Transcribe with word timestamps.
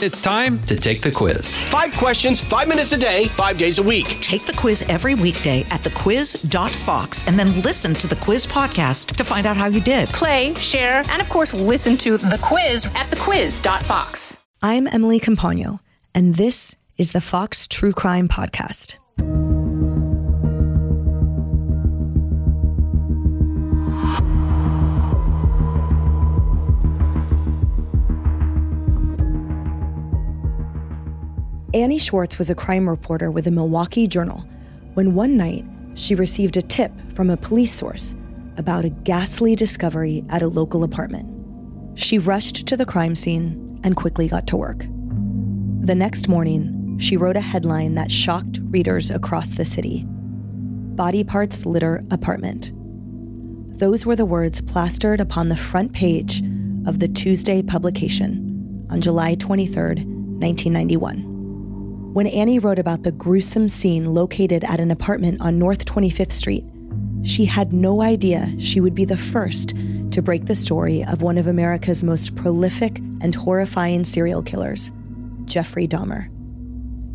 It's 0.00 0.20
time 0.20 0.62
to 0.66 0.76
take 0.76 1.00
the 1.00 1.10
quiz. 1.10 1.56
Five 1.64 1.92
questions, 1.94 2.40
five 2.40 2.68
minutes 2.68 2.92
a 2.92 2.96
day, 2.96 3.24
five 3.28 3.58
days 3.58 3.78
a 3.78 3.82
week. 3.82 4.06
Take 4.20 4.44
the 4.44 4.52
quiz 4.52 4.82
every 4.82 5.16
weekday 5.16 5.62
at 5.70 5.82
thequiz.fox 5.82 7.26
and 7.26 7.36
then 7.36 7.60
listen 7.62 7.94
to 7.94 8.06
the 8.06 8.14
quiz 8.14 8.46
podcast 8.46 9.16
to 9.16 9.24
find 9.24 9.44
out 9.44 9.56
how 9.56 9.66
you 9.66 9.80
did. 9.80 10.08
Play, 10.10 10.54
share, 10.54 11.02
and 11.08 11.20
of 11.20 11.28
course, 11.28 11.52
listen 11.52 11.96
to 11.96 12.16
the 12.16 12.38
quiz 12.40 12.86
at 12.94 13.10
thequiz.fox. 13.10 14.46
I'm 14.62 14.86
Emily 14.86 15.18
Compagno, 15.18 15.80
and 16.14 16.36
this 16.36 16.76
is 16.96 17.10
the 17.10 17.20
Fox 17.20 17.66
True 17.66 17.92
Crime 17.92 18.28
Podcast. 18.28 18.98
Annie 31.74 31.98
Schwartz 31.98 32.38
was 32.38 32.48
a 32.48 32.54
crime 32.54 32.88
reporter 32.88 33.30
with 33.30 33.44
the 33.44 33.50
Milwaukee 33.50 34.08
Journal 34.08 34.48
when 34.94 35.14
one 35.14 35.36
night 35.36 35.66
she 35.96 36.14
received 36.14 36.56
a 36.56 36.62
tip 36.62 36.90
from 37.12 37.28
a 37.28 37.36
police 37.36 37.74
source 37.74 38.14
about 38.56 38.86
a 38.86 38.90
ghastly 38.90 39.54
discovery 39.54 40.24
at 40.30 40.42
a 40.42 40.48
local 40.48 40.82
apartment. 40.82 41.28
She 41.98 42.18
rushed 42.18 42.66
to 42.68 42.76
the 42.76 42.86
crime 42.86 43.14
scene 43.14 43.78
and 43.84 43.96
quickly 43.96 44.28
got 44.28 44.46
to 44.46 44.56
work. 44.56 44.86
The 45.80 45.94
next 45.94 46.26
morning, 46.26 46.96
she 46.98 47.18
wrote 47.18 47.36
a 47.36 47.42
headline 47.42 47.96
that 47.96 48.10
shocked 48.10 48.60
readers 48.70 49.10
across 49.10 49.52
the 49.52 49.66
city 49.66 50.06
Body 50.06 51.22
Parts 51.22 51.66
Litter 51.66 52.02
Apartment. 52.10 52.72
Those 53.78 54.06
were 54.06 54.16
the 54.16 54.24
words 54.24 54.62
plastered 54.62 55.20
upon 55.20 55.50
the 55.50 55.56
front 55.56 55.92
page 55.92 56.42
of 56.86 56.98
the 56.98 57.08
Tuesday 57.08 57.62
publication 57.62 58.86
on 58.90 59.02
July 59.02 59.34
23, 59.34 59.82
1991. 59.82 61.37
When 62.12 62.26
Annie 62.26 62.58
wrote 62.58 62.78
about 62.78 63.02
the 63.02 63.12
gruesome 63.12 63.68
scene 63.68 64.14
located 64.14 64.64
at 64.64 64.80
an 64.80 64.90
apartment 64.90 65.42
on 65.42 65.58
North 65.58 65.84
25th 65.84 66.32
Street, 66.32 66.64
she 67.22 67.44
had 67.44 67.72
no 67.72 68.00
idea 68.00 68.50
she 68.58 68.80
would 68.80 68.94
be 68.94 69.04
the 69.04 69.16
first 69.16 69.74
to 70.12 70.22
break 70.22 70.46
the 70.46 70.54
story 70.54 71.04
of 71.04 71.20
one 71.20 71.36
of 71.36 71.46
America's 71.46 72.02
most 72.02 72.34
prolific 72.34 72.98
and 73.20 73.34
horrifying 73.34 74.04
serial 74.04 74.42
killers, 74.42 74.90
Jeffrey 75.44 75.86
Dahmer. 75.86 76.30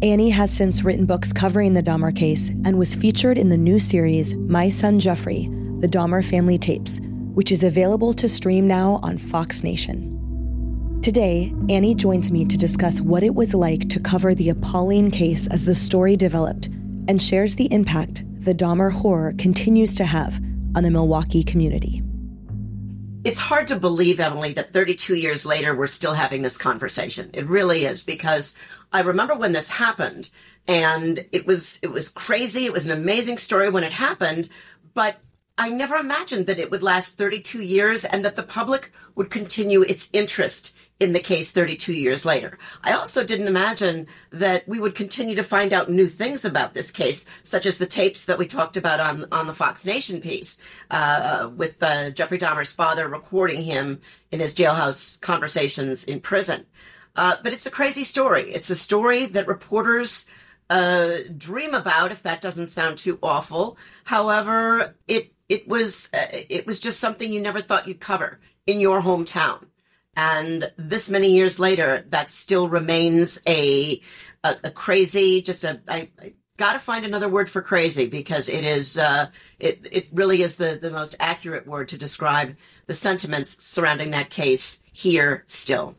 Annie 0.03 0.29
has 0.29 0.51
since 0.51 0.83
written 0.83 1.07
books 1.07 1.33
covering 1.33 1.73
the 1.73 1.83
Dahmer 1.83 2.15
case 2.15 2.49
and 2.49 2.77
was 2.77 2.93
featured 2.93 3.39
in 3.39 3.49
the 3.49 3.57
new 3.57 3.79
series 3.79 4.35
My 4.35 4.69
Son 4.69 4.99
Jeffrey 4.99 5.49
The 5.79 5.87
Dahmer 5.87 6.23
Family 6.23 6.59
Tapes, 6.59 6.99
which 7.33 7.51
is 7.51 7.63
available 7.63 8.13
to 8.13 8.29
stream 8.29 8.67
now 8.67 8.99
on 9.01 9.17
Fox 9.17 9.63
Nation. 9.63 10.22
Today, 11.03 11.53
Annie 11.67 11.95
joins 11.95 12.31
me 12.31 12.45
to 12.45 12.55
discuss 12.55 13.01
what 13.01 13.23
it 13.23 13.35
was 13.35 13.53
like 13.53 13.89
to 13.89 13.99
cover 13.99 14.33
the 14.33 14.47
appalling 14.47 15.11
case 15.11 15.47
as 15.47 15.65
the 15.65 15.75
story 15.75 16.15
developed 16.15 16.67
and 17.09 17.21
shares 17.21 17.55
the 17.55 17.69
impact 17.73 18.23
the 18.45 18.53
Dahmer 18.53 18.89
horror 18.89 19.33
continues 19.37 19.97
to 19.97 20.05
have 20.05 20.41
on 20.75 20.83
the 20.83 20.89
Milwaukee 20.89 21.43
community. 21.43 22.01
It's 23.25 23.37
hard 23.37 23.67
to 23.67 23.75
believe, 23.75 24.21
Emily, 24.21 24.53
that 24.53 24.71
32 24.71 25.15
years 25.15 25.45
later 25.45 25.75
we're 25.75 25.87
still 25.87 26.13
having 26.13 26.41
this 26.41 26.55
conversation. 26.55 27.29
It 27.33 27.47
really 27.47 27.83
is 27.83 28.01
because 28.01 28.55
I 28.93 29.01
remember 29.01 29.35
when 29.35 29.51
this 29.51 29.67
happened 29.67 30.29
and 30.69 31.25
it 31.33 31.45
was 31.45 31.79
it 31.81 31.91
was 31.91 32.07
crazy. 32.07 32.63
It 32.65 32.71
was 32.71 32.85
an 32.87 32.97
amazing 32.97 33.39
story 33.39 33.69
when 33.69 33.83
it 33.83 33.91
happened, 33.91 34.47
but 34.93 35.17
I 35.57 35.69
never 35.69 35.95
imagined 35.95 36.47
that 36.47 36.59
it 36.59 36.71
would 36.71 36.81
last 36.81 37.17
32 37.17 37.61
years 37.61 38.05
and 38.05 38.23
that 38.23 38.37
the 38.37 38.43
public 38.43 38.93
would 39.15 39.29
continue 39.29 39.81
its 39.81 40.09
interest 40.13 40.77
in 40.99 41.13
the 41.13 41.19
case 41.19 41.51
32 41.51 41.93
years 41.93 42.25
later. 42.25 42.57
I 42.83 42.93
also 42.93 43.23
didn't 43.23 43.47
imagine 43.47 44.07
that 44.31 44.67
we 44.67 44.79
would 44.79 44.95
continue 44.95 45.35
to 45.35 45.43
find 45.43 45.73
out 45.73 45.89
new 45.89 46.07
things 46.07 46.45
about 46.45 46.73
this 46.73 46.91
case, 46.91 47.25
such 47.43 47.65
as 47.65 47.77
the 47.77 47.85
tapes 47.85 48.25
that 48.25 48.37
we 48.37 48.47
talked 48.47 48.77
about 48.77 48.99
on 48.99 49.25
on 49.31 49.47
the 49.47 49.53
Fox 49.53 49.85
Nation 49.85 50.21
piece, 50.21 50.59
uh, 50.91 51.49
with 51.55 51.81
uh, 51.81 52.11
Jeffrey 52.11 52.37
Dahmer's 52.37 52.71
father 52.71 53.07
recording 53.07 53.63
him 53.63 54.01
in 54.31 54.39
his 54.39 54.55
jailhouse 54.55 55.19
conversations 55.21 56.03
in 56.03 56.19
prison. 56.19 56.65
Uh, 57.15 57.35
but 57.43 57.53
it's 57.53 57.65
a 57.65 57.71
crazy 57.71 58.03
story. 58.03 58.51
It's 58.51 58.69
a 58.69 58.75
story 58.75 59.27
that 59.27 59.47
reporters 59.47 60.25
uh, 60.69 61.17
dream 61.37 61.73
about, 61.73 62.11
if 62.11 62.23
that 62.23 62.41
doesn't 62.41 62.67
sound 62.67 62.97
too 62.97 63.19
awful. 63.21 63.77
However, 64.03 64.95
it 65.07 65.33
it 65.49 65.67
was 65.67 66.09
uh, 66.13 66.25
it 66.31 66.65
was 66.65 66.79
just 66.79 66.99
something 66.99 67.31
you 67.31 67.41
never 67.41 67.61
thought 67.61 67.87
you'd 67.87 67.99
cover 67.99 68.39
in 68.65 68.79
your 68.79 69.01
hometown. 69.01 69.65
And 70.15 70.71
this 70.77 71.09
many 71.09 71.31
years 71.31 71.59
later, 71.59 72.05
that 72.09 72.29
still 72.29 72.69
remains 72.69 73.41
a, 73.47 74.01
a, 74.43 74.55
a 74.65 74.71
crazy, 74.71 75.41
just 75.41 75.63
a, 75.63 75.81
I, 75.87 76.09
I 76.21 76.33
got 76.57 76.73
to 76.73 76.79
find 76.79 77.05
another 77.05 77.27
word 77.27 77.49
for 77.49 77.61
crazy 77.61 78.07
because 78.07 78.47
it 78.47 78.63
is, 78.63 78.97
uh, 78.97 79.27
it, 79.59 79.87
it 79.91 80.09
really 80.13 80.43
is 80.43 80.57
the, 80.57 80.77
the 80.79 80.91
most 80.91 81.15
accurate 81.19 81.65
word 81.65 81.89
to 81.89 81.97
describe 81.97 82.55
the 82.85 82.93
sentiments 82.93 83.63
surrounding 83.63 84.11
that 84.11 84.29
case 84.29 84.83
here 84.91 85.43
still. 85.47 85.95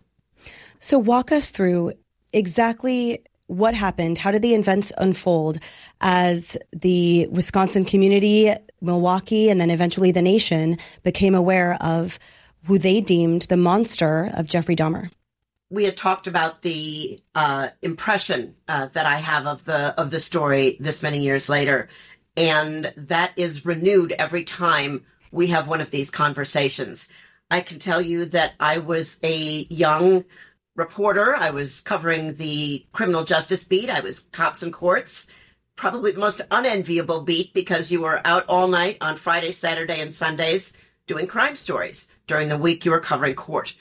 So 0.78 0.98
walk 0.98 1.32
us 1.32 1.50
through 1.50 1.94
exactly 2.32 3.24
what 3.46 3.74
happened. 3.74 4.18
How 4.18 4.30
did 4.30 4.42
the 4.42 4.54
events 4.54 4.92
unfold 4.96 5.58
as 6.00 6.56
the 6.72 7.26
Wisconsin 7.28 7.84
community, 7.84 8.54
Milwaukee, 8.80 9.50
and 9.50 9.60
then 9.60 9.70
eventually 9.70 10.12
the 10.12 10.22
nation 10.22 10.78
became 11.02 11.34
aware 11.34 11.76
of 11.80 12.18
who 12.66 12.78
they 12.78 13.00
deemed 13.00 13.42
the 13.42 13.56
monster 13.56 14.30
of 14.34 14.46
Jeffrey 14.46 14.76
Dahmer. 14.76 15.10
We 15.70 15.84
had 15.84 15.96
talked 15.96 16.26
about 16.26 16.62
the 16.62 17.20
uh, 17.34 17.68
impression 17.82 18.54
uh, 18.68 18.86
that 18.86 19.06
I 19.06 19.16
have 19.16 19.46
of 19.46 19.64
the 19.64 19.98
of 19.98 20.10
the 20.10 20.20
story 20.20 20.76
this 20.78 21.02
many 21.02 21.20
years 21.20 21.48
later, 21.48 21.88
and 22.36 22.92
that 22.96 23.32
is 23.36 23.64
renewed 23.64 24.12
every 24.12 24.44
time 24.44 25.04
we 25.32 25.48
have 25.48 25.68
one 25.68 25.80
of 25.80 25.90
these 25.90 26.10
conversations. 26.10 27.08
I 27.50 27.60
can 27.60 27.78
tell 27.78 28.00
you 28.00 28.26
that 28.26 28.54
I 28.60 28.78
was 28.78 29.18
a 29.22 29.66
young 29.68 30.24
reporter. 30.76 31.34
I 31.36 31.50
was 31.50 31.80
covering 31.80 32.34
the 32.34 32.86
criminal 32.92 33.24
justice 33.24 33.64
beat. 33.64 33.90
I 33.90 34.00
was 34.00 34.20
cops 34.20 34.62
and 34.62 34.72
courts, 34.72 35.26
probably 35.76 36.12
the 36.12 36.20
most 36.20 36.40
unenviable 36.50 37.22
beat 37.22 37.52
because 37.52 37.90
you 37.90 38.02
were 38.02 38.20
out 38.24 38.44
all 38.48 38.68
night 38.68 38.98
on 39.00 39.16
Friday, 39.16 39.52
Saturday, 39.52 40.00
and 40.00 40.12
Sundays 40.12 40.72
doing 41.06 41.26
crime 41.26 41.56
stories 41.56 42.08
during 42.26 42.48
the 42.48 42.58
week 42.58 42.84
you 42.84 42.90
were 42.90 43.00
covering 43.00 43.34
court. 43.34 43.74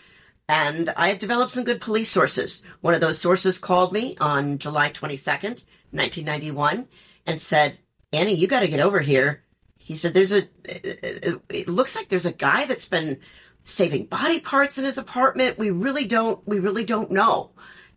And 0.49 0.89
I 0.97 1.07
had 1.07 1.19
developed 1.19 1.51
some 1.51 1.63
good 1.63 1.81
police 1.81 2.09
sources. 2.09 2.65
One 2.81 2.93
of 2.93 3.01
those 3.01 3.19
sources 3.19 3.57
called 3.57 3.93
me 3.93 4.17
on 4.19 4.57
July 4.57 4.89
22nd, 4.89 5.65
1991, 5.91 6.87
and 7.25 7.41
said, 7.41 7.79
Annie, 8.11 8.35
you 8.35 8.47
got 8.47 8.59
to 8.59 8.67
get 8.67 8.81
over 8.81 8.99
here. 8.99 9.43
He 9.77 9.95
said, 9.95 10.13
there's 10.13 10.31
a, 10.31 10.43
it 10.65 11.67
looks 11.67 11.95
like 11.95 12.09
there's 12.09 12.25
a 12.25 12.31
guy 12.31 12.65
that's 12.65 12.87
been 12.87 13.19
saving 13.63 14.05
body 14.05 14.39
parts 14.39 14.77
in 14.77 14.85
his 14.85 14.97
apartment. 14.97 15.57
We 15.57 15.71
really 15.71 16.05
don't, 16.05 16.45
we 16.47 16.59
really 16.59 16.85
don't 16.85 17.11
know. 17.11 17.51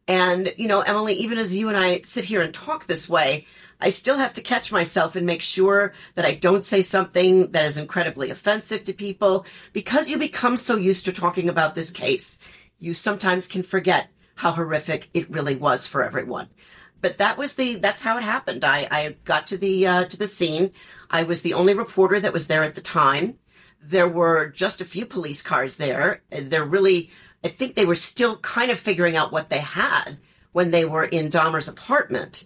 And, 0.09 0.53
you 0.57 0.69
know, 0.69 0.83
Emily, 0.83 1.15
even 1.15 1.39
as 1.39 1.57
you 1.57 1.69
and 1.69 1.77
I 1.77 2.03
sit 2.03 2.25
here 2.25 2.41
and 2.41 2.55
talk 2.55 2.87
this 2.87 3.09
way, 3.09 3.47
I 3.81 3.91
still 3.91 4.17
have 4.17 4.33
to 4.35 4.41
catch 4.41 4.73
myself 4.73 5.17
and 5.17 5.27
make 5.27 5.43
sure 5.43 5.93
that 6.15 6.25
I 6.25 6.35
don't 6.35 6.65
say 6.65 6.83
something 6.83 7.51
that 7.51 7.65
is 7.65 7.77
incredibly 7.77 8.31
offensive 8.31 8.85
to 8.85 8.93
people 8.93 9.45
because 9.73 10.09
you 10.09 10.19
become 10.19 10.57
so 10.57 10.77
used 10.77 11.05
to 11.05 11.13
talking 11.13 11.49
about 11.49 11.75
this 11.75 11.91
case. 11.91 12.39
You 12.79 12.95
sometimes 12.95 13.47
can 13.47 13.63
forget 13.63 14.09
how 14.35 14.53
horrific 14.53 15.11
it 15.15 15.31
really 15.31 15.57
was 15.57 15.87
for 15.87 16.03
everyone. 16.03 16.49
But 17.03 17.19
that 17.19 17.37
was 17.37 17.55
the, 17.55 17.77
that's 17.77 18.01
how 18.01 18.17
it 18.17 18.23
happened. 18.25 18.65
I, 18.65 18.89
I 18.91 19.17
got 19.25 19.49
to 19.49 19.59
the, 19.59 19.87
uh, 19.87 20.05
to 20.07 20.17
the 20.17 20.29
scene. 20.29 20.73
I 21.11 21.25
was 21.25 21.43
the 21.43 21.55
only 21.55 21.75
reporter 21.75 22.19
that 22.21 22.33
was 22.33 22.47
there 22.47 22.65
at 22.65 22.75
the 22.75 22.81
time. 22.81 23.39
There 23.83 24.09
were 24.09 24.49
just 24.49 24.81
a 24.81 24.87
few 24.87 25.05
police 25.05 25.43
cars 25.43 25.77
there. 25.77 26.23
They're 26.31 26.65
really, 26.65 27.11
I 27.45 27.49
think 27.49 27.75
they 27.75 27.85
were 27.85 27.95
still 27.95 28.39
kind 28.39 28.71
of 28.71 28.79
figuring 28.79 29.17
out 29.17 29.33
what 29.33 29.51
they 29.51 29.59
had 29.59 30.19
when 30.53 30.71
they 30.71 30.87
were 30.87 31.05
in 31.05 31.29
Dahmer's 31.29 31.69
apartment 31.69 32.45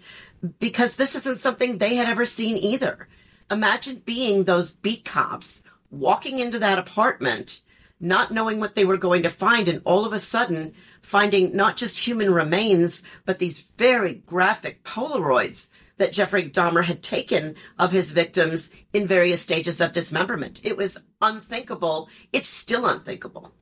because 0.59 0.97
this 0.97 1.15
isn't 1.15 1.39
something 1.39 1.79
they 1.79 1.97
had 1.97 2.09
ever 2.09 2.25
seen 2.25 2.57
either. 2.57 3.09
Imagine 3.51 4.03
being 4.05 4.45
those 4.45 4.71
beat 4.71 5.05
cops 5.05 5.63
walking 5.91 6.39
into 6.39 6.59
that 6.61 6.79
apartment, 6.79 7.63
not 7.99 8.31
knowing 8.31 8.61
what 8.61 8.75
they 8.75 8.85
were 8.85 8.97
going 8.97 9.25
to 9.25 9.31
find, 9.31 9.69
and 9.69 9.83
all 9.85 10.05
of 10.07 10.13
a 10.13 10.21
sudden 10.21 10.73
finding 11.03 11.55
not 11.55 11.77
just 11.77 11.99
human 11.99 12.33
remains, 12.33 13.03
but 13.27 13.39
these 13.39 13.63
very 13.77 14.15
graphic 14.15 14.85
Polaroids 14.85 15.71
that 15.97 16.13
Jeffrey 16.13 16.49
Dahmer 16.49 16.85
had 16.85 17.03
taken 17.03 17.57
of 17.79 17.93
his 17.93 18.13
victims 18.13 18.73
in 18.93 19.07
various 19.07 19.43
stages 19.43 19.81
of 19.81 19.93
dismemberment. 19.93 20.65
It 20.65 20.77
was 20.77 20.97
unthinkable. 21.21 22.09
It's 22.33 22.49
still 22.49 22.87
unthinkable. 22.87 23.53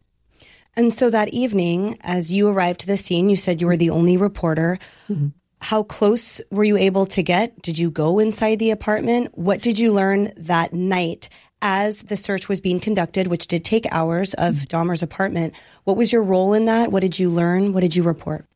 And 0.76 0.94
so 0.94 1.10
that 1.10 1.28
evening, 1.30 1.98
as 2.02 2.30
you 2.30 2.46
arrived 2.46 2.80
to 2.80 2.86
the 2.86 2.96
scene, 2.96 3.28
you 3.28 3.36
said 3.36 3.60
you 3.60 3.66
were 3.66 3.76
the 3.76 3.90
only 3.90 4.16
reporter. 4.16 4.78
Mm-hmm. 5.08 5.28
How 5.60 5.82
close 5.82 6.40
were 6.50 6.64
you 6.64 6.76
able 6.76 7.06
to 7.06 7.22
get? 7.22 7.60
Did 7.62 7.78
you 7.78 7.90
go 7.90 8.18
inside 8.18 8.58
the 8.58 8.70
apartment? 8.70 9.36
What 9.36 9.60
did 9.60 9.78
you 9.78 9.92
learn 9.92 10.32
that 10.36 10.72
night 10.72 11.28
as 11.60 11.98
the 11.98 12.16
search 12.16 12.48
was 12.48 12.60
being 12.60 12.80
conducted, 12.80 13.26
which 13.26 13.48
did 13.48 13.64
take 13.64 13.86
hours 13.90 14.34
of 14.34 14.54
mm-hmm. 14.54 14.64
Dahmer's 14.64 15.02
apartment? 15.02 15.54
What 15.84 15.96
was 15.96 16.12
your 16.12 16.22
role 16.22 16.52
in 16.52 16.66
that? 16.66 16.92
What 16.92 17.00
did 17.00 17.18
you 17.18 17.30
learn? 17.30 17.72
What 17.72 17.80
did 17.80 17.96
you 17.96 18.02
report? 18.02 18.46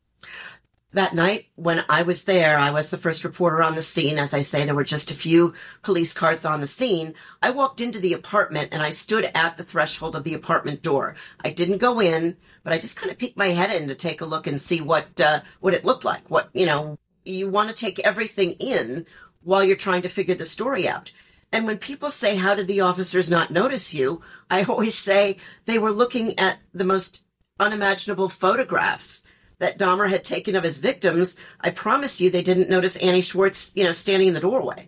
That 0.93 1.15
night, 1.15 1.47
when 1.55 1.83
I 1.89 2.03
was 2.03 2.25
there, 2.25 2.55
I 2.59 2.69
was 2.69 2.91
the 2.91 2.97
first 2.97 3.23
reporter 3.23 3.63
on 3.63 3.73
the 3.73 3.81
scene. 3.81 4.19
As 4.19 4.31
I 4.31 4.41
say, 4.41 4.63
there 4.63 4.75
were 4.75 4.83
just 4.83 5.09
a 5.09 5.15
few 5.15 5.55
police 5.81 6.13
cars 6.13 6.45
on 6.45 6.61
the 6.61 6.67
scene. 6.67 7.15
I 7.41 7.49
walked 7.49 7.81
into 7.81 7.99
the 7.99 8.13
apartment 8.13 8.69
and 8.71 8.81
I 8.83 8.91
stood 8.91 9.31
at 9.33 9.57
the 9.57 9.63
threshold 9.63 10.15
of 10.15 10.23
the 10.23 10.35
apartment 10.35 10.83
door. 10.83 11.15
I 11.43 11.49
didn't 11.49 11.79
go 11.79 11.99
in, 11.99 12.37
but 12.63 12.73
I 12.73 12.77
just 12.77 12.95
kind 12.95 13.11
of 13.11 13.17
peeked 13.17 13.37
my 13.37 13.47
head 13.47 13.71
in 13.71 13.87
to 13.87 13.95
take 13.95 14.21
a 14.21 14.25
look 14.25 14.45
and 14.45 14.61
see 14.61 14.81
what 14.81 15.19
uh, 15.19 15.39
what 15.61 15.73
it 15.73 15.83
looked 15.83 16.05
like. 16.05 16.29
What 16.29 16.49
you 16.53 16.67
know, 16.67 16.99
you 17.25 17.49
want 17.49 17.69
to 17.69 17.75
take 17.75 17.97
everything 17.99 18.51
in 18.59 19.07
while 19.41 19.63
you're 19.63 19.75
trying 19.75 20.03
to 20.03 20.09
figure 20.09 20.35
the 20.35 20.45
story 20.45 20.87
out. 20.87 21.11
And 21.51 21.65
when 21.65 21.79
people 21.79 22.11
say, 22.11 22.35
"How 22.35 22.53
did 22.53 22.67
the 22.67 22.81
officers 22.81 23.31
not 23.31 23.49
notice 23.49 23.95
you?" 23.95 24.21
I 24.47 24.61
always 24.69 24.93
say 24.93 25.37
they 25.65 25.79
were 25.79 25.91
looking 25.91 26.37
at 26.37 26.59
the 26.71 26.83
most 26.83 27.23
unimaginable 27.59 28.29
photographs 28.29 29.23
that 29.59 29.77
Dahmer 29.77 30.09
had 30.09 30.23
taken 30.23 30.55
of 30.55 30.63
his 30.63 30.77
victims, 30.77 31.37
I 31.61 31.69
promise 31.69 32.19
you 32.19 32.29
they 32.29 32.41
didn't 32.41 32.69
notice 32.69 32.95
Annie 32.97 33.21
Schwartz, 33.21 33.71
you 33.75 33.83
know, 33.83 33.91
standing 33.91 34.29
in 34.29 34.33
the 34.33 34.39
doorway. 34.39 34.87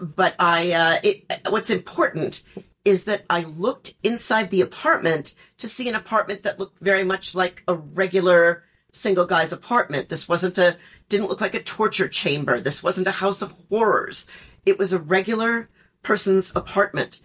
But 0.00 0.34
I, 0.38 0.72
uh, 0.72 0.98
it, 1.02 1.24
what's 1.48 1.70
important 1.70 2.42
is 2.84 3.04
that 3.04 3.24
I 3.30 3.42
looked 3.42 3.94
inside 4.02 4.50
the 4.50 4.60
apartment 4.60 5.34
to 5.58 5.68
see 5.68 5.88
an 5.88 5.94
apartment 5.94 6.42
that 6.42 6.58
looked 6.58 6.80
very 6.80 7.04
much 7.04 7.34
like 7.34 7.62
a 7.68 7.74
regular 7.74 8.64
single 8.92 9.26
guy's 9.26 9.52
apartment. 9.52 10.08
This 10.08 10.28
wasn't 10.28 10.58
a, 10.58 10.76
didn't 11.08 11.28
look 11.28 11.40
like 11.40 11.54
a 11.54 11.62
torture 11.62 12.08
chamber. 12.08 12.60
This 12.60 12.82
wasn't 12.82 13.06
a 13.06 13.12
house 13.12 13.42
of 13.42 13.52
horrors. 13.68 14.26
It 14.64 14.78
was 14.78 14.92
a 14.92 15.00
regular 15.00 15.68
person's 16.02 16.54
apartment. 16.54 17.20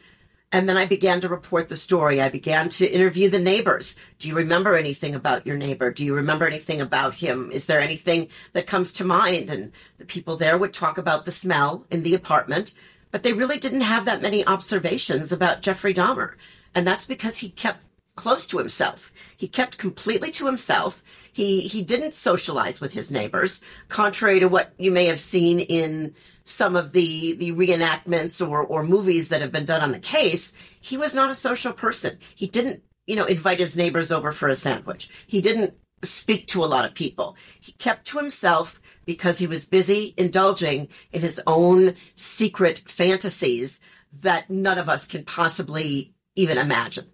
And 0.51 0.67
then 0.67 0.77
I 0.77 0.87
began 0.87 1.21
to 1.21 1.29
report 1.29 1.67
the 1.67 1.77
story. 1.77 2.19
I 2.19 2.29
began 2.29 2.69
to 2.69 2.91
interview 2.91 3.29
the 3.29 3.37
neighbors. 3.37 3.95
Do 4.17 4.27
you 4.27 4.35
remember 4.35 4.75
anything 4.75 5.13
about 5.13 5.45
your 5.45 5.57
neighbor? 5.57 5.91
Do 5.91 6.03
you 6.03 6.15
remember 6.15 6.47
anything 6.47 6.81
about 6.81 7.13
him? 7.13 7.51
Is 7.51 7.67
there 7.67 7.79
anything 7.79 8.29
that 8.53 8.65
comes 8.65 8.93
to 8.93 9.05
mind? 9.05 9.51
And 9.51 9.71
the 9.97 10.05
people 10.05 10.37
there 10.37 10.57
would 10.57 10.73
talk 10.73 10.97
about 10.97 11.25
the 11.25 11.31
smell 11.31 11.85
in 11.91 12.01
the 12.01 12.15
apartment, 12.15 12.73
but 13.11 13.21
they 13.21 13.33
really 13.33 13.59
didn't 13.59 13.81
have 13.81 14.05
that 14.05 14.23
many 14.23 14.45
observations 14.47 15.31
about 15.31 15.61
Jeffrey 15.61 15.93
Dahmer. 15.93 16.33
And 16.73 16.85
that's 16.85 17.05
because 17.05 17.37
he 17.37 17.49
kept 17.49 17.85
close 18.15 18.47
to 18.47 18.57
himself. 18.57 19.13
He 19.37 19.47
kept 19.47 19.77
completely 19.77 20.31
to 20.31 20.47
himself. 20.47 21.03
He, 21.31 21.61
he 21.61 21.83
didn't 21.83 22.13
socialize 22.13 22.81
with 22.81 22.91
his 22.91 23.11
neighbors, 23.11 23.61
contrary 23.87 24.39
to 24.39 24.49
what 24.49 24.73
you 24.77 24.91
may 24.91 25.05
have 25.05 25.19
seen 25.19 25.59
in 25.59 26.15
some 26.49 26.75
of 26.75 26.91
the 26.91 27.33
the 27.33 27.51
reenactments 27.51 28.45
or 28.47 28.61
or 28.61 28.83
movies 28.83 29.29
that 29.29 29.41
have 29.41 29.51
been 29.51 29.65
done 29.65 29.81
on 29.81 29.91
the 29.91 29.99
case, 29.99 30.53
he 30.81 30.97
was 30.97 31.15
not 31.15 31.29
a 31.29 31.35
social 31.35 31.73
person. 31.73 32.17
He 32.35 32.47
didn't, 32.47 32.83
you 33.05 33.15
know, 33.15 33.25
invite 33.25 33.59
his 33.59 33.77
neighbors 33.77 34.11
over 34.11 34.31
for 34.31 34.49
a 34.49 34.55
sandwich. 34.55 35.09
He 35.27 35.41
didn't 35.41 35.75
speak 36.03 36.47
to 36.47 36.63
a 36.63 36.67
lot 36.67 36.85
of 36.85 36.93
people. 36.93 37.35
He 37.59 37.73
kept 37.73 38.07
to 38.07 38.17
himself 38.17 38.81
because 39.05 39.37
he 39.37 39.47
was 39.47 39.65
busy 39.65 40.13
indulging 40.17 40.87
in 41.11 41.21
his 41.21 41.41
own 41.45 41.95
secret 42.15 42.79
fantasies 42.87 43.81
that 44.21 44.49
none 44.49 44.77
of 44.77 44.89
us 44.89 45.05
can 45.05 45.23
possibly 45.25 46.13
even 46.35 46.57
imagine. 46.57 47.05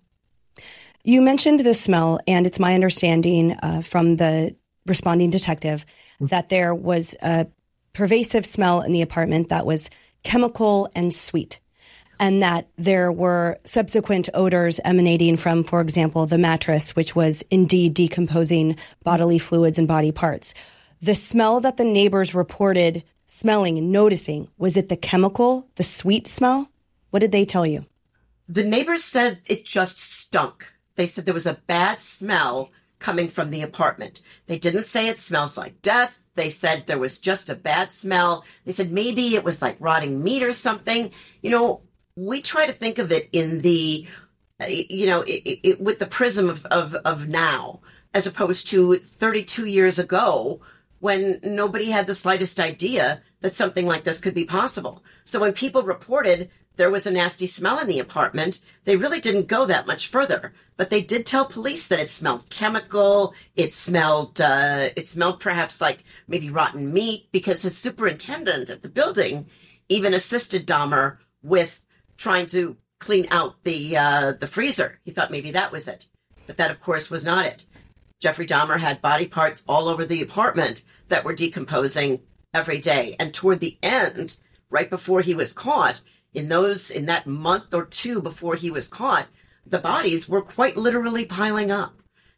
You 1.03 1.21
mentioned 1.21 1.59
the 1.59 1.73
smell, 1.73 2.19
and 2.27 2.47
it's 2.47 2.59
my 2.59 2.73
understanding 2.73 3.53
uh, 3.53 3.81
from 3.81 4.15
the 4.15 4.55
responding 4.85 5.29
detective 5.29 5.85
that 6.19 6.49
there 6.49 6.73
was 6.73 7.15
a 7.21 7.47
pervasive 7.95 8.45
smell 8.45 8.81
in 8.81 8.91
the 8.91 9.01
apartment 9.01 9.49
that 9.49 9.65
was 9.65 9.89
chemical 10.23 10.89
and 10.95 11.13
sweet. 11.13 11.59
And 12.19 12.43
that 12.43 12.67
there 12.77 13.11
were 13.11 13.57
subsequent 13.65 14.29
odors 14.33 14.79
emanating 14.85 15.35
from, 15.35 15.63
for 15.63 15.81
example, 15.81 16.25
the 16.25 16.37
mattress, 16.37 16.95
which 16.95 17.15
was 17.15 17.43
indeed 17.49 17.93
decomposing 17.93 18.77
bodily 19.03 19.39
fluids 19.39 19.77
and 19.77 19.87
body 19.87 20.11
parts. 20.11 20.53
The 21.01 21.15
smell 21.15 21.59
that 21.61 21.77
the 21.77 21.83
neighbors 21.83 22.33
reported 22.33 23.03
smelling 23.27 23.77
and 23.77 23.91
noticing, 23.91 24.47
was 24.57 24.77
it 24.77 24.87
the 24.87 24.95
chemical, 24.95 25.67
the 25.75 25.83
sweet 25.83 26.27
smell? 26.27 26.69
What 27.09 27.19
did 27.19 27.31
they 27.33 27.43
tell 27.43 27.65
you? 27.65 27.85
The 28.47 28.63
neighbors 28.63 29.03
said 29.03 29.39
it 29.45 29.65
just 29.65 29.99
stunk. 29.99 30.71
They 30.95 31.07
said 31.07 31.25
there 31.25 31.33
was 31.33 31.45
a 31.45 31.61
bad 31.67 32.01
smell 32.01 32.71
coming 32.99 33.27
from 33.27 33.51
the 33.51 33.61
apartment. 33.61 34.21
They 34.47 34.57
didn't 34.57 34.83
say 34.83 35.07
it 35.07 35.19
smells 35.19 35.57
like 35.57 35.81
death. 35.81 36.23
They 36.35 36.49
said 36.49 36.85
there 36.85 36.99
was 36.99 37.19
just 37.19 37.49
a 37.49 37.55
bad 37.55 37.91
smell. 37.93 38.45
They 38.65 38.71
said 38.71 38.91
maybe 38.91 39.35
it 39.35 39.43
was 39.43 39.61
like 39.61 39.77
rotting 39.79 40.23
meat 40.23 40.43
or 40.43 40.53
something. 40.53 41.11
You 41.41 41.49
know, 41.49 41.81
we 42.15 42.41
try 42.41 42.65
to 42.65 42.73
think 42.73 42.97
of 42.97 43.11
it 43.11 43.29
in 43.31 43.61
the, 43.61 44.07
you 44.67 45.07
know, 45.07 45.21
it, 45.21 45.59
it, 45.63 45.81
with 45.81 45.99
the 45.99 46.05
prism 46.05 46.49
of, 46.49 46.65
of, 46.67 46.95
of 46.95 47.27
now, 47.27 47.81
as 48.13 48.27
opposed 48.27 48.67
to 48.69 48.95
32 48.95 49.65
years 49.65 49.99
ago 49.99 50.61
when 50.99 51.39
nobody 51.43 51.89
had 51.89 52.07
the 52.07 52.15
slightest 52.15 52.59
idea 52.59 53.21
that 53.41 53.53
something 53.53 53.85
like 53.85 54.03
this 54.03 54.19
could 54.19 54.33
be 54.33 54.45
possible. 54.45 55.03
So 55.23 55.39
when 55.39 55.53
people 55.53 55.83
reported 55.83 56.49
there 56.75 56.91
was 56.91 57.05
a 57.05 57.11
nasty 57.11 57.47
smell 57.47 57.79
in 57.79 57.87
the 57.87 57.99
apartment. 57.99 58.61
They 58.83 58.95
really 58.95 59.19
didn't 59.19 59.47
go 59.47 59.65
that 59.65 59.87
much 59.87 60.07
further, 60.07 60.53
but 60.77 60.89
they 60.89 61.01
did 61.01 61.25
tell 61.25 61.45
police 61.45 61.87
that 61.87 61.99
it 61.99 62.09
smelled 62.09 62.49
chemical. 62.49 63.33
It 63.55 63.73
smelled, 63.73 64.41
uh, 64.41 64.89
it 64.95 65.07
smelled 65.07 65.39
perhaps 65.39 65.81
like 65.81 66.03
maybe 66.27 66.49
rotten 66.49 66.93
meat 66.93 67.27
because 67.31 67.63
his 67.63 67.77
superintendent 67.77 68.69
at 68.69 68.81
the 68.81 68.89
building 68.89 69.47
even 69.89 70.13
assisted 70.13 70.67
Dahmer 70.67 71.17
with 71.43 71.81
trying 72.17 72.47
to 72.47 72.77
clean 72.99 73.27
out 73.31 73.63
the, 73.63 73.97
uh, 73.97 74.33
the 74.33 74.47
freezer. 74.47 74.99
He 75.05 75.11
thought 75.11 75.31
maybe 75.31 75.51
that 75.51 75.71
was 75.71 75.87
it, 75.87 76.07
but 76.47 76.57
that 76.57 76.71
of 76.71 76.79
course 76.79 77.09
was 77.09 77.23
not 77.23 77.45
it. 77.45 77.65
Jeffrey 78.21 78.47
Dahmer 78.47 78.79
had 78.79 79.01
body 79.01 79.27
parts 79.27 79.63
all 79.67 79.87
over 79.87 80.05
the 80.05 80.21
apartment 80.21 80.83
that 81.09 81.23
were 81.23 81.33
decomposing 81.33 82.21
every 82.53 82.79
day. 82.79 83.15
And 83.19 83.33
toward 83.33 83.59
the 83.59 83.77
end, 83.83 84.37
right 84.69 84.89
before 84.89 85.21
he 85.21 85.35
was 85.35 85.53
caught, 85.53 86.01
in 86.35 86.49
those 86.49 86.91
in 86.91 87.05
that 87.07 87.25
month 87.25 87.73
or 87.73 87.85
two 87.85 88.21
before 88.21 88.55
he 88.55 88.69
was 88.69 88.87
caught, 88.87 89.27
the 89.65 89.79
bodies 89.79 90.29
were 90.29 90.41
quite 90.41 90.77
literally 90.77 91.25
piling 91.25 91.71
up. 91.71 91.95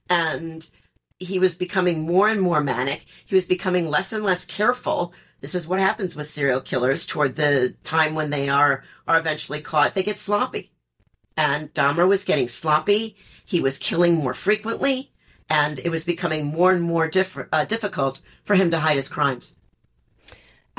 And 0.10 0.70
he 1.20 1.40
was 1.40 1.56
becoming 1.56 2.06
more 2.06 2.30
and 2.30 2.42
more 2.42 2.62
manic. 2.64 3.06
He 3.26 3.36
was 3.36 3.46
becoming 3.46 3.90
less 3.90 4.14
and 4.14 4.24
less 4.24 4.46
careful. 4.46 5.14
This 5.42 5.56
is 5.56 5.68
what 5.68 5.80
happens 5.80 6.16
with 6.16 6.30
serial 6.30 6.62
killers 6.62 7.06
toward 7.06 7.36
the 7.36 7.76
time 7.84 8.16
when 8.16 8.30
they 8.30 8.50
are 8.50 8.84
are 9.08 9.18
eventually 9.18 9.62
caught. 9.62 9.96
They 9.96 10.04
get 10.04 10.20
sloppy. 10.20 10.72
And 11.36 11.74
Dahmer 11.74 12.08
was 12.08 12.24
getting 12.24 12.48
sloppy. 12.48 13.18
He 13.46 13.62
was 13.62 13.78
killing 13.78 14.16
more 14.16 14.34
frequently, 14.34 15.12
and 15.50 15.80
it 15.80 15.90
was 15.90 16.04
becoming 16.04 16.48
more 16.48 16.72
and 16.72 16.82
more 16.82 17.08
diff- 17.08 17.48
uh, 17.52 17.66
difficult 17.66 18.22
for 18.44 18.56
him 18.56 18.72
to 18.72 18.80
hide 18.80 18.96
his 18.96 19.10
crimes. 19.10 19.56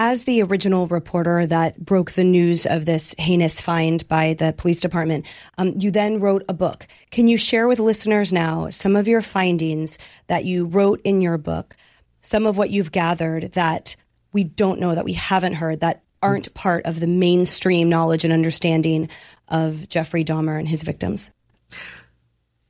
As 0.00 0.22
the 0.22 0.42
original 0.44 0.86
reporter 0.86 1.44
that 1.44 1.84
broke 1.84 2.12
the 2.12 2.22
news 2.22 2.66
of 2.66 2.86
this 2.86 3.16
heinous 3.18 3.60
find 3.60 4.06
by 4.06 4.34
the 4.34 4.54
police 4.56 4.80
department, 4.80 5.26
um, 5.58 5.74
you 5.76 5.90
then 5.90 6.20
wrote 6.20 6.44
a 6.48 6.54
book. 6.54 6.86
Can 7.10 7.26
you 7.26 7.36
share 7.36 7.66
with 7.66 7.80
listeners 7.80 8.32
now 8.32 8.70
some 8.70 8.94
of 8.94 9.08
your 9.08 9.22
findings 9.22 9.98
that 10.28 10.44
you 10.44 10.66
wrote 10.66 11.00
in 11.02 11.20
your 11.20 11.36
book, 11.36 11.76
some 12.22 12.46
of 12.46 12.56
what 12.56 12.70
you've 12.70 12.92
gathered 12.92 13.50
that 13.54 13.96
we 14.32 14.44
don't 14.44 14.78
know, 14.78 14.94
that 14.94 15.04
we 15.04 15.14
haven't 15.14 15.54
heard, 15.54 15.80
that 15.80 16.04
aren't 16.22 16.54
part 16.54 16.86
of 16.86 17.00
the 17.00 17.08
mainstream 17.08 17.88
knowledge 17.88 18.22
and 18.22 18.32
understanding 18.32 19.08
of 19.48 19.88
Jeffrey 19.88 20.24
Dahmer 20.24 20.60
and 20.60 20.68
his 20.68 20.84
victims? 20.84 21.32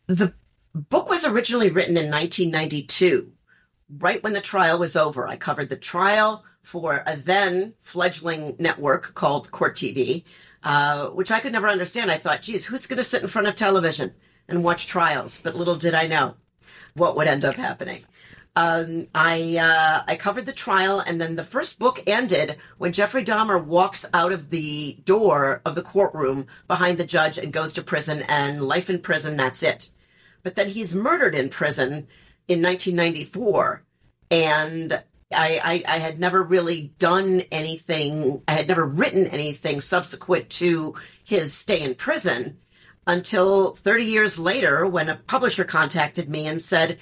The 0.07 0.33
book 0.73 1.11
was 1.11 1.27
originally 1.27 1.69
written 1.69 1.99
in 1.99 2.11
1992, 2.11 3.31
right 3.99 4.23
when 4.23 4.33
the 4.33 4.41
trial 4.41 4.79
was 4.79 4.97
over. 4.97 5.29
I 5.29 5.37
covered 5.37 5.69
the 5.69 5.77
trial 5.77 6.43
for 6.63 7.03
a 7.07 7.17
then 7.17 7.75
fledgling 7.81 8.57
network 8.59 9.15
called 9.15 9.51
Court 9.51 9.75
TV, 9.75 10.25
uh, 10.63 11.09
which 11.09 11.31
I 11.31 11.41
could 11.41 11.53
never 11.53 11.69
understand. 11.69 12.11
I 12.11 12.19
thought, 12.19 12.43
geez, 12.43 12.67
who's 12.67 12.87
going 12.87 12.99
to 12.99 13.05
sit 13.05 13.23
in 13.23 13.29
front 13.29 13.49
of 13.49 13.55
television 13.55 14.13
and 14.49 14.65
watch 14.65 14.87
trials? 14.87 15.41
But 15.41 15.55
little 15.55 15.77
did 15.77 15.95
I 15.95 16.07
know 16.07 16.35
what 16.95 17.17
would 17.17 17.29
end 17.29 17.45
up 17.45 17.55
happening. 17.55 18.05
Um, 18.57 19.07
I 19.15 19.57
uh, 19.57 20.03
I 20.09 20.17
covered 20.17 20.45
the 20.45 20.53
trial, 20.53 20.99
and 20.99 21.21
then 21.21 21.37
the 21.37 21.45
first 21.45 21.79
book 21.79 22.03
ended 22.09 22.57
when 22.79 22.93
Jeffrey 22.93 23.25
Dahmer 23.25 23.63
walks 23.63 24.05
out 24.13 24.33
of 24.33 24.51
the 24.51 24.99
door 25.05 25.63
of 25.65 25.77
the 25.77 25.83
courtroom 25.83 26.49
behind 26.67 26.99
the 26.99 27.07
judge 27.07 27.39
and 27.39 27.53
goes 27.53 27.73
to 27.75 27.83
prison, 27.83 28.25
and 28.29 28.67
life 28.67 28.91
in 28.91 28.99
prison. 29.01 29.37
That's 29.37 29.63
it. 29.63 29.93
But 30.43 30.57
then 30.57 30.69
he's 30.69 30.93
murdered 30.93 31.37
in 31.37 31.51
prison 31.51 32.09
in 32.49 32.61
1994, 32.61 33.85
and 34.33 35.05
I, 35.33 35.85
I, 35.87 35.97
I, 35.97 35.99
had 35.99 36.19
never 36.19 36.43
really 36.43 36.95
done 36.99 37.43
anything. 37.53 38.43
I 38.49 38.53
had 38.53 38.69
never 38.69 38.87
written 38.87 39.27
anything 39.27 39.81
subsequent 39.81 40.49
to 40.51 40.95
his 41.23 41.53
stay 41.53 41.83
in 41.83 41.95
prison 41.97 42.59
until 43.07 43.75
30 43.75 44.05
years 44.05 44.39
later 44.39 44.87
when 44.87 45.09
a 45.11 45.17
publisher 45.17 45.65
contacted 45.65 46.29
me 46.29 46.47
and 46.47 46.63
said, 46.63 46.99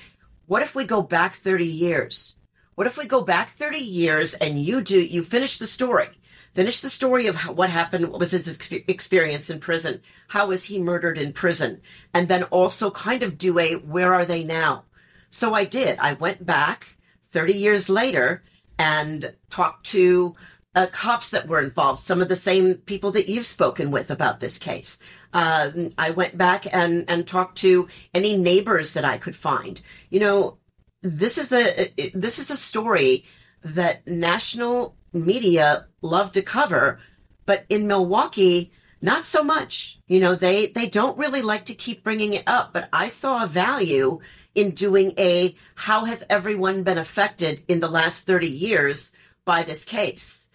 what 0.47 0.63
if 0.63 0.75
we 0.75 0.85
go 0.85 1.03
back 1.03 1.35
30 1.35 1.67
years? 1.67 2.35
What 2.75 2.87
if 2.87 2.99
we 2.99 3.07
go 3.07 3.23
back 3.23 3.51
30 3.51 3.79
years 3.79 4.35
and 4.35 4.61
you 4.61 4.83
do, 4.83 5.01
you 5.01 5.23
finish 5.23 5.59
the 5.59 5.67
story, 5.67 6.09
finish 6.53 6.81
the 6.81 6.91
story 6.91 7.29
of 7.29 7.37
what 7.49 7.71
happened, 7.71 8.09
what 8.09 8.21
was 8.21 8.33
his 8.33 8.61
experience 8.89 9.51
in 9.51 9.61
prison? 9.61 10.01
How 10.29 10.49
was 10.49 10.65
he 10.65 10.81
murdered 10.81 11.17
in 11.17 11.33
prison? 11.33 11.81
And 12.13 12.27
then 12.27 12.43
also 12.45 12.91
kind 12.91 13.23
of 13.23 13.39
do 13.39 13.59
a, 13.59 13.75
where 13.75 14.13
are 14.13 14.25
they 14.25 14.43
now? 14.43 14.85
So 15.31 15.55
I 15.55 15.65
did. 15.65 15.99
I 15.99 16.15
went 16.15 16.45
back 16.45 16.96
30 17.31 17.55
years 17.55 17.89
later 17.89 18.43
and 18.79 19.35
talk 19.51 19.83
to 19.85 20.35
uh, 20.75 20.87
cops 20.93 21.31
that 21.31 21.49
were 21.49 21.61
involved, 21.61 22.01
some 22.01 22.21
of 22.21 22.29
the 22.29 22.37
same 22.37 22.75
people 22.75 23.11
that 23.13 23.29
you've 23.29 23.47
spoken 23.47 23.91
with 23.91 24.11
about 24.11 24.41
this 24.41 24.59
case. 24.59 24.99
Uh, 25.33 25.71
I 25.97 26.11
went 26.11 26.37
back 26.37 26.73
and, 26.73 27.09
and 27.09 27.27
talked 27.27 27.59
to 27.59 27.89
any 28.13 28.37
neighbors 28.37 28.95
that 28.95 29.05
I 29.05 29.17
could 29.19 29.35
find. 29.35 29.81
You 30.11 30.21
know, 30.21 30.59
this 31.03 31.39
is 31.39 31.53
a 31.53 31.93
this 32.15 32.39
is 32.39 32.51
a 32.51 32.57
story 32.57 33.25
that 33.63 34.07
national 34.07 34.97
media 35.13 35.87
love 36.03 36.33
to 36.33 36.43
cover, 36.43 37.01
but 37.47 37.65
in 37.69 37.87
Milwaukee, 37.87 38.73
not 39.01 39.25
so 39.25 39.43
much. 39.43 39.99
You 40.09 40.21
know, 40.21 40.35
they 40.35 40.67
they 40.67 40.89
don't 40.89 41.19
really 41.19 41.43
like 41.43 41.67
to 41.67 41.75
keep 41.75 42.03
bringing 42.03 42.35
it 42.35 42.45
up. 42.47 42.73
But 42.73 42.89
I 42.93 43.09
saw 43.09 43.45
a 43.45 43.49
value 43.49 44.21
in 44.57 44.71
doing 44.73 45.13
a 45.19 45.55
how 45.77 46.07
has 46.07 46.25
everyone 46.29 46.83
been 46.83 46.99
affected 46.99 47.63
in 47.69 47.79
the 47.79 47.89
last 47.89 48.27
thirty 48.27 48.51
years 48.51 49.13
by 49.45 49.63
this 49.63 49.85
case. 49.85 50.49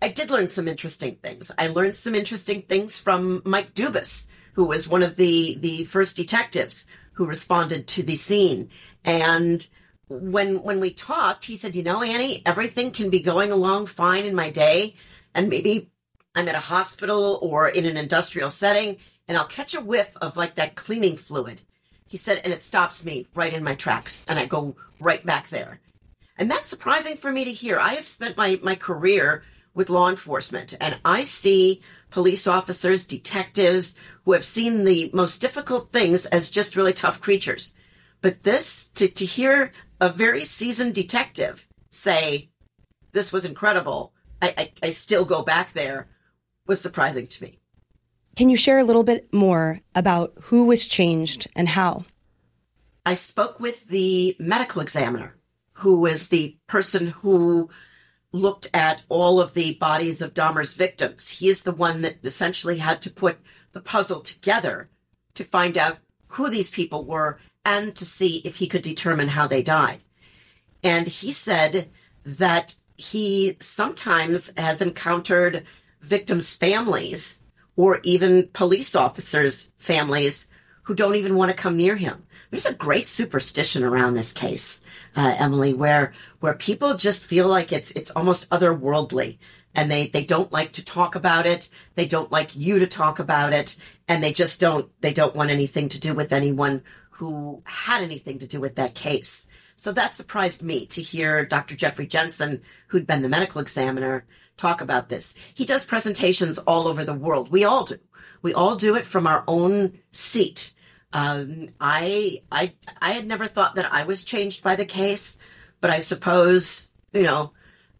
I 0.00 0.08
did 0.08 0.30
learn 0.30 0.48
some 0.48 0.68
interesting 0.68 1.16
things. 1.16 1.50
I 1.58 1.68
learned 1.68 1.94
some 1.94 2.14
interesting 2.14 2.62
things 2.62 3.00
from 3.00 3.42
Mike 3.44 3.74
Dubis, 3.74 4.28
who 4.52 4.66
was 4.66 4.86
one 4.86 5.02
of 5.02 5.16
the 5.16 5.56
the 5.58 5.84
first 5.84 6.16
detectives 6.16 6.86
who 7.14 7.26
responded 7.26 7.86
to 7.88 8.02
the 8.02 8.16
scene, 8.16 8.68
and 9.04 9.66
when 10.08 10.62
when 10.62 10.78
we 10.78 10.92
talked, 10.92 11.46
he 11.46 11.56
said, 11.56 11.74
"You 11.74 11.82
know, 11.82 12.02
Annie, 12.02 12.42
everything 12.44 12.90
can 12.92 13.08
be 13.10 13.20
going 13.20 13.52
along 13.52 13.86
fine 13.86 14.26
in 14.26 14.34
my 14.34 14.50
day, 14.50 14.96
and 15.34 15.48
maybe 15.48 15.90
I'm 16.34 16.48
at 16.48 16.54
a 16.54 16.58
hospital 16.58 17.38
or 17.40 17.68
in 17.68 17.86
an 17.86 17.96
industrial 17.96 18.50
setting, 18.50 18.98
and 19.26 19.38
I'll 19.38 19.46
catch 19.46 19.74
a 19.74 19.80
whiff 19.80 20.14
of 20.20 20.36
like 20.36 20.56
that 20.56 20.74
cleaning 20.74 21.16
fluid." 21.16 21.62
He 22.10 22.16
said, 22.16 22.40
and 22.42 22.52
it 22.52 22.60
stops 22.60 23.04
me 23.04 23.28
right 23.36 23.52
in 23.52 23.62
my 23.62 23.76
tracks, 23.76 24.26
and 24.28 24.36
I 24.36 24.44
go 24.44 24.74
right 24.98 25.24
back 25.24 25.48
there. 25.48 25.78
And 26.36 26.50
that's 26.50 26.68
surprising 26.68 27.16
for 27.16 27.30
me 27.30 27.44
to 27.44 27.52
hear. 27.52 27.78
I 27.78 27.94
have 27.94 28.06
spent 28.06 28.36
my 28.36 28.58
my 28.64 28.74
career 28.74 29.44
with 29.74 29.90
law 29.90 30.08
enforcement, 30.08 30.76
and 30.80 30.98
I 31.04 31.22
see 31.22 31.80
police 32.10 32.48
officers, 32.48 33.06
detectives 33.06 33.96
who 34.24 34.32
have 34.32 34.44
seen 34.44 34.82
the 34.82 35.12
most 35.14 35.40
difficult 35.40 35.92
things 35.92 36.26
as 36.26 36.50
just 36.50 36.74
really 36.74 36.92
tough 36.92 37.20
creatures. 37.20 37.74
But 38.22 38.42
this, 38.42 38.88
to, 38.96 39.06
to 39.06 39.24
hear 39.24 39.70
a 40.00 40.08
very 40.08 40.44
seasoned 40.44 40.96
detective 40.96 41.68
say, 41.90 42.50
this 43.12 43.32
was 43.32 43.44
incredible, 43.44 44.12
I, 44.42 44.54
I, 44.58 44.72
I 44.82 44.90
still 44.90 45.24
go 45.24 45.44
back 45.44 45.72
there, 45.74 46.08
was 46.66 46.80
surprising 46.80 47.28
to 47.28 47.44
me. 47.44 47.59
Can 48.40 48.48
you 48.48 48.56
share 48.56 48.78
a 48.78 48.84
little 48.84 49.02
bit 49.02 49.30
more 49.34 49.82
about 49.94 50.32
who 50.44 50.64
was 50.64 50.88
changed 50.88 51.46
and 51.54 51.68
how? 51.68 52.06
I 53.04 53.14
spoke 53.14 53.60
with 53.60 53.88
the 53.88 54.34
medical 54.38 54.80
examiner, 54.80 55.36
who 55.72 56.00
was 56.00 56.30
the 56.30 56.56
person 56.66 57.08
who 57.08 57.68
looked 58.32 58.66
at 58.72 59.04
all 59.10 59.42
of 59.42 59.52
the 59.52 59.74
bodies 59.74 60.22
of 60.22 60.32
Dahmer's 60.32 60.72
victims. 60.72 61.28
He 61.28 61.50
is 61.50 61.64
the 61.64 61.72
one 61.72 62.00
that 62.00 62.24
essentially 62.24 62.78
had 62.78 63.02
to 63.02 63.10
put 63.10 63.36
the 63.72 63.80
puzzle 63.82 64.20
together 64.20 64.88
to 65.34 65.44
find 65.44 65.76
out 65.76 65.98
who 66.28 66.48
these 66.48 66.70
people 66.70 67.04
were 67.04 67.38
and 67.66 67.94
to 67.96 68.06
see 68.06 68.40
if 68.46 68.56
he 68.56 68.68
could 68.68 68.80
determine 68.80 69.28
how 69.28 69.48
they 69.48 69.62
died. 69.62 70.02
And 70.82 71.06
he 71.06 71.32
said 71.32 71.90
that 72.24 72.74
he 72.96 73.58
sometimes 73.60 74.50
has 74.56 74.80
encountered 74.80 75.64
victims' 76.00 76.56
families 76.56 77.39
or 77.80 77.98
even 78.02 78.46
police 78.52 78.94
officers' 78.94 79.72
families 79.78 80.48
who 80.82 80.94
don't 80.94 81.14
even 81.14 81.34
want 81.34 81.50
to 81.50 81.56
come 81.56 81.78
near 81.78 81.96
him. 81.96 82.26
There's 82.50 82.66
a 82.66 82.74
great 82.74 83.08
superstition 83.08 83.84
around 83.84 84.12
this 84.12 84.34
case, 84.34 84.82
uh, 85.16 85.34
Emily, 85.38 85.72
where 85.72 86.12
where 86.40 86.52
people 86.52 86.94
just 86.98 87.24
feel 87.24 87.48
like 87.48 87.72
it's 87.72 87.90
it's 87.92 88.10
almost 88.10 88.50
otherworldly, 88.50 89.38
and 89.74 89.90
they 89.90 90.08
they 90.08 90.26
don't 90.26 90.52
like 90.52 90.72
to 90.72 90.84
talk 90.84 91.14
about 91.14 91.46
it. 91.46 91.70
They 91.94 92.06
don't 92.06 92.30
like 92.30 92.54
you 92.54 92.80
to 92.80 92.86
talk 92.86 93.18
about 93.18 93.54
it, 93.54 93.78
and 94.06 94.22
they 94.22 94.34
just 94.34 94.60
don't 94.60 94.90
they 95.00 95.14
don't 95.14 95.34
want 95.34 95.48
anything 95.48 95.88
to 95.88 95.98
do 95.98 96.12
with 96.12 96.34
anyone 96.34 96.82
who 97.12 97.62
had 97.64 98.02
anything 98.02 98.40
to 98.40 98.46
do 98.46 98.60
with 98.60 98.74
that 98.74 98.94
case. 98.94 99.46
So 99.76 99.90
that 99.92 100.16
surprised 100.16 100.62
me 100.62 100.84
to 100.88 101.00
hear 101.00 101.46
Dr. 101.46 101.76
Jeffrey 101.76 102.06
Jentzen, 102.06 102.60
who'd 102.88 103.06
been 103.06 103.22
the 103.22 103.30
medical 103.30 103.62
examiner, 103.62 104.26
talk 104.60 104.80
about 104.80 105.08
this. 105.08 105.34
He 105.54 105.64
does 105.64 105.84
presentations 105.84 106.58
all 106.58 106.86
over 106.86 107.04
the 107.04 107.14
world. 107.14 107.50
We 107.50 107.64
all 107.64 107.84
do. 107.84 107.96
We 108.42 108.54
all 108.54 108.76
do 108.76 108.96
it 108.96 109.04
from 109.04 109.26
our 109.26 109.44
own 109.46 109.98
seat. 110.12 110.72
Um, 111.12 111.70
I, 111.80 112.42
I, 112.52 112.74
I 113.00 113.12
had 113.12 113.26
never 113.26 113.46
thought 113.46 113.74
that 113.74 113.92
I 113.92 114.04
was 114.04 114.24
changed 114.24 114.62
by 114.62 114.76
the 114.76 114.84
case, 114.84 115.38
but 115.80 115.90
I 115.90 116.00
suppose, 116.00 116.90
you 117.12 117.22
know, 117.22 117.52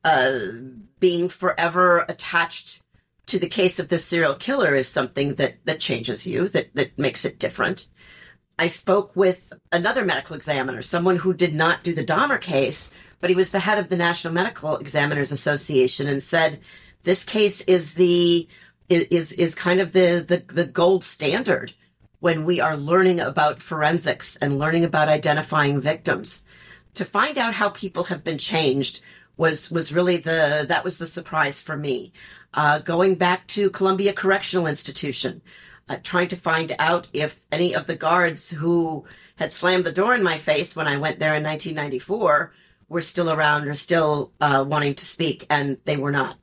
uh, 0.04 0.38
being 0.98 1.28
forever 1.28 2.04
attached 2.08 2.82
to 3.26 3.38
the 3.38 3.48
case 3.48 3.78
of 3.78 3.88
this 3.88 4.04
serial 4.04 4.34
killer 4.34 4.74
is 4.74 4.88
something 4.88 5.34
that, 5.36 5.54
that 5.64 5.80
changes 5.80 6.26
you, 6.26 6.48
that, 6.48 6.74
that 6.74 6.98
makes 6.98 7.24
it 7.24 7.38
different. 7.38 7.88
I 8.58 8.66
spoke 8.66 9.16
with 9.16 9.52
another 9.72 10.04
medical 10.04 10.36
examiner, 10.36 10.82
someone 10.82 11.16
who 11.16 11.32
did 11.32 11.54
not 11.54 11.82
do 11.82 11.94
the 11.94 12.04
Dahmer 12.04 12.40
case, 12.40 12.92
but 13.20 13.30
he 13.30 13.36
was 13.36 13.52
the 13.52 13.60
head 13.60 13.78
of 13.78 13.88
the 13.88 13.96
National 13.96 14.32
Medical 14.32 14.76
Examiners 14.76 15.32
Association 15.32 16.08
and 16.08 16.22
said 16.22 16.60
this 17.02 17.24
case 17.24 17.60
is 17.62 17.94
the 17.94 18.48
is 18.88 19.32
is 19.32 19.54
kind 19.54 19.80
of 19.80 19.92
the 19.92 20.24
the, 20.26 20.52
the 20.52 20.66
gold 20.66 21.04
standard 21.04 21.72
when 22.20 22.44
we 22.44 22.60
are 22.60 22.76
learning 22.76 23.20
about 23.20 23.62
forensics 23.62 24.36
and 24.36 24.58
learning 24.58 24.84
about 24.84 25.08
identifying 25.08 25.80
victims. 25.80 26.44
To 26.94 27.04
find 27.04 27.38
out 27.38 27.54
how 27.54 27.70
people 27.70 28.04
have 28.04 28.24
been 28.24 28.38
changed 28.38 29.00
was 29.36 29.70
was 29.70 29.92
really 29.92 30.16
the 30.16 30.64
that 30.68 30.84
was 30.84 30.98
the 30.98 31.06
surprise 31.06 31.60
for 31.60 31.76
me. 31.76 32.12
Uh, 32.52 32.80
going 32.80 33.14
back 33.14 33.46
to 33.46 33.70
Columbia 33.70 34.12
Correctional 34.12 34.66
Institution, 34.66 35.40
uh, 35.88 35.98
trying 36.02 36.28
to 36.28 36.36
find 36.36 36.74
out 36.78 37.06
if 37.12 37.40
any 37.52 37.74
of 37.74 37.86
the 37.86 37.96
guards 37.96 38.50
who 38.50 39.04
had 39.36 39.52
slammed 39.52 39.84
the 39.84 39.92
door 39.92 40.14
in 40.14 40.22
my 40.22 40.36
face 40.36 40.74
when 40.74 40.88
I 40.88 40.96
went 40.96 41.18
there 41.18 41.34
in 41.34 41.44
1994 41.44 42.52
were 42.90 43.00
still 43.00 43.30
around 43.30 43.66
or 43.68 43.74
still 43.74 44.32
uh, 44.40 44.62
wanting 44.66 44.94
to 44.96 45.06
speak, 45.06 45.46
and 45.48 45.78
they 45.86 45.96
were 45.96 46.10
not. 46.10 46.36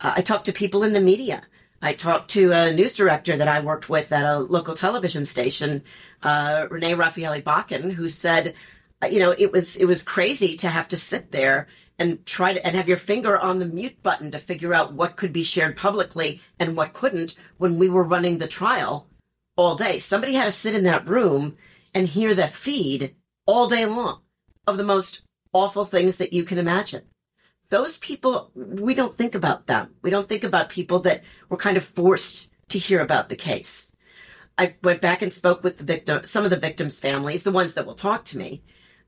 Uh, 0.00 0.14
I 0.16 0.22
talked 0.22 0.46
to 0.46 0.52
people 0.52 0.84
in 0.84 0.94
the 0.94 1.00
media. 1.00 1.42
I 1.82 1.92
talked 1.92 2.30
to 2.30 2.52
a 2.52 2.72
news 2.72 2.96
director 2.96 3.36
that 3.36 3.48
I 3.48 3.60
worked 3.60 3.90
with 3.90 4.10
at 4.12 4.24
a 4.24 4.38
local 4.38 4.74
television 4.74 5.26
station, 5.26 5.82
uh, 6.22 6.66
Renee 6.70 6.94
Raffaelli 6.94 7.42
Bakken, 7.42 7.92
who 7.92 8.08
said, 8.08 8.54
uh, 9.02 9.06
you 9.08 9.20
know, 9.20 9.34
it 9.36 9.52
was 9.52 9.76
it 9.76 9.84
was 9.84 10.02
crazy 10.02 10.56
to 10.58 10.68
have 10.68 10.88
to 10.88 10.96
sit 10.96 11.30
there 11.30 11.68
and 11.98 12.24
try 12.24 12.52
to 12.52 12.64
and 12.64 12.76
have 12.76 12.88
your 12.88 12.96
finger 12.96 13.36
on 13.36 13.58
the 13.58 13.66
mute 13.66 14.02
button 14.02 14.30
to 14.30 14.38
figure 14.38 14.72
out 14.72 14.92
what 14.92 15.16
could 15.16 15.32
be 15.32 15.42
shared 15.42 15.76
publicly 15.76 16.40
and 16.58 16.76
what 16.76 16.92
couldn't 16.92 17.36
when 17.58 17.78
we 17.78 17.90
were 17.90 18.04
running 18.04 18.38
the 18.38 18.48
trial 18.48 19.08
all 19.56 19.74
day. 19.74 19.98
Somebody 19.98 20.34
had 20.34 20.46
to 20.46 20.52
sit 20.52 20.74
in 20.74 20.84
that 20.84 21.08
room 21.08 21.56
and 21.94 22.06
hear 22.06 22.34
the 22.34 22.46
feed 22.46 23.16
all 23.46 23.68
day 23.68 23.84
long 23.86 24.20
of 24.66 24.76
the 24.76 24.84
most 24.84 25.22
awful 25.52 25.84
things 25.84 26.18
that 26.18 26.32
you 26.32 26.44
can 26.44 26.58
imagine. 26.58 27.02
Those 27.70 27.98
people, 27.98 28.50
we 28.54 28.94
don't 28.94 29.14
think 29.14 29.34
about 29.34 29.66
them. 29.66 29.94
We 30.02 30.10
don't 30.10 30.28
think 30.28 30.44
about 30.44 30.70
people 30.70 31.00
that 31.00 31.22
were 31.48 31.56
kind 31.56 31.76
of 31.76 31.84
forced 31.84 32.50
to 32.70 32.78
hear 32.78 33.00
about 33.00 33.28
the 33.28 33.36
case. 33.36 33.94
I 34.56 34.74
went 34.82 35.00
back 35.00 35.22
and 35.22 35.32
spoke 35.32 35.62
with 35.62 35.78
the 35.78 35.84
victim, 35.84 36.24
some 36.24 36.44
of 36.44 36.50
the 36.50 36.56
victims' 36.56 37.00
families, 37.00 37.42
the 37.42 37.52
ones 37.52 37.74
that 37.74 37.86
will 37.86 37.94
talk 37.94 38.24
to 38.26 38.38
me. 38.38 38.62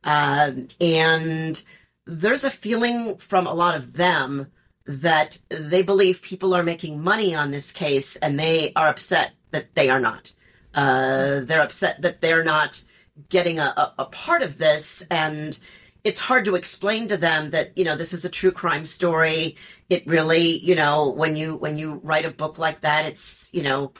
Uh, 0.04 0.52
and 0.80 1.62
there's 2.06 2.44
a 2.44 2.50
feeling 2.50 3.16
from 3.16 3.46
a 3.46 3.54
lot 3.54 3.74
of 3.74 3.94
them 3.94 4.46
that 4.86 5.38
they 5.48 5.82
believe 5.82 6.22
people 6.22 6.54
are 6.54 6.62
making 6.62 7.02
money 7.02 7.34
on 7.34 7.50
this 7.50 7.72
case 7.72 8.16
and 8.16 8.38
they 8.38 8.72
are 8.74 8.88
upset 8.88 9.32
that 9.50 9.74
they 9.74 9.90
are 9.90 10.00
not. 10.00 10.32
Uh, 10.74 11.40
they're 11.40 11.62
upset 11.62 12.02
that 12.02 12.20
they're 12.20 12.44
not 12.44 12.82
getting 13.28 13.58
a, 13.58 13.74
a, 13.76 13.94
a, 14.00 14.04
part 14.06 14.42
of 14.42 14.56
this 14.56 15.02
and 15.10 15.58
it's 16.04 16.18
hard 16.18 16.44
to 16.44 16.54
explain 16.54 17.08
to 17.08 17.16
them 17.16 17.50
that 17.50 17.76
you 17.76 17.84
know 17.84 17.96
this 17.96 18.12
is 18.12 18.24
a 18.24 18.30
true 18.30 18.52
crime 18.52 18.84
story 18.84 19.56
it 19.88 20.06
really 20.06 20.58
you 20.58 20.74
know 20.74 21.10
when 21.10 21.36
you 21.36 21.56
when 21.56 21.78
you 21.78 22.00
write 22.02 22.24
a 22.24 22.30
book 22.30 22.58
like 22.58 22.80
that 22.80 23.06
it's 23.06 23.50
you 23.52 23.62
know 23.62 23.92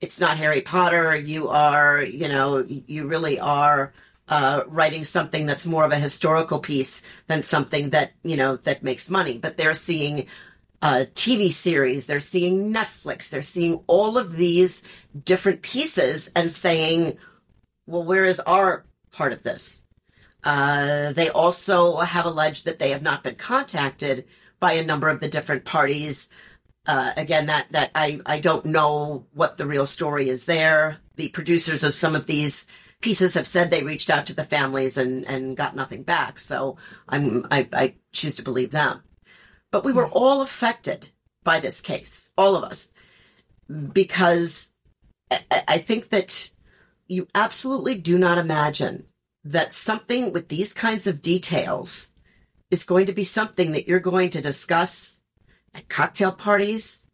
it's 0.00 0.20
not 0.20 0.36
harry 0.36 0.60
potter 0.60 1.16
you 1.16 1.48
are 1.48 2.02
you 2.02 2.28
know 2.28 2.64
you 2.66 3.06
really 3.06 3.40
are 3.40 3.92
uh, 4.28 4.62
writing 4.66 5.04
something 5.04 5.46
that's 5.46 5.66
more 5.66 5.84
of 5.84 5.92
a 5.92 5.98
historical 5.98 6.58
piece 6.58 7.02
than 7.26 7.42
something 7.42 7.90
that 7.90 8.12
you 8.22 8.36
know 8.36 8.56
that 8.56 8.82
makes 8.82 9.10
money. 9.10 9.38
But 9.38 9.56
they're 9.56 9.74
seeing 9.74 10.26
uh, 10.82 11.06
TV 11.14 11.50
series, 11.50 12.06
they're 12.06 12.20
seeing 12.20 12.72
Netflix, 12.72 13.30
they're 13.30 13.42
seeing 13.42 13.82
all 13.86 14.18
of 14.18 14.36
these 14.36 14.84
different 15.24 15.62
pieces 15.62 16.30
and 16.36 16.52
saying, 16.52 17.16
"Well, 17.86 18.04
where 18.04 18.24
is 18.24 18.40
our 18.40 18.84
part 19.12 19.32
of 19.32 19.42
this?" 19.42 19.82
Uh, 20.44 21.12
they 21.12 21.28
also 21.28 21.96
have 21.96 22.26
alleged 22.26 22.64
that 22.64 22.78
they 22.78 22.90
have 22.90 23.02
not 23.02 23.22
been 23.22 23.34
contacted 23.34 24.24
by 24.60 24.72
a 24.72 24.84
number 24.84 25.08
of 25.08 25.20
the 25.20 25.28
different 25.28 25.64
parties. 25.64 26.30
Uh, 26.86 27.12
again, 27.16 27.46
that 27.46 27.68
that 27.70 27.90
I 27.94 28.20
I 28.24 28.40
don't 28.40 28.64
know 28.64 29.26
what 29.34 29.56
the 29.56 29.66
real 29.66 29.86
story 29.86 30.28
is 30.28 30.46
there. 30.46 30.98
The 31.16 31.28
producers 31.28 31.84
of 31.84 31.94
some 31.94 32.14
of 32.14 32.26
these 32.26 32.66
pieces 33.00 33.34
have 33.34 33.46
said 33.46 33.70
they 33.70 33.84
reached 33.84 34.10
out 34.10 34.26
to 34.26 34.34
the 34.34 34.44
families 34.44 34.96
and, 34.96 35.24
and 35.26 35.56
got 35.56 35.76
nothing 35.76 36.02
back. 36.02 36.38
So 36.38 36.76
I'm, 37.08 37.46
I, 37.50 37.68
I 37.72 37.94
choose 38.12 38.36
to 38.36 38.42
believe 38.42 38.70
them. 38.70 39.02
But 39.70 39.84
we 39.84 39.92
were 39.92 40.08
all 40.08 40.40
affected 40.40 41.08
by 41.44 41.60
this 41.60 41.80
case, 41.80 42.32
all 42.36 42.56
of 42.56 42.64
us, 42.64 42.92
because 43.92 44.70
I, 45.30 45.42
I 45.68 45.78
think 45.78 46.08
that 46.08 46.50
you 47.06 47.28
absolutely 47.34 47.94
do 47.96 48.18
not 48.18 48.38
imagine 48.38 49.06
that 49.48 49.72
something 49.72 50.32
with 50.32 50.48
these 50.48 50.72
kinds 50.74 51.06
of 51.06 51.22
details 51.22 52.14
is 52.70 52.84
going 52.84 53.06
to 53.06 53.14
be 53.14 53.24
something 53.24 53.72
that 53.72 53.88
you're 53.88 53.98
going 53.98 54.28
to 54.30 54.42
discuss 54.42 55.22
at 55.74 55.88
cocktail 55.88 56.32
parties. 56.32 57.06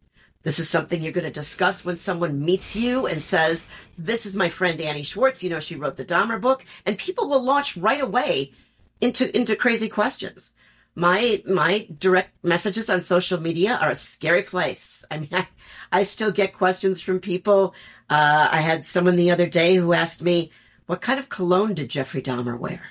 This 0.43 0.59
is 0.59 0.69
something 0.69 1.01
you're 1.01 1.13
going 1.13 1.25
to 1.25 1.31
discuss 1.31 1.85
when 1.85 1.95
someone 1.95 2.43
meets 2.43 2.75
you 2.75 3.07
and 3.07 3.23
says, 3.23 3.69
This 3.97 4.25
is 4.25 4.35
my 4.35 4.49
friend 4.49 4.79
Annie 4.81 5.03
Schwartz. 5.03 5.43
You 5.43 5.49
know, 5.49 5.61
she 5.61 5.75
wrote 5.75 5.95
the 5.95 6.05
Dahmer 6.05 6.39
book. 6.39 6.65
And 6.85 6.97
people 6.97 7.29
will 7.29 7.41
launch 7.41 7.77
right 7.77 8.01
away 8.01 8.51
into, 8.99 9.35
into 9.35 9.55
crazy 9.55 9.87
questions. 9.87 10.53
My, 10.93 11.41
my 11.45 11.87
direct 11.97 12.31
messages 12.43 12.89
on 12.89 13.01
social 13.01 13.41
media 13.41 13.77
are 13.81 13.91
a 13.91 13.95
scary 13.95 14.43
place. 14.43 15.03
I 15.11 15.19
mean, 15.19 15.29
I, 15.31 15.47
I 15.91 16.03
still 16.03 16.31
get 16.31 16.53
questions 16.53 16.99
from 17.01 17.19
people. 17.21 17.73
Uh, 18.09 18.49
I 18.51 18.57
had 18.57 18.85
someone 18.85 19.15
the 19.15 19.31
other 19.31 19.47
day 19.47 19.75
who 19.75 19.93
asked 19.93 20.21
me, 20.21 20.51
What 20.85 21.01
kind 21.01 21.19
of 21.19 21.29
cologne 21.29 21.73
did 21.73 21.89
Jeffrey 21.89 22.21
Dahmer 22.21 22.59
wear? 22.59 22.81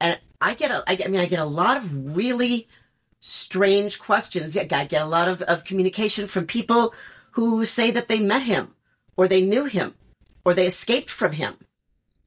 And 0.00 0.18
I 0.40 0.54
get 0.54 0.70
a, 0.70 0.82
I, 0.86 1.08
mean, 1.08 1.20
I 1.20 1.26
get 1.26 1.40
a 1.40 1.44
lot 1.44 1.76
of 1.76 2.16
really 2.16 2.68
strange 3.20 3.98
questions. 3.98 4.56
I 4.56 4.64
get 4.64 5.02
a 5.02 5.06
lot 5.06 5.28
of, 5.28 5.42
of 5.42 5.64
communication 5.64 6.26
from 6.26 6.46
people 6.46 6.94
who 7.32 7.64
say 7.64 7.90
that 7.90 8.08
they 8.08 8.20
met 8.20 8.42
him 8.42 8.74
or 9.16 9.28
they 9.28 9.42
knew 9.42 9.64
him 9.64 9.94
or 10.44 10.54
they 10.54 10.66
escaped 10.66 11.10
from 11.10 11.32
him. 11.32 11.56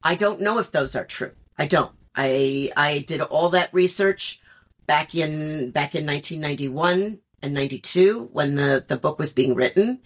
I 0.03 0.15
don't 0.15 0.41
know 0.41 0.59
if 0.59 0.71
those 0.71 0.95
are 0.95 1.05
true. 1.05 1.31
I 1.57 1.65
don't. 1.65 1.91
I, 2.15 2.71
I 2.77 2.99
did 2.99 3.21
all 3.21 3.49
that 3.49 3.73
research 3.73 4.41
back 4.85 5.15
in, 5.15 5.71
back 5.71 5.95
in 5.95 6.05
1991 6.05 7.19
and 7.41 7.53
92 7.53 8.29
when 8.31 8.55
the, 8.55 8.83
the 8.87 8.97
book 8.97 9.17
was 9.17 9.33
being 9.33 9.55
written. 9.55 10.01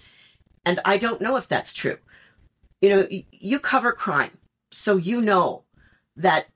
And 0.66 0.80
I 0.86 0.98
don't 0.98 1.22
know 1.22 1.36
if 1.38 1.48
that's 1.48 1.74
true. 1.74 1.98
You 2.82 2.90
know, 2.90 3.08
you 3.32 3.60
cover 3.60 3.92
crime. 3.92 4.32
So 4.72 4.98
you 4.98 5.22
know 5.22 5.64
that 6.16 6.48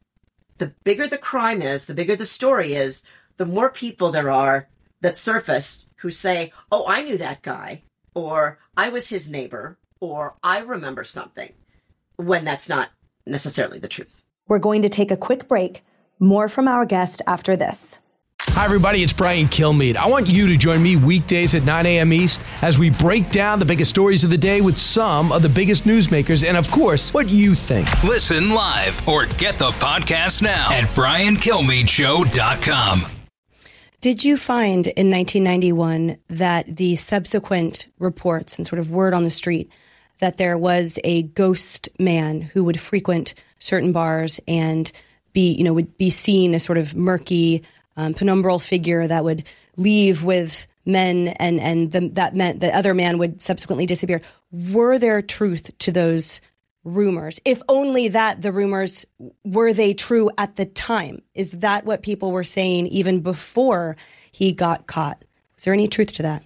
the 0.58 0.74
bigger 0.84 1.08
the 1.08 1.18
crime 1.18 1.62
is, 1.62 1.86
the 1.86 1.94
bigger 1.94 2.16
the 2.16 2.26
story 2.26 2.74
is, 2.74 3.06
the 3.38 3.46
more 3.46 3.70
people 3.70 4.12
there 4.12 4.30
are 4.30 4.70
that 5.02 5.18
surface 5.18 5.90
who 5.98 6.12
say, 6.12 6.54
Oh, 6.72 6.86
I 6.88 7.02
knew 7.02 7.18
that 7.18 7.42
guy, 7.42 7.84
or 8.14 8.60
I 8.78 8.90
was 8.90 9.10
his 9.10 9.30
neighbor, 9.30 9.78
or 10.00 10.36
I 10.44 10.62
remember 10.62 11.04
something, 11.04 11.54
when 12.18 12.46
that's 12.46 12.70
not 12.70 12.90
necessarily 13.26 13.80
the 13.80 13.88
truth. 13.88 14.24
We're 14.48 14.60
going 14.60 14.82
to 14.84 14.90
take 14.90 15.12
a 15.12 15.18
quick 15.18 15.48
break. 15.48 15.84
More 16.20 16.48
from 16.48 16.68
our 16.68 16.86
guest 16.86 17.22
after 17.26 17.56
this. 17.56 18.00
Hi, 18.54 18.66
everybody. 18.66 19.02
It's 19.02 19.14
Brian 19.14 19.48
Kilmeade. 19.48 19.96
I 19.96 20.08
want 20.08 20.28
you 20.28 20.46
to 20.48 20.58
join 20.58 20.84
me 20.84 20.98
weekdays 20.98 21.56
at 21.56 21.64
9 21.64 21.86
a.m. 21.86 22.12
East 22.12 22.42
as 22.62 22.78
we 22.78 22.90
break 22.90 23.32
down 23.32 23.60
the 23.60 23.66
biggest 23.66 23.90
stories 23.90 24.26
of 24.26 24.30
the 24.30 24.38
day 24.38 24.60
with 24.60 24.78
some 24.78 25.32
of 25.32 25.42
the 25.42 25.48
biggest 25.48 25.86
newsmakers 25.86 26.46
and, 26.46 26.58
of 26.58 26.70
course, 26.70 27.14
what 27.14 27.30
you 27.30 27.56
think. 27.56 27.88
Listen 28.04 28.50
live 28.50 29.08
or 29.08 29.26
get 29.26 29.58
the 29.58 29.70
podcast 29.70 30.42
now 30.42 30.70
at 30.70 30.84
briankilmeadshow.com. 30.90 33.04
Did 34.02 34.26
you 34.26 34.36
find 34.36 34.88
in 34.88 35.10
1991 35.10 36.18
that 36.28 36.76
the 36.76 36.98
subsequent 36.98 37.88
reports 38.00 38.58
and 38.58 38.68
sort 38.68 38.80
of 38.80 38.92
word 38.92 39.14
on 39.14 39.24
the 39.24 39.32
street 39.32 39.72
that 40.20 40.36
there 40.38 40.58
was 40.58 41.00
a 41.06 41.22
ghost 41.24 41.88
man 41.98 42.42
who 42.42 42.66
would 42.66 42.78
frequent 42.80 43.34
certain 43.60 43.94
bars 43.94 44.42
and 44.46 44.92
be, 45.32 45.54
you 45.54 45.64
know, 45.64 45.74
would 45.74 45.98
be 45.98 46.10
seen 46.10 46.54
as 46.54 46.64
sort 46.64 46.78
of 46.78 46.94
murky, 46.96 47.64
um, 47.98 48.14
penumbral 48.14 48.62
figure 48.62 49.06
that 49.08 49.24
would 49.24 49.44
leave 49.78 50.24
with 50.24 50.68
men 50.86 51.30
and 51.30 51.60
and 51.60 51.92
the, 51.92 52.10
that 52.10 52.36
meant 52.36 52.60
the 52.60 52.76
other 52.76 52.94
man 52.94 53.18
would 53.18 53.42
subsequently 53.42 53.86
disappear. 53.86 54.22
Were 54.52 54.98
there 54.98 55.22
truth 55.22 55.72
to 55.80 55.92
those 55.92 56.42
rumors? 56.84 57.40
If 57.46 57.62
only 57.70 58.10
that 58.10 58.42
the 58.42 58.52
rumors 58.52 59.06
were 59.44 59.74
they 59.74 59.94
true 59.94 60.32
at 60.38 60.56
the 60.56 60.66
time? 60.66 61.22
Is 61.34 61.52
that 61.52 61.86
what 61.86 62.04
people 62.04 62.32
were 62.32 62.44
saying 62.44 62.88
even 62.88 63.22
before 63.22 63.96
he 64.32 64.52
got 64.52 64.88
caught? 64.88 65.24
Is 65.58 65.64
there 65.64 65.74
any 65.74 65.88
truth 65.88 66.14
to 66.14 66.24
that? 66.24 66.44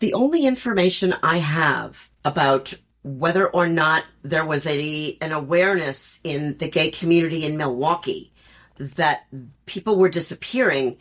The 0.00 0.14
only 0.14 0.46
information 0.46 1.14
I 1.22 1.38
have 1.38 2.10
about 2.24 2.74
whether 3.02 3.48
or 3.48 3.66
not 3.66 4.04
there 4.22 4.44
was 4.44 4.66
a 4.66 5.16
an 5.20 5.32
awareness 5.32 6.20
in 6.24 6.58
the 6.58 6.68
gay 6.68 6.90
community 6.90 7.44
in 7.44 7.56
Milwaukee 7.56 8.32
that 8.78 9.26
people 9.66 9.96
were 9.96 10.08
disappearing 10.08 10.98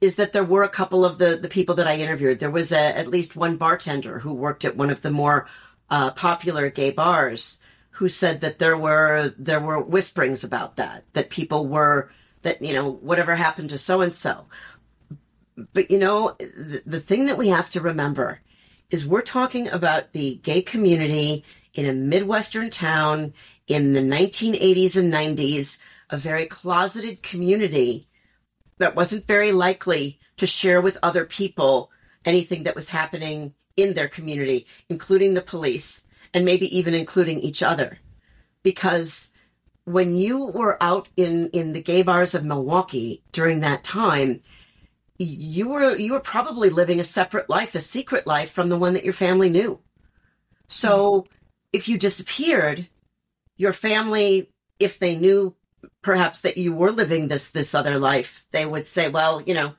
is 0.00 0.16
that 0.16 0.32
there 0.32 0.44
were 0.44 0.64
a 0.64 0.68
couple 0.68 1.04
of 1.04 1.18
the, 1.18 1.36
the 1.36 1.48
people 1.48 1.76
that 1.76 1.86
I 1.86 1.96
interviewed. 1.96 2.40
There 2.40 2.50
was 2.50 2.72
a, 2.72 2.98
at 2.98 3.06
least 3.06 3.36
one 3.36 3.56
bartender 3.56 4.18
who 4.18 4.34
worked 4.34 4.64
at 4.64 4.76
one 4.76 4.90
of 4.90 5.02
the 5.02 5.12
more 5.12 5.46
uh, 5.90 6.10
popular 6.10 6.70
gay 6.70 6.90
bars 6.90 7.60
who 7.92 8.08
said 8.08 8.40
that 8.40 8.58
there 8.58 8.76
were 8.76 9.32
there 9.38 9.60
were 9.60 9.78
whisperings 9.78 10.42
about 10.42 10.76
that 10.76 11.04
that 11.12 11.30
people 11.30 11.66
were 11.66 12.10
that 12.40 12.60
you 12.62 12.72
know 12.72 12.90
whatever 12.90 13.34
happened 13.34 13.70
to 13.70 13.78
so 13.78 14.00
and 14.00 14.12
so. 14.12 14.46
But 15.72 15.90
you 15.90 15.98
know 15.98 16.34
the, 16.38 16.82
the 16.84 17.00
thing 17.00 17.26
that 17.26 17.38
we 17.38 17.48
have 17.48 17.70
to 17.70 17.80
remember 17.80 18.40
is 18.90 19.06
we're 19.06 19.20
talking 19.20 19.68
about 19.68 20.12
the 20.12 20.36
gay 20.36 20.62
community 20.62 21.44
in 21.74 21.86
a 21.86 21.92
midwestern 21.92 22.70
town 22.70 23.32
in 23.68 23.92
the 23.92 24.00
1980s 24.00 24.96
and 24.96 25.12
90s 25.12 25.78
a 26.12 26.16
very 26.16 26.46
closeted 26.46 27.22
community 27.22 28.06
that 28.78 28.94
wasn't 28.94 29.26
very 29.26 29.50
likely 29.50 30.20
to 30.36 30.46
share 30.46 30.80
with 30.80 30.98
other 31.02 31.24
people 31.24 31.90
anything 32.24 32.64
that 32.64 32.76
was 32.76 32.88
happening 32.88 33.54
in 33.76 33.94
their 33.94 34.08
community, 34.08 34.66
including 34.90 35.32
the 35.34 35.40
police 35.40 36.04
and 36.34 36.44
maybe 36.44 36.76
even 36.76 36.94
including 36.94 37.40
each 37.40 37.62
other. 37.62 37.98
Because 38.62 39.30
when 39.84 40.14
you 40.14 40.46
were 40.46 40.80
out 40.82 41.08
in, 41.16 41.48
in 41.50 41.72
the 41.72 41.82
gay 41.82 42.02
bars 42.02 42.34
of 42.34 42.44
Milwaukee 42.44 43.22
during 43.32 43.60
that 43.60 43.82
time, 43.82 44.40
you 45.18 45.68
were 45.68 45.96
you 45.96 46.12
were 46.12 46.20
probably 46.20 46.68
living 46.68 46.98
a 46.98 47.04
separate 47.04 47.48
life, 47.48 47.74
a 47.74 47.80
secret 47.80 48.26
life 48.26 48.50
from 48.50 48.68
the 48.68 48.78
one 48.78 48.94
that 48.94 49.04
your 49.04 49.12
family 49.12 49.50
knew. 49.50 49.78
So 50.68 51.26
if 51.72 51.88
you 51.88 51.96
disappeared, 51.96 52.88
your 53.56 53.72
family, 53.72 54.50
if 54.80 54.98
they 54.98 55.16
knew 55.16 55.54
perhaps 56.02 56.42
that 56.42 56.56
you 56.56 56.74
were 56.74 56.90
living 56.90 57.28
this 57.28 57.52
this 57.52 57.74
other 57.74 57.98
life, 57.98 58.46
they 58.50 58.66
would 58.66 58.86
say, 58.86 59.08
well, 59.08 59.40
you 59.40 59.54
know, 59.54 59.74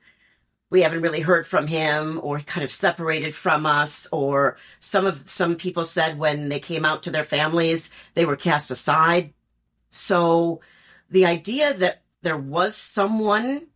we 0.70 0.82
haven't 0.82 1.02
really 1.02 1.20
heard 1.20 1.46
from 1.46 1.66
him 1.66 2.18
or 2.22 2.40
kind 2.40 2.64
of 2.64 2.70
separated 2.72 3.34
from 3.34 3.66
us 3.66 4.08
or 4.10 4.56
some 4.80 5.06
of 5.06 5.16
some 5.28 5.56
people 5.56 5.84
said 5.84 6.18
when 6.18 6.48
they 6.48 6.58
came 6.58 6.84
out 6.84 7.04
to 7.04 7.10
their 7.10 7.24
families 7.24 7.90
they 8.14 8.24
were 8.24 8.36
cast 8.36 8.70
aside. 8.70 9.32
So 9.90 10.60
the 11.10 11.26
idea 11.26 11.74
that 11.74 12.02
there 12.22 12.36
was 12.36 12.76
someone 12.76 13.68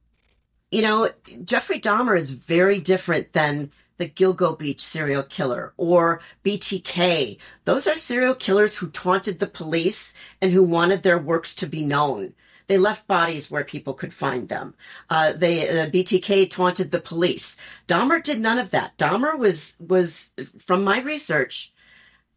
you 0.73 0.83
know 0.83 1.09
jeffrey 1.45 1.81
dahmer 1.81 2.19
is 2.19 2.33
very 2.33 2.81
different 2.81 3.33
than 3.33 3.71
the 3.99 4.09
gilgo 4.09 4.59
beach 4.59 4.81
serial 4.81 5.23
killer 5.23 5.73
or 5.77 6.21
btk 6.45 7.39
those 7.65 7.87
are 7.87 7.97
serial 7.97 8.35
killers 8.35 8.77
who 8.77 8.89
taunted 8.89 9.39
the 9.39 9.47
police 9.47 10.15
and 10.41 10.53
who 10.53 10.65
wanted 10.65 11.03
their 11.03 11.19
works 11.19 11.55
to 11.55 11.67
be 11.67 11.85
known 11.85 12.33
they 12.69 12.79
left 12.79 13.07
bodies 13.07 13.51
where 13.51 13.65
people 13.65 13.95
could 13.95 14.13
find 14.13 14.51
them. 14.51 14.75
Uh, 15.09 15.33
they 15.33 15.67
uh, 15.71 15.87
BTK 15.87 16.51
taunted 16.51 16.91
the 16.91 17.01
police. 17.01 17.59
Dahmer 17.87 18.23
did 18.23 18.39
none 18.39 18.59
of 18.59 18.73
that. 18.73 18.99
Dahmer 18.99 19.39
was 19.39 19.75
was 19.81 20.35
from 20.59 20.85
my 20.85 21.01
research 21.01 21.73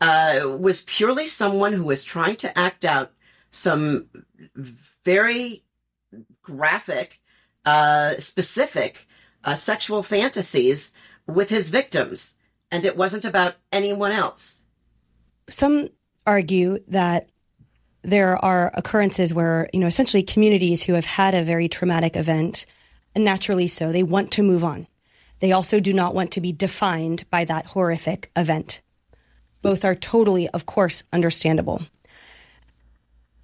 uh, 0.02 0.58
was 0.60 0.84
purely 0.84 1.28
someone 1.28 1.74
who 1.74 1.84
was 1.84 2.04
trying 2.04 2.36
to 2.38 2.58
act 2.58 2.84
out 2.84 3.14
some 3.52 4.08
very 5.04 5.64
graphic, 6.42 7.22
uh, 7.66 8.18
specific 8.18 9.08
uh, 9.44 9.56
sexual 9.56 10.02
fantasies 10.02 10.94
with 11.28 11.50
his 11.50 11.70
victims, 11.70 12.36
and 12.72 12.86
it 12.86 12.98
wasn't 12.98 13.26
about 13.26 13.56
anyone 13.72 14.12
else. 14.12 14.64
Some 15.50 15.90
argue 16.26 16.80
that 16.88 17.30
there 18.04 18.44
are 18.44 18.72
occurrences 18.74 19.34
where, 19.34 19.70
you 19.74 19.80
know, 19.80 19.88
essentially 19.88 20.24
communities 20.24 20.82
who 20.82 20.94
have 20.94 21.06
had 21.06 21.36
a 21.36 21.44
very 21.44 21.68
traumatic 21.68 22.16
event, 22.16 22.66
naturally 23.16 23.68
so, 23.68 23.92
they 23.92 24.04
want 24.04 24.32
to 24.32 24.44
move 24.44 24.64
on. 24.64 24.88
They 25.40 25.52
also 25.52 25.80
do 25.80 25.94
not 25.94 26.14
want 26.14 26.32
to 26.32 26.42
be 26.42 26.52
defined 26.52 27.30
by 27.30 27.46
that 27.46 27.66
horrific 27.66 28.32
event. 28.36 28.82
Both 29.62 29.86
are 29.86 29.96
totally, 29.96 30.48
of 30.50 30.66
course, 30.66 31.04
understandable. 31.12 31.82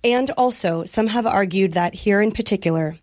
And 0.03 0.31
also, 0.31 0.85
some 0.85 1.07
have 1.07 1.25
argued 1.25 1.73
that 1.73 1.93
here 1.93 2.21
in 2.21 2.31
particular, 2.31 2.97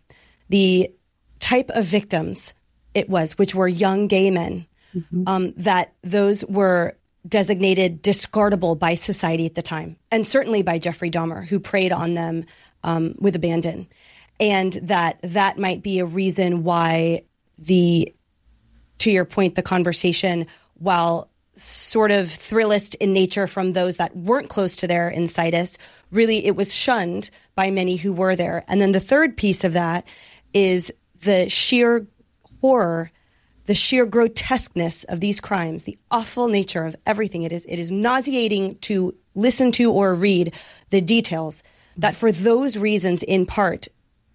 the 0.49 0.91
type 1.39 1.69
of 1.69 1.85
victims 1.85 2.53
it 2.95 3.09
was, 3.09 3.37
which 3.37 3.53
were 3.53 3.67
young 3.67 4.07
gay 4.07 4.31
men, 4.31 4.65
mm-hmm. 4.95 5.27
um, 5.27 5.51
that 5.57 5.93
those 6.01 6.43
were 6.45 6.95
designated 7.27 8.01
discardable 8.01 8.77
by 8.77 8.95
society 8.95 9.45
at 9.45 9.55
the 9.55 9.61
time, 9.61 9.97
and 10.09 10.25
certainly 10.25 10.63
by 10.63 10.79
Jeffrey 10.79 11.11
Dahmer, 11.11 11.45
who 11.45 11.59
preyed 11.59 11.91
on 11.91 12.13
them 12.13 12.45
um, 12.83 13.13
with 13.19 13.35
abandon, 13.35 13.87
and 14.39 14.73
that 14.73 15.19
that 15.21 15.59
might 15.59 15.83
be 15.83 15.99
a 15.99 16.05
reason 16.05 16.63
why 16.63 17.23
the, 17.57 18.13
to 18.99 19.11
your 19.11 19.25
point, 19.25 19.55
the 19.55 19.61
conversation, 19.61 20.47
while 20.75 21.29
sort 21.55 22.11
of 22.11 22.27
thrillist 22.27 22.95
in 22.95 23.13
nature 23.13 23.47
from 23.47 23.73
those 23.73 23.97
that 23.97 24.15
weren't 24.15 24.49
close 24.49 24.75
to 24.75 24.87
their 24.87 25.09
incitus, 25.09 25.77
really 26.11 26.45
it 26.45 26.55
was 26.55 26.73
shunned 26.73 27.29
by 27.55 27.71
many 27.71 27.95
who 27.95 28.13
were 28.13 28.35
there. 28.35 28.63
And 28.67 28.81
then 28.81 28.91
the 28.91 28.99
third 28.99 29.37
piece 29.37 29.63
of 29.63 29.73
that 29.73 30.05
is 30.53 30.91
the 31.23 31.49
sheer 31.49 32.05
horror 32.65 33.11
the 33.65 33.75
sheer 33.75 34.05
grotesqueness 34.05 35.03
of 35.05 35.19
these 35.19 35.39
crimes, 35.39 35.83
the 35.83 35.97
awful 36.11 36.47
nature 36.47 36.85
of 36.85 36.95
everything. 37.05 37.43
It 37.43 37.51
is, 37.51 37.65
it 37.67 37.79
is 37.79 37.91
nauseating 37.91 38.77
to 38.79 39.15
listen 39.33 39.71
to 39.73 39.91
or 39.91 40.13
read 40.13 40.53
the 40.89 41.01
details 41.01 41.63
that 41.97 42.15
for 42.15 42.31
those 42.31 42.77
reasons, 42.77 43.23
in 43.23 43.45
part, 43.45 43.87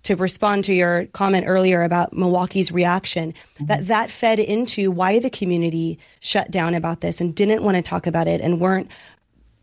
to 0.03 0.17
respond 0.17 0.65
to 0.65 0.75
your 0.75 1.07
comment 1.07 1.45
earlier 1.47 1.83
about 1.83 2.13
Milwaukee's 2.13 2.73
reaction, 2.73 3.33
mm-hmm. 3.33 3.67
that 3.67 3.87
that 3.87 4.11
fed 4.11 4.41
into 4.41 4.91
why 4.91 5.19
the 5.19 5.31
community 5.31 5.99
shut 6.21 6.51
down 6.51 6.75
about 6.75 7.01
this 7.01 7.21
and 7.21 7.35
didn't 7.35 7.63
want 7.63 7.77
to 7.77 7.83
talk 7.83 8.07
about 8.07 8.27
it 8.27 8.41
and 8.41 8.61
weren't 8.61 8.91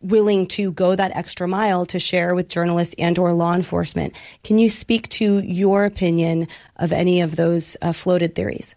willing 0.00 0.46
to 0.46 0.72
go 0.72 0.94
that 0.94 1.16
extra 1.16 1.48
mile 1.48 1.86
to 1.86 1.98
share 1.98 2.34
with 2.34 2.48
journalists 2.48 2.94
and 2.98 3.18
or 3.18 3.32
law 3.32 3.54
enforcement. 3.54 4.14
Can 4.44 4.58
you 4.58 4.68
speak 4.68 5.08
to 5.10 5.40
your 5.40 5.84
opinion 5.84 6.48
of 6.76 6.92
any 6.92 7.20
of 7.20 7.36
those 7.36 7.76
uh, 7.82 7.92
floated 7.92 8.34
theories? 8.34 8.74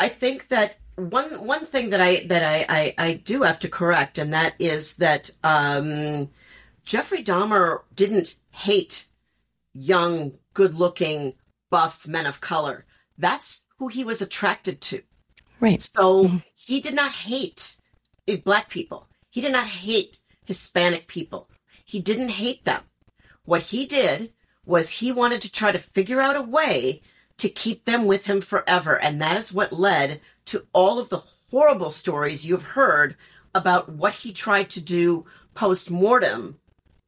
I 0.00 0.08
think 0.08 0.48
that 0.48 0.78
one 0.96 1.46
one 1.46 1.64
thing 1.64 1.90
that 1.90 2.00
I 2.00 2.26
that 2.26 2.42
I, 2.42 2.66
I, 2.68 2.94
I 2.98 3.12
do 3.14 3.42
have 3.42 3.60
to 3.60 3.68
correct, 3.68 4.18
and 4.18 4.32
that 4.32 4.54
is 4.58 4.96
that 4.96 5.30
um, 5.42 6.30
Jeffrey 6.84 7.22
Dahmer 7.22 7.82
didn't 7.94 8.34
hate 8.50 9.06
young, 9.74 10.32
good-looking, 10.54 11.34
buff 11.70 12.06
men 12.06 12.26
of 12.26 12.40
color. 12.40 12.84
That's 13.16 13.62
who 13.78 13.88
he 13.88 14.04
was 14.04 14.22
attracted 14.22 14.80
to. 14.82 15.02
Right. 15.60 15.82
So 15.82 16.24
mm-hmm. 16.24 16.36
he 16.54 16.80
did 16.80 16.94
not 16.94 17.10
hate 17.10 17.76
black 18.44 18.68
people. 18.68 19.07
He 19.30 19.40
did 19.40 19.52
not 19.52 19.66
hate 19.66 20.18
Hispanic 20.44 21.06
people. 21.06 21.48
He 21.84 22.00
didn't 22.00 22.30
hate 22.30 22.64
them. 22.64 22.82
What 23.44 23.62
he 23.62 23.86
did 23.86 24.32
was 24.64 24.90
he 24.90 25.12
wanted 25.12 25.40
to 25.42 25.50
try 25.50 25.72
to 25.72 25.78
figure 25.78 26.20
out 26.20 26.36
a 26.36 26.42
way 26.42 27.02
to 27.38 27.48
keep 27.48 27.84
them 27.84 28.06
with 28.06 28.26
him 28.26 28.40
forever. 28.40 29.00
And 29.00 29.22
that 29.22 29.38
is 29.38 29.52
what 29.52 29.72
led 29.72 30.20
to 30.46 30.66
all 30.72 30.98
of 30.98 31.08
the 31.08 31.18
horrible 31.18 31.90
stories 31.90 32.44
you've 32.44 32.62
heard 32.62 33.16
about 33.54 33.88
what 33.88 34.12
he 34.12 34.32
tried 34.32 34.70
to 34.70 34.80
do 34.80 35.24
post 35.54 35.90
mortem 35.90 36.58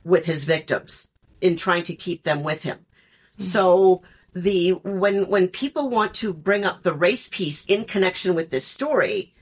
with 0.04 0.24
his 0.24 0.44
victims 0.44 1.08
in 1.40 1.56
trying 1.56 1.82
to 1.84 1.94
keep 1.94 2.24
them 2.24 2.42
with 2.42 2.62
him. 2.62 2.78
Mm-hmm. 2.78 3.42
So 3.42 4.02
the 4.34 4.70
when 4.84 5.28
when 5.28 5.48
people 5.48 5.90
want 5.90 6.14
to 6.14 6.32
bring 6.32 6.64
up 6.64 6.82
the 6.82 6.94
race 6.94 7.28
piece 7.28 7.64
in 7.66 7.84
connection 7.84 8.34
with 8.34 8.50
this 8.50 8.66
story, 8.66 9.34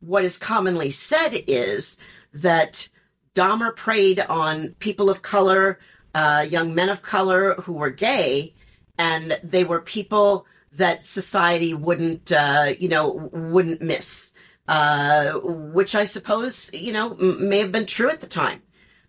what 0.00 0.24
is 0.24 0.38
commonly 0.38 0.90
said 0.90 1.30
is 1.46 1.98
that 2.32 2.88
Dahmer 3.34 3.74
preyed 3.74 4.20
on 4.20 4.74
people 4.78 5.10
of 5.10 5.22
color, 5.22 5.78
uh, 6.14 6.46
young 6.48 6.74
men 6.74 6.88
of 6.88 7.02
color 7.02 7.54
who 7.54 7.74
were 7.74 7.90
gay, 7.90 8.54
and 8.98 9.38
they 9.42 9.64
were 9.64 9.80
people 9.80 10.46
that 10.72 11.04
society 11.04 11.74
wouldn't, 11.74 12.30
uh, 12.32 12.74
you 12.78 12.88
know, 12.88 13.30
wouldn't 13.32 13.82
miss. 13.82 14.32
Uh, 14.68 15.32
which 15.42 15.96
I 15.96 16.04
suppose, 16.04 16.70
you 16.72 16.92
know, 16.92 17.16
m- 17.16 17.48
may 17.48 17.58
have 17.58 17.72
been 17.72 17.86
true 17.86 18.08
at 18.08 18.20
the 18.20 18.28
time. 18.28 18.62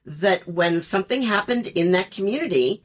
That 0.06 0.48
when 0.48 0.82
something 0.82 1.22
happened 1.22 1.68
in 1.68 1.92
that 1.92 2.10
community, 2.10 2.84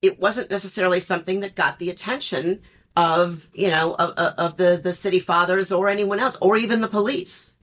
it 0.00 0.18
wasn't 0.18 0.50
necessarily 0.50 1.00
something 1.00 1.40
that 1.40 1.54
got 1.54 1.78
the 1.78 1.90
attention 1.90 2.62
of, 2.96 3.46
you 3.52 3.68
know, 3.68 3.94
of, 3.94 4.12
of 4.16 4.56
the, 4.56 4.80
the 4.82 4.94
city 4.94 5.20
fathers 5.20 5.70
or 5.70 5.90
anyone 5.90 6.18
else, 6.18 6.36
or 6.40 6.56
even 6.56 6.80
the 6.80 6.88
police. 6.88 7.58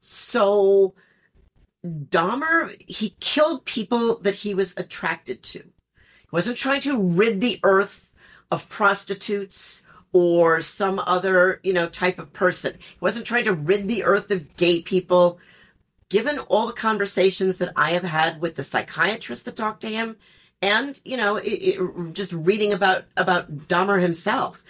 So 0.00 0.94
Dahmer, 1.84 2.80
he 2.80 3.16
killed 3.20 3.64
people 3.64 4.18
that 4.20 4.34
he 4.34 4.54
was 4.54 4.76
attracted 4.76 5.42
to 5.42 5.58
He 5.58 6.28
wasn't 6.30 6.56
trying 6.56 6.80
to 6.82 7.00
rid 7.00 7.40
the 7.40 7.58
earth 7.62 8.14
of 8.50 8.68
prostitutes 8.68 9.82
or 10.12 10.60
some 10.60 11.00
other, 11.00 11.60
you 11.62 11.72
know, 11.72 11.88
type 11.88 12.18
of 12.18 12.32
person. 12.32 12.74
He 12.78 12.96
wasn't 13.00 13.26
trying 13.26 13.44
to 13.44 13.54
rid 13.54 13.88
the 13.88 14.04
earth 14.04 14.30
of 14.30 14.56
gay 14.56 14.82
people. 14.82 15.38
Given 16.10 16.38
all 16.38 16.66
the 16.66 16.74
conversations 16.74 17.58
that 17.58 17.72
I 17.74 17.92
have 17.92 18.04
had 18.04 18.40
with 18.40 18.54
the 18.54 18.62
psychiatrists 18.62 19.44
that 19.46 19.56
talked 19.56 19.80
to 19.80 19.88
him, 19.88 20.16
and 20.60 21.00
you 21.04 21.16
know, 21.16 21.36
it, 21.36 21.48
it, 21.48 22.12
just 22.12 22.32
reading 22.32 22.72
about 22.72 23.04
about 23.16 23.56
Dahmer 23.56 24.00
himself, 24.00 24.62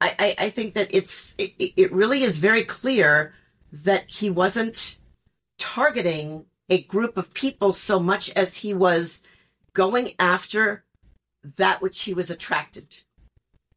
I, 0.00 0.14
I, 0.18 0.44
I 0.44 0.50
think 0.50 0.74
that 0.74 0.88
it's 0.94 1.34
it, 1.38 1.54
it 1.58 1.90
really 1.90 2.22
is 2.22 2.38
very 2.38 2.64
clear 2.64 3.34
that 3.72 4.08
he 4.08 4.28
wasn't 4.28 4.98
targeting 5.58 6.46
a 6.68 6.82
group 6.82 7.16
of 7.16 7.34
people 7.34 7.72
so 7.72 7.98
much 7.98 8.30
as 8.30 8.56
he 8.56 8.74
was 8.74 9.22
going 9.72 10.12
after 10.18 10.84
that 11.56 11.80
which 11.80 12.02
he 12.02 12.14
was 12.14 12.30
attracted 12.30 12.90
to. 12.90 13.02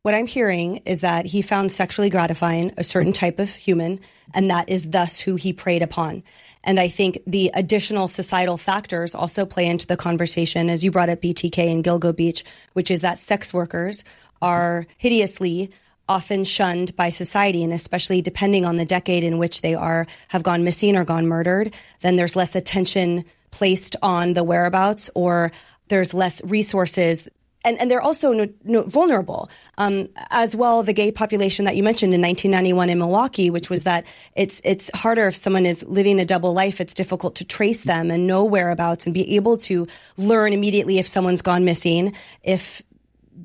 What 0.03 0.15
I'm 0.15 0.25
hearing 0.25 0.77
is 0.77 1.01
that 1.01 1.27
he 1.27 1.43
found 1.43 1.71
sexually 1.71 2.09
gratifying 2.09 2.73
a 2.75 2.83
certain 2.83 3.13
type 3.13 3.37
of 3.37 3.51
human, 3.51 3.99
and 4.33 4.49
that 4.49 4.67
is 4.67 4.89
thus 4.89 5.19
who 5.19 5.35
he 5.35 5.53
preyed 5.53 5.83
upon. 5.83 6.23
And 6.63 6.79
I 6.79 6.87
think 6.87 7.19
the 7.27 7.51
additional 7.53 8.07
societal 8.07 8.57
factors 8.57 9.13
also 9.13 9.45
play 9.45 9.67
into 9.67 9.85
the 9.85 9.97
conversation, 9.97 10.69
as 10.69 10.83
you 10.83 10.89
brought 10.89 11.09
up 11.09 11.21
BTK 11.21 11.71
and 11.71 11.83
Gilgo 11.83 12.15
Beach, 12.15 12.43
which 12.73 12.89
is 12.89 13.01
that 13.01 13.19
sex 13.19 13.53
workers 13.53 14.03
are 14.41 14.87
hideously 14.97 15.69
often 16.11 16.43
shunned 16.43 16.93
by 16.97 17.09
society 17.09 17.63
and 17.63 17.71
especially 17.71 18.21
depending 18.21 18.65
on 18.65 18.75
the 18.75 18.83
decade 18.83 19.23
in 19.23 19.37
which 19.37 19.61
they 19.61 19.73
are 19.73 20.05
have 20.27 20.43
gone 20.43 20.61
missing 20.65 20.97
or 20.97 21.05
gone 21.05 21.25
murdered 21.25 21.73
then 22.01 22.17
there's 22.17 22.35
less 22.35 22.53
attention 22.53 23.23
placed 23.51 23.95
on 24.01 24.33
the 24.33 24.43
whereabouts 24.43 25.09
or 25.15 25.53
there's 25.87 26.13
less 26.13 26.43
resources 26.43 27.29
and, 27.63 27.79
and 27.79 27.89
they're 27.89 28.01
also 28.01 28.33
no, 28.33 28.49
no, 28.63 28.83
vulnerable 28.83 29.49
um, 29.77 30.09
as 30.31 30.55
well. 30.55 30.81
The 30.81 30.93
gay 30.93 31.11
population 31.11 31.65
that 31.65 31.75
you 31.75 31.83
mentioned 31.83 32.11
in 32.11 32.19
1991 32.19 32.89
in 32.89 32.97
Milwaukee, 32.97 33.51
which 33.51 33.69
was 33.69 33.83
that 33.83 34.03
it's 34.35 34.59
it's 34.63 34.89
harder 34.95 35.27
if 35.27 35.35
someone 35.35 35.67
is 35.67 35.83
living 35.83 36.19
a 36.19 36.25
double 36.25 36.53
life. 36.53 36.81
It's 36.81 36.95
difficult 36.95 37.35
to 37.35 37.45
trace 37.45 37.83
them 37.83 38.09
and 38.09 38.25
know 38.25 38.43
whereabouts 38.43 39.05
and 39.05 39.13
be 39.13 39.35
able 39.35 39.57
to 39.59 39.87
learn 40.17 40.53
immediately 40.53 40.97
if 40.97 41.07
someone's 41.07 41.43
gone 41.43 41.63
missing. 41.63 42.15
If 42.41 42.81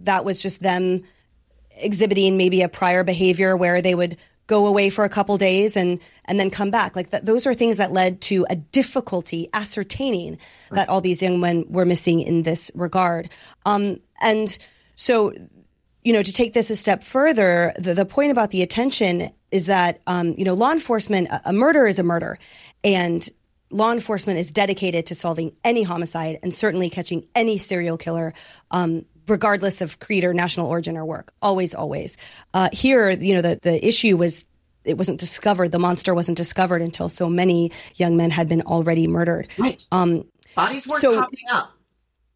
that 0.05 0.24
was 0.24 0.40
just 0.40 0.62
them 0.62 1.02
exhibiting 1.77 2.37
maybe 2.37 2.62
a 2.62 2.69
prior 2.69 3.05
behavior 3.05 3.57
where 3.57 3.81
they 3.83 3.95
would 3.95 4.17
go 4.47 4.67
away 4.67 4.91
for 4.91 5.05
a 5.05 5.09
couple 5.09 5.37
days 5.39 5.77
and 5.77 5.99
and 6.25 6.39
then 6.39 6.51
come 6.51 6.71
back. 6.71 6.97
Like 6.97 7.11
that, 7.11 7.27
those 7.27 7.47
are 7.47 7.55
things 7.55 7.79
that 7.79 7.93
led 7.93 8.21
to 8.23 8.47
a 8.49 8.57
difficulty 8.57 9.49
ascertaining 9.53 10.33
right. 10.71 10.77
that 10.77 10.89
all 10.89 11.01
these 11.01 11.23
young 11.23 11.41
men 11.41 11.65
were 11.69 11.85
missing 11.85 12.21
in 12.21 12.43
this 12.43 12.71
regard. 12.75 13.31
Um, 13.65 14.01
and 14.21 14.57
so, 14.95 15.33
you 16.03 16.12
know, 16.12 16.23
to 16.23 16.33
take 16.33 16.53
this 16.53 16.71
a 16.71 16.77
step 16.77 17.03
further, 17.03 17.73
the, 17.79 17.95
the 17.95 18.07
point 18.07 18.31
about 18.31 18.51
the 18.51 18.62
attention 18.62 19.31
is 19.51 19.67
that 19.67 20.01
um, 20.07 20.35
you 20.37 20.45
know 20.45 20.55
law 20.55 20.73
enforcement 20.73 21.29
a, 21.29 21.51
a 21.51 21.53
murder 21.53 21.87
is 21.87 21.99
a 21.99 22.03
murder, 22.03 22.39
and 22.85 23.29
law 23.71 23.93
enforcement 23.93 24.39
is 24.39 24.53
dedicated 24.53 25.07
to 25.07 25.15
solving 25.15 25.53
any 25.65 25.83
homicide 25.83 26.39
and 26.43 26.55
certainly 26.55 26.89
catching 26.89 27.27
any 27.35 27.59
serial 27.59 27.99
killer. 27.99 28.33
Um, 28.71 29.05
regardless 29.29 29.81
of 29.81 29.99
creed 30.01 30.25
or 30.25 30.33
national 30.33 30.67
origin 30.67 30.97
or 30.97 31.05
work. 31.05 31.33
Always, 31.43 31.75
always. 31.75 32.17
Uh, 32.55 32.69
here, 32.73 33.11
you 33.11 33.35
know, 33.35 33.43
the, 33.43 33.59
the 33.62 33.87
issue 33.87 34.17
was 34.17 34.45
it 34.85 34.97
wasn't 34.97 35.21
discovered. 35.21 35.73
The 35.73 35.79
monster 35.79 36.15
wasn't 36.15 36.37
discovered 36.37 36.81
until 36.81 37.09
so 37.09 37.29
many 37.29 37.73
young 37.97 38.17
men 38.17 38.31
had 38.31 38.49
been 38.49 38.62
already 38.62 39.07
murdered. 39.07 39.49
Right. 39.59 39.85
Um, 39.93 40.25
Bodies 40.55 40.87
weren't 40.87 41.01
so, 41.01 41.21
popping 41.21 41.45
up. 41.51 41.73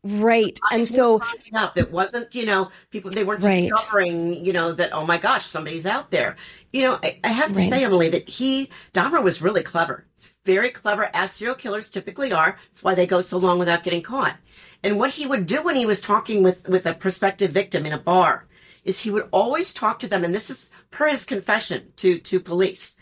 Right. 0.02 0.58
and 0.72 0.88
so 0.88 1.20
up. 1.54 1.76
It 1.76 1.92
wasn't, 1.92 2.34
you 2.34 2.46
know, 2.46 2.70
people 2.90 3.10
they 3.10 3.24
weren't 3.24 3.42
right. 3.42 3.68
discovering, 3.68 4.34
you 4.34 4.52
know, 4.52 4.72
that 4.72 4.90
oh 4.92 5.04
my 5.04 5.18
gosh, 5.18 5.44
somebody's 5.44 5.86
out 5.86 6.10
there. 6.10 6.36
You 6.72 6.82
know, 6.82 6.98
I, 7.02 7.18
I 7.22 7.28
have 7.28 7.52
to 7.52 7.58
right. 7.58 7.70
say, 7.70 7.84
Emily, 7.84 8.08
that 8.08 8.28
he 8.28 8.70
Dahmer 8.94 9.22
was 9.22 9.42
really 9.42 9.62
clever. 9.62 10.06
Very 10.44 10.70
clever, 10.70 11.10
as 11.12 11.32
serial 11.32 11.54
killers 11.54 11.90
typically 11.90 12.32
are. 12.32 12.58
That's 12.68 12.82
why 12.82 12.94
they 12.94 13.06
go 13.06 13.20
so 13.20 13.36
long 13.36 13.58
without 13.58 13.84
getting 13.84 14.00
caught. 14.00 14.36
And 14.82 14.98
what 14.98 15.10
he 15.10 15.26
would 15.26 15.46
do 15.46 15.62
when 15.62 15.76
he 15.76 15.86
was 15.86 16.00
talking 16.00 16.42
with, 16.42 16.68
with 16.68 16.86
a 16.86 16.94
prospective 16.94 17.50
victim 17.50 17.86
in 17.86 17.92
a 17.92 17.98
bar 17.98 18.46
is 18.84 19.00
he 19.00 19.10
would 19.10 19.28
always 19.30 19.74
talk 19.74 19.98
to 20.00 20.08
them. 20.08 20.24
And 20.24 20.34
this 20.34 20.50
is 20.50 20.70
per 20.90 21.08
his 21.08 21.24
confession 21.24 21.92
to, 21.96 22.18
to 22.18 22.40
police. 22.40 22.96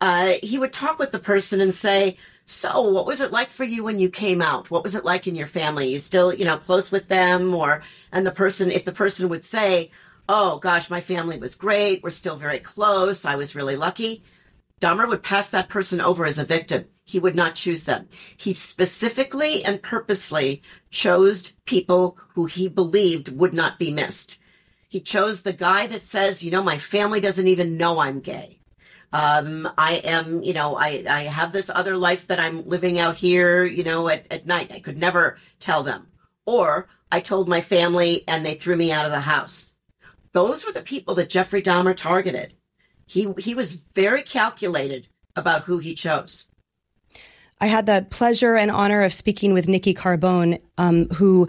Uh, 0.00 0.34
he 0.42 0.58
would 0.58 0.72
talk 0.72 0.98
with 0.98 1.12
the 1.12 1.18
person 1.18 1.60
and 1.60 1.74
say, 1.74 2.16
so 2.46 2.80
what 2.92 3.04
was 3.04 3.20
it 3.20 3.32
like 3.32 3.48
for 3.48 3.64
you 3.64 3.84
when 3.84 3.98
you 3.98 4.08
came 4.08 4.40
out? 4.40 4.70
What 4.70 4.82
was 4.82 4.94
it 4.94 5.04
like 5.04 5.26
in 5.26 5.34
your 5.34 5.46
family? 5.46 5.92
You 5.92 5.98
still, 5.98 6.32
you 6.32 6.46
know, 6.46 6.56
close 6.56 6.90
with 6.90 7.08
them 7.08 7.54
or, 7.54 7.82
and 8.10 8.26
the 8.26 8.30
person, 8.30 8.70
if 8.70 8.86
the 8.86 8.92
person 8.92 9.28
would 9.28 9.44
say, 9.44 9.90
Oh 10.30 10.58
gosh, 10.58 10.90
my 10.90 11.00
family 11.00 11.38
was 11.38 11.54
great. 11.54 12.02
We're 12.02 12.10
still 12.10 12.36
very 12.36 12.58
close. 12.58 13.24
I 13.24 13.36
was 13.36 13.54
really 13.54 13.76
lucky. 13.76 14.22
Dahmer 14.80 15.08
would 15.08 15.22
pass 15.22 15.50
that 15.50 15.70
person 15.70 16.00
over 16.00 16.26
as 16.26 16.38
a 16.38 16.44
victim. 16.44 16.84
He 17.08 17.18
would 17.18 17.34
not 17.34 17.54
choose 17.54 17.84
them. 17.84 18.06
He 18.36 18.52
specifically 18.52 19.64
and 19.64 19.82
purposely 19.82 20.62
chose 20.90 21.54
people 21.64 22.18
who 22.34 22.44
he 22.44 22.68
believed 22.68 23.34
would 23.34 23.54
not 23.54 23.78
be 23.78 23.90
missed. 23.90 24.42
He 24.90 25.00
chose 25.00 25.40
the 25.40 25.54
guy 25.54 25.86
that 25.86 26.02
says, 26.02 26.42
you 26.42 26.50
know, 26.50 26.62
my 26.62 26.76
family 26.76 27.20
doesn't 27.20 27.46
even 27.46 27.78
know 27.78 27.98
I'm 27.98 28.20
gay. 28.20 28.60
Um, 29.10 29.66
I 29.78 30.02
am, 30.04 30.42
you 30.42 30.52
know, 30.52 30.76
I, 30.76 31.02
I 31.08 31.22
have 31.22 31.50
this 31.50 31.70
other 31.70 31.96
life 31.96 32.26
that 32.26 32.40
I'm 32.40 32.68
living 32.68 32.98
out 32.98 33.16
here, 33.16 33.64
you 33.64 33.84
know, 33.84 34.08
at, 34.08 34.30
at 34.30 34.46
night. 34.46 34.70
I 34.70 34.80
could 34.80 34.98
never 34.98 35.38
tell 35.60 35.82
them. 35.82 36.08
Or 36.44 36.88
I 37.10 37.20
told 37.20 37.48
my 37.48 37.62
family 37.62 38.24
and 38.28 38.44
they 38.44 38.54
threw 38.54 38.76
me 38.76 38.92
out 38.92 39.06
of 39.06 39.12
the 39.12 39.20
house. 39.20 39.74
Those 40.32 40.66
were 40.66 40.72
the 40.72 40.82
people 40.82 41.14
that 41.14 41.30
Jeffrey 41.30 41.62
Dahmer 41.62 41.96
targeted. 41.96 42.52
He, 43.06 43.32
he 43.38 43.54
was 43.54 43.76
very 43.76 44.22
calculated 44.22 45.08
about 45.34 45.62
who 45.62 45.78
he 45.78 45.94
chose. 45.94 46.48
I 47.60 47.66
had 47.66 47.86
the 47.86 48.06
pleasure 48.10 48.54
and 48.54 48.70
honor 48.70 49.02
of 49.02 49.12
speaking 49.12 49.52
with 49.52 49.68
Nikki 49.68 49.94
Carbone, 49.94 50.60
um, 50.78 51.08
who 51.08 51.48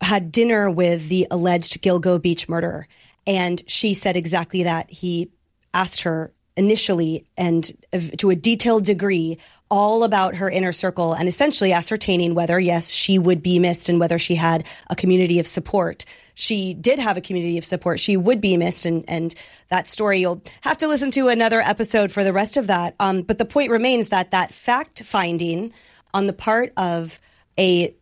had 0.00 0.32
dinner 0.32 0.70
with 0.70 1.08
the 1.08 1.26
alleged 1.30 1.82
Gilgo 1.82 2.20
Beach 2.20 2.48
murderer. 2.48 2.86
And 3.26 3.62
she 3.66 3.94
said 3.94 4.16
exactly 4.16 4.62
that. 4.62 4.90
He 4.90 5.30
asked 5.74 6.02
her 6.02 6.32
initially 6.56 7.24
and 7.36 7.70
to 8.16 8.30
a 8.30 8.34
detailed 8.34 8.84
degree 8.84 9.38
all 9.70 10.02
about 10.02 10.34
her 10.34 10.50
inner 10.50 10.72
circle 10.72 11.12
and 11.12 11.28
essentially 11.28 11.72
ascertaining 11.72 12.34
whether, 12.34 12.58
yes, 12.58 12.90
she 12.90 13.18
would 13.18 13.42
be 13.42 13.58
missed 13.58 13.88
and 13.88 14.00
whether 14.00 14.18
she 14.18 14.34
had 14.34 14.64
a 14.90 14.96
community 14.96 15.38
of 15.38 15.46
support. 15.46 16.04
She 16.40 16.72
did 16.72 17.00
have 17.00 17.16
a 17.16 17.20
community 17.20 17.58
of 17.58 17.64
support. 17.64 17.98
She 17.98 18.16
would 18.16 18.40
be 18.40 18.56
missed. 18.56 18.86
And, 18.86 19.04
and 19.08 19.34
that 19.70 19.88
story, 19.88 20.20
you'll 20.20 20.40
have 20.60 20.76
to 20.78 20.86
listen 20.86 21.10
to 21.10 21.26
another 21.26 21.60
episode 21.60 22.12
for 22.12 22.22
the 22.22 22.32
rest 22.32 22.56
of 22.56 22.68
that. 22.68 22.94
Um, 23.00 23.22
but 23.22 23.38
the 23.38 23.44
point 23.44 23.72
remains 23.72 24.10
that 24.10 24.30
that 24.30 24.54
fact 24.54 25.02
finding 25.02 25.72
on 26.14 26.28
the 26.28 26.32
part 26.32 26.72
of 26.76 27.18
a 27.58 27.92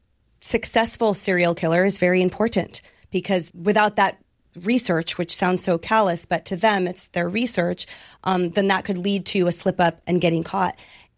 successful 0.42 1.14
serial 1.14 1.54
killer 1.54 1.82
is 1.82 1.96
very 1.96 2.20
important 2.20 2.82
because 3.10 3.50
without 3.54 3.96
that 3.96 4.18
research, 4.64 5.16
which 5.16 5.34
sounds 5.34 5.64
so 5.64 5.78
callous, 5.78 6.26
but 6.26 6.44
to 6.44 6.56
them 6.56 6.86
it's 6.86 7.06
their 7.06 7.30
research, 7.30 7.86
um, 8.24 8.50
then 8.50 8.68
that 8.68 8.84
could 8.84 8.98
lead 8.98 9.24
to 9.24 9.46
a 9.46 9.52
slip 9.52 9.80
up 9.80 10.02
and 10.06 10.20
getting 10.20 10.44
caught. 10.44 10.76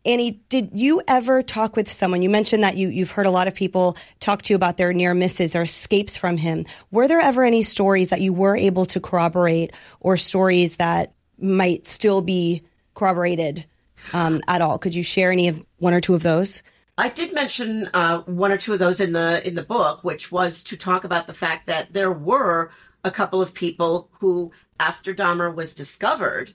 Annie, 0.09 0.40
did 0.49 0.71
you 0.73 1.03
ever 1.07 1.42
talk 1.42 1.77
with 1.77 1.92
someone? 1.92 2.23
You 2.23 2.31
mentioned 2.31 2.62
that 2.62 2.79
you, 2.79 2.88
you've 2.88 3.11
heard 3.11 3.27
a 3.27 3.31
lot 3.31 3.47
of 3.47 3.55
people 3.55 3.94
talk 4.21 4.40
to 4.40 4.55
you 4.55 4.57
about 4.57 4.79
their 4.79 4.94
near 4.94 5.12
misses 5.12 5.55
or 5.55 5.61
escapes 5.61 6.16
from 6.16 6.38
him. 6.38 6.64
Were 6.90 7.07
there 7.07 7.21
ever 7.21 7.44
any 7.44 7.62
stories 7.62 8.09
that 8.09 8.23
you 8.23 8.33
were 8.33 8.57
able 8.57 8.87
to 8.87 9.01
corroborate 9.01 9.75
or 10.01 10.16
stories 10.16 10.77
that 10.77 11.12
might 11.38 11.87
still 11.87 12.23
be 12.23 12.62
corroborated 12.94 13.66
um, 14.14 14.40
at 14.49 14.62
all? 14.62 14.79
Could 14.79 14.94
you 14.94 15.03
share 15.03 15.31
any 15.31 15.49
of 15.49 15.62
one 15.77 15.92
or 15.92 16.01
two 16.01 16.14
of 16.14 16.23
those? 16.23 16.62
I 16.97 17.11
did 17.11 17.35
mention 17.35 17.90
uh, 17.92 18.21
one 18.23 18.51
or 18.51 18.57
two 18.57 18.73
of 18.73 18.79
those 18.79 19.01
in 19.01 19.12
the 19.12 19.47
in 19.47 19.57
the 19.57 19.62
book, 19.62 20.05
which 20.05 20.33
was 20.33 20.62
to 20.64 20.79
talk 20.79 21.05
about 21.05 21.27
the 21.27 21.35
fact 21.35 21.66
that 21.66 21.92
there 21.92 22.11
were 22.11 22.71
a 23.05 23.11
couple 23.11 23.42
of 23.42 23.53
people 23.53 24.09
who, 24.21 24.53
after 24.81 25.14
Dahmer 25.14 25.55
was 25.55 25.75
discovered, 25.75 26.55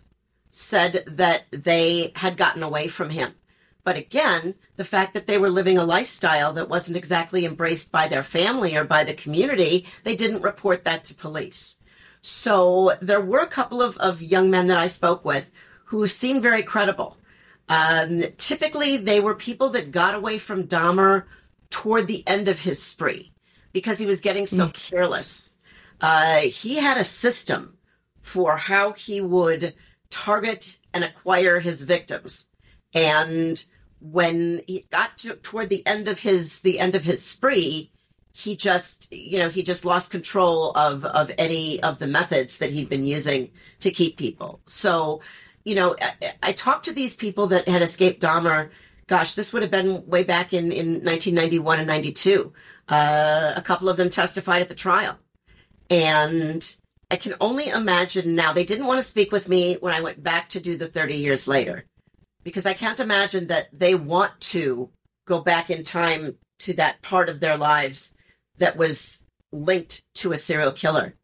said 0.49 1.03
that 1.05 1.43
they 1.51 2.13
had 2.15 2.35
gotten 2.35 2.63
away 2.63 2.87
from 2.87 3.11
him. 3.11 3.35
But 3.83 3.97
again, 3.97 4.55
the 4.77 4.85
fact 4.85 5.13
that 5.13 5.27
they 5.27 5.37
were 5.37 5.49
living 5.49 5.77
a 5.77 5.83
lifestyle 5.83 6.53
that 6.53 6.69
wasn't 6.69 6.97
exactly 6.97 7.45
embraced 7.45 7.91
by 7.91 8.07
their 8.07 8.23
family 8.23 8.75
or 8.75 8.85
by 8.85 9.03
the 9.03 9.13
community, 9.13 9.85
they 10.03 10.15
didn't 10.15 10.41
report 10.41 10.85
that 10.85 11.03
to 11.05 11.15
police. 11.15 11.77
So 12.21 12.93
there 13.01 13.19
were 13.19 13.41
a 13.41 13.47
couple 13.47 13.81
of, 13.81 13.97
of 13.97 14.21
young 14.21 14.49
men 14.49 14.67
that 14.67 14.77
I 14.77 14.87
spoke 14.87 15.25
with 15.25 15.51
who 15.85 16.07
seemed 16.07 16.41
very 16.41 16.63
credible. 16.63 17.17
Um, 17.67 18.23
typically, 18.37 18.97
they 18.97 19.19
were 19.19 19.35
people 19.35 19.69
that 19.71 19.91
got 19.91 20.15
away 20.15 20.37
from 20.37 20.67
Dahmer 20.67 21.25
toward 21.69 22.07
the 22.07 22.25
end 22.27 22.47
of 22.47 22.59
his 22.59 22.81
spree 22.81 23.33
because 23.73 23.99
he 23.99 24.05
was 24.05 24.21
getting 24.21 24.45
so 24.45 24.67
mm. 24.67 24.73
careless. 24.73 25.57
Uh, 25.99 26.39
he 26.39 26.75
had 26.75 26.97
a 26.97 27.03
system 27.03 27.77
for 28.21 28.55
how 28.55 28.93
he 28.93 29.19
would 29.19 29.73
target 30.09 30.77
and 30.93 31.03
acquire 31.03 31.59
his 31.59 31.83
victims. 31.83 32.45
And 32.93 33.63
when 34.03 34.61
he 34.67 34.85
got 34.91 35.17
to, 35.19 35.35
toward 35.35 35.69
the 35.69 35.85
end 35.87 36.07
of 36.07 36.19
his 36.19 36.61
the 36.61 36.79
end 36.79 36.93
of 36.93 37.03
his 37.03 37.25
spree, 37.25 37.91
he 38.33 38.55
just 38.55 39.11
you 39.11 39.39
know 39.39 39.49
he 39.49 39.63
just 39.63 39.85
lost 39.85 40.11
control 40.11 40.71
of 40.71 41.05
of 41.05 41.31
any 41.37 41.81
of 41.81 41.99
the 41.99 42.07
methods 42.07 42.59
that 42.59 42.71
he'd 42.71 42.89
been 42.89 43.05
using 43.05 43.49
to 43.79 43.91
keep 43.91 44.17
people. 44.17 44.59
So 44.65 45.21
you 45.63 45.75
know, 45.75 45.95
I, 46.01 46.33
I 46.41 46.51
talked 46.51 46.85
to 46.85 46.93
these 46.93 47.15
people 47.15 47.47
that 47.47 47.67
had 47.67 47.81
escaped 47.81 48.21
Dahmer. 48.21 48.69
Gosh, 49.07 49.33
this 49.33 49.53
would 49.53 49.61
have 49.61 49.71
been 49.71 50.05
way 50.07 50.23
back 50.23 50.53
in, 50.53 50.71
in 50.71 51.03
1991 51.03 51.79
and 51.79 51.87
92. 51.87 52.53
Uh, 52.87 53.53
a 53.55 53.61
couple 53.61 53.89
of 53.89 53.97
them 53.97 54.09
testified 54.09 54.61
at 54.61 54.69
the 54.69 54.75
trial. 54.75 55.17
And 55.89 56.75
I 57.11 57.17
can 57.17 57.35
only 57.41 57.69
imagine 57.69 58.35
now, 58.35 58.53
they 58.53 58.65
didn't 58.65 58.87
want 58.87 58.99
to 58.99 59.07
speak 59.07 59.31
with 59.31 59.49
me 59.49 59.75
when 59.75 59.93
I 59.93 60.01
went 60.01 60.23
back 60.23 60.49
to 60.49 60.59
do 60.59 60.77
the 60.77 60.87
30 60.87 61.15
years 61.15 61.47
later, 61.47 61.85
because 62.43 62.65
I 62.65 62.73
can't 62.73 62.99
imagine 62.99 63.47
that 63.47 63.67
they 63.71 63.95
want 63.95 64.39
to 64.41 64.89
go 65.25 65.41
back 65.41 65.69
in 65.69 65.83
time 65.83 66.37
to 66.59 66.73
that 66.73 67.01
part 67.01 67.29
of 67.29 67.39
their 67.39 67.57
lives 67.57 68.15
that 68.57 68.77
was 68.77 69.23
linked 69.51 70.03
to 70.15 70.31
a 70.31 70.37
serial 70.37 70.71
killer. 70.71 71.15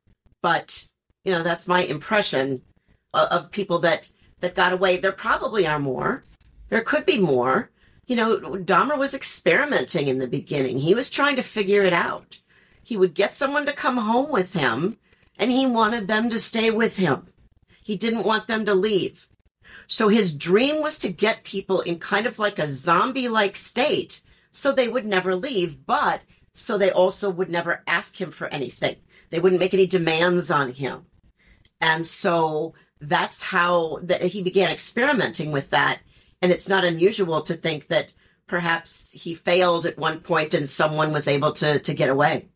But, 0.41 0.85
you 1.23 1.31
know, 1.31 1.43
that's 1.43 1.67
my 1.67 1.83
impression 1.83 2.61
of, 3.13 3.27
of 3.29 3.51
people 3.51 3.79
that 3.79 4.09
that 4.39 4.55
got 4.55 4.73
away. 4.73 4.97
There 4.97 5.11
probably 5.11 5.67
are 5.67 5.79
more. 5.79 6.23
There 6.69 6.81
could 6.81 7.05
be 7.05 7.19
more. 7.19 7.69
You 8.07 8.15
know, 8.15 8.39
Dahmer 8.39 8.97
was 8.97 9.13
experimenting 9.13 10.07
in 10.07 10.17
the 10.17 10.27
beginning. 10.27 10.77
He 10.77 10.95
was 10.95 11.11
trying 11.11 11.35
to 11.35 11.43
figure 11.43 11.83
it 11.83 11.93
out. 11.93 12.39
He 12.83 12.97
would 12.97 13.13
get 13.13 13.35
someone 13.35 13.65
to 13.65 13.73
come 13.73 13.97
home 13.97 14.31
with 14.31 14.53
him 14.53 14.97
and 15.37 15.51
he 15.51 15.67
wanted 15.67 16.07
them 16.07 16.29
to 16.29 16.39
stay 16.39 16.71
with 16.71 16.97
him. 16.97 17.27
He 17.83 17.97
didn't 17.97 18.23
want 18.23 18.47
them 18.47 18.65
to 18.65 18.73
leave. 18.73 19.28
So 19.89 20.07
his 20.07 20.31
dream 20.31 20.83
was 20.83 20.99
to 20.99 21.11
get 21.11 21.43
people 21.43 21.81
in 21.81 21.97
kind 21.97 22.27
of 22.27 22.37
like 22.37 22.59
a 22.59 22.69
zombie 22.69 23.27
like 23.27 23.55
state 23.55 24.21
so 24.51 24.71
they 24.71 24.87
would 24.87 25.05
never 25.05 25.35
leave, 25.35 25.83
but 25.83 26.21
so 26.53 26.77
they 26.77 26.91
also 26.91 27.31
would 27.31 27.49
never 27.49 27.83
ask 27.87 28.19
him 28.19 28.29
for 28.29 28.47
anything. 28.47 28.97
They 29.31 29.39
wouldn't 29.39 29.59
make 29.59 29.73
any 29.73 29.87
demands 29.87 30.51
on 30.51 30.71
him. 30.71 31.07
And 31.81 32.05
so 32.05 32.75
that's 33.01 33.41
how 33.41 33.99
that 34.03 34.21
he 34.21 34.43
began 34.43 34.69
experimenting 34.69 35.51
with 35.51 35.71
that. 35.71 35.99
And 36.39 36.51
it's 36.51 36.69
not 36.69 36.85
unusual 36.85 37.41
to 37.41 37.55
think 37.55 37.87
that 37.87 38.13
perhaps 38.45 39.11
he 39.11 39.33
failed 39.33 39.87
at 39.87 39.97
one 39.97 40.19
point 40.19 40.53
and 40.53 40.69
someone 40.69 41.11
was 41.11 41.27
able 41.27 41.53
to, 41.53 41.79
to 41.79 41.93
get 41.95 42.09
away. 42.09 42.49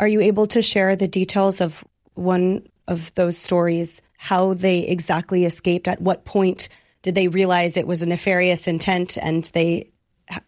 Are 0.00 0.08
you 0.08 0.20
able 0.20 0.48
to 0.48 0.60
share 0.60 0.96
the 0.96 1.06
details 1.06 1.60
of 1.60 1.84
one 2.14 2.66
of 2.88 3.14
those 3.14 3.38
stories, 3.38 4.02
how 4.22 4.54
they 4.54 4.86
exactly 4.86 5.44
escaped? 5.44 5.88
At 5.88 6.00
what 6.00 6.24
point 6.24 6.68
did 7.02 7.16
they 7.16 7.26
realize 7.26 7.76
it 7.76 7.88
was 7.88 8.02
a 8.02 8.06
nefarious 8.06 8.68
intent 8.68 9.18
and 9.20 9.42
they 9.52 9.90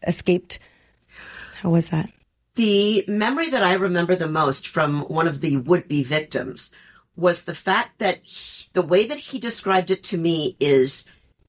escaped? 0.06 0.60
How 1.56 1.70
was 1.70 1.88
that? 1.88 2.08
The 2.54 3.04
memory 3.08 3.50
that 3.50 3.64
I 3.64 3.72
remember 3.72 4.14
the 4.14 4.28
most 4.28 4.68
from 4.68 5.00
one 5.00 5.26
of 5.26 5.40
the 5.40 5.56
would 5.56 5.88
be 5.88 6.04
victims 6.04 6.72
was 7.16 7.46
the 7.46 7.54
fact 7.54 7.98
that 7.98 8.20
he, 8.22 8.68
the 8.74 8.82
way 8.82 9.08
that 9.08 9.18
he 9.18 9.40
described 9.40 9.90
it 9.90 10.04
to 10.04 10.18
me 10.18 10.56
is 10.60 11.04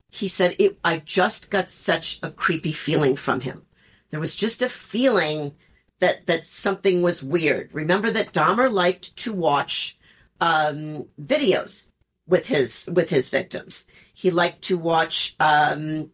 he 0.10 0.28
said, 0.28 0.58
I 0.84 1.04
just 1.06 1.52
got 1.52 1.70
such 1.70 2.18
a 2.24 2.32
creepy 2.32 2.72
feeling 2.72 3.16
from 3.16 3.42
him. 3.42 3.68
There 4.10 4.20
was 4.20 4.36
just 4.36 4.64
a 4.64 4.70
feeling 4.70 5.54
that, 6.00 6.26
that 6.26 6.48
something 6.48 7.04
was 7.04 7.22
weird. 7.22 7.72
Remember 7.72 8.10
that 8.10 8.34
Dahmer 8.34 8.72
liked 8.72 9.16
to 9.18 9.32
watch, 9.32 10.00
um, 10.42 11.06
videos 11.22 11.90
with 12.28 12.48
his, 12.48 12.90
with 12.94 13.10
his 13.10 13.30
victims. 13.30 13.88
He 14.14 14.32
liked 14.32 14.64
to 14.64 14.78
watch, 14.78 15.36
um, 15.40 16.12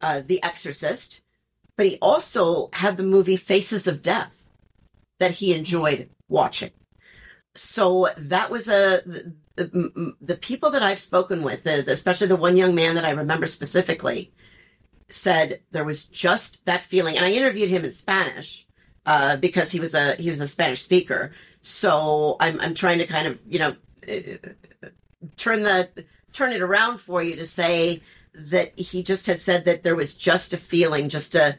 uh, 0.00 0.22
The 0.24 0.42
Exorcist, 0.42 1.20
but 1.76 1.86
he 1.86 1.98
also 2.00 2.70
had 2.72 2.96
the 2.96 3.02
movie 3.02 3.36
Faces 3.36 3.86
of 3.86 4.02
Death 4.02 4.48
that 5.18 5.32
he 5.32 5.54
enjoyed 5.54 6.10
watching 6.28 6.70
so 7.54 8.08
that 8.16 8.50
was 8.50 8.68
a 8.68 9.02
the, 9.56 10.14
the, 10.20 10.36
people 10.36 10.70
that 10.70 10.82
I've 10.82 10.98
spoken 10.98 11.42
with, 11.42 11.62
the, 11.62 11.88
especially 11.88 12.26
the 12.26 12.36
one 12.36 12.56
young 12.56 12.74
man 12.74 12.96
that 12.96 13.04
I 13.04 13.10
remember 13.10 13.46
specifically, 13.46 14.32
said 15.08 15.60
there 15.70 15.84
was 15.84 16.06
just 16.06 16.64
that 16.66 16.80
feeling. 16.80 17.16
And 17.16 17.24
I 17.24 17.30
interviewed 17.30 17.68
him 17.68 17.84
in 17.84 17.92
Spanish 17.92 18.66
uh, 19.06 19.36
because 19.36 19.70
he 19.70 19.78
was 19.78 19.94
a 19.94 20.16
he 20.16 20.30
was 20.30 20.40
a 20.40 20.48
Spanish 20.48 20.82
speaker. 20.82 21.30
So 21.62 22.36
I'm 22.40 22.60
I'm 22.60 22.74
trying 22.74 22.98
to 22.98 23.06
kind 23.06 23.28
of 23.28 23.38
you 23.46 23.60
know 23.60 23.76
turn 25.36 25.62
the 25.62 25.88
turn 26.32 26.52
it 26.52 26.62
around 26.62 26.98
for 26.98 27.22
you 27.22 27.36
to 27.36 27.46
say 27.46 28.02
that 28.34 28.78
he 28.78 29.02
just 29.02 29.26
had 29.26 29.40
said 29.40 29.64
that 29.66 29.82
there 29.82 29.96
was 29.96 30.14
just 30.14 30.52
a 30.52 30.56
feeling, 30.56 31.08
just 31.08 31.34
a 31.34 31.56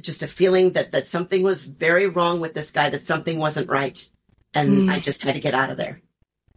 just 0.00 0.22
a 0.22 0.28
feeling 0.28 0.72
that 0.72 0.92
that 0.92 1.06
something 1.06 1.42
was 1.42 1.66
very 1.66 2.06
wrong 2.06 2.40
with 2.40 2.54
this 2.54 2.70
guy, 2.70 2.90
that 2.90 3.04
something 3.04 3.38
wasn't 3.38 3.68
right 3.68 4.08
and 4.54 4.88
mm. 4.88 4.92
I 4.92 4.98
just 4.98 5.22
had 5.22 5.34
to 5.34 5.40
get 5.40 5.54
out 5.54 5.70
of 5.70 5.76
there. 5.76 6.00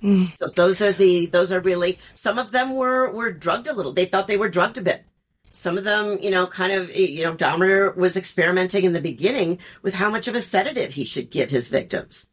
Mm. 0.01 0.31
So 0.31 0.47
those 0.47 0.81
are 0.81 0.91
the 0.91 1.27
those 1.27 1.51
are 1.51 1.61
really 1.61 1.99
some 2.13 2.37
of 2.37 2.51
them 2.51 2.75
were 2.75 3.11
were 3.11 3.31
drugged 3.31 3.67
a 3.67 3.73
little. 3.73 3.93
They 3.93 4.05
thought 4.05 4.27
they 4.27 4.37
were 4.37 4.49
drugged 4.49 4.77
a 4.77 4.81
bit. 4.81 5.05
Some 5.51 5.77
of 5.77 5.83
them, 5.83 6.17
you 6.19 6.31
know, 6.31 6.47
kind 6.47 6.73
of, 6.73 6.95
you 6.95 7.23
know, 7.23 7.35
Dahmer 7.35 7.95
was 7.95 8.17
experimenting 8.17 8.85
in 8.85 8.93
the 8.93 8.99
beginning 8.99 9.59
with 9.83 9.93
how 9.93 10.09
much 10.09 10.27
of 10.27 10.33
a 10.33 10.41
sedative 10.41 10.93
he 10.93 11.05
should 11.05 11.29
give 11.29 11.51
his 11.51 11.69
victims. 11.69 12.31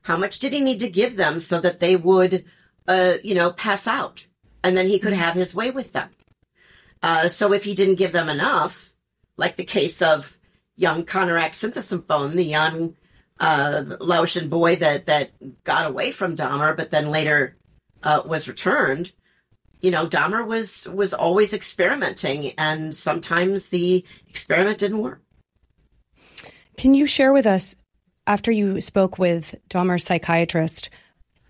How 0.00 0.16
much 0.16 0.38
did 0.38 0.54
he 0.54 0.60
need 0.60 0.80
to 0.80 0.90
give 0.90 1.16
them 1.16 1.40
so 1.40 1.60
that 1.60 1.80
they 1.80 1.94
would, 1.94 2.44
uh, 2.86 3.14
you 3.22 3.34
know, 3.34 3.50
pass 3.50 3.86
out, 3.86 4.26
and 4.62 4.76
then 4.76 4.88
he 4.88 4.98
could 4.98 5.12
have 5.12 5.34
his 5.34 5.54
way 5.54 5.70
with 5.70 5.92
them. 5.92 6.10
Uh, 7.02 7.28
so 7.28 7.52
if 7.52 7.64
he 7.64 7.74
didn't 7.74 7.96
give 7.96 8.12
them 8.12 8.28
enough, 8.28 8.92
like 9.36 9.56
the 9.56 9.64
case 9.64 10.00
of 10.02 10.38
young 10.76 11.04
Konerak 11.04 11.50
Sinthasomphone, 11.50 12.32
the 12.32 12.44
young 12.44 12.96
uh, 13.40 13.96
Laotian 14.00 14.48
boy 14.48 14.76
that 14.76 15.06
that 15.06 15.30
got 15.64 15.90
away 15.90 16.12
from 16.12 16.36
Dahmer, 16.36 16.76
but 16.76 16.90
then 16.90 17.10
later 17.10 17.56
uh, 18.02 18.22
was 18.24 18.48
returned. 18.48 19.12
You 19.80 19.90
know, 19.90 20.06
Dahmer 20.06 20.46
was 20.46 20.88
was 20.88 21.12
always 21.12 21.52
experimenting, 21.52 22.52
and 22.56 22.94
sometimes 22.94 23.68
the 23.68 24.04
experiment 24.28 24.78
didn't 24.78 25.02
work. 25.02 25.20
Can 26.76 26.94
you 26.94 27.06
share 27.06 27.32
with 27.32 27.46
us, 27.46 27.76
after 28.26 28.50
you 28.50 28.80
spoke 28.80 29.18
with 29.18 29.54
Dahmer's 29.68 30.04
psychiatrist, 30.04 30.90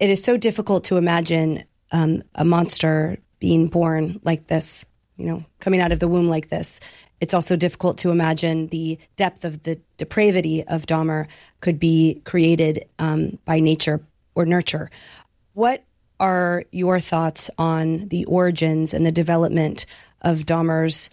it 0.01 0.11
is 0.11 0.23
so 0.23 0.37
difficult 0.37 0.85
to 0.85 0.97
imagine 0.97 1.65
um, 1.93 2.23
a 2.35 2.45
monster 2.45 3.19
being 3.39 3.69
born 3.69 4.21
like 4.25 4.47
this, 4.47 4.85
you 5.17 5.27
know, 5.27 5.45
coming 5.61 5.81
out 5.81 5.93
of 5.93 6.01
the 6.01 6.09
womb 6.09 6.29
like 6.29 6.49
this. 6.49 6.81
It's 7.21 7.35
also 7.35 7.57
difficult 7.57 7.99
to 7.99 8.11
imagine 8.11 8.67
the 8.69 8.99
depth 9.17 9.45
of 9.45 9.63
the 9.63 9.81
depravity 9.97 10.65
of 10.65 10.87
Dahmer 10.87 11.27
could 11.61 11.79
be 11.79 12.21
created 12.25 12.87
um, 12.99 13.39
by 13.45 13.61
nature 13.61 14.01
or 14.35 14.45
nurture. 14.45 14.91
What 15.53 15.85
are 16.19 16.65
your 16.71 16.99
thoughts 17.01 17.51
on 17.57 18.09
the 18.09 18.25
origins 18.27 18.95
and 18.95 19.07
the 19.07 19.13
development 19.13 19.87
of 20.23 20.41
Dahmer's 20.41 21.11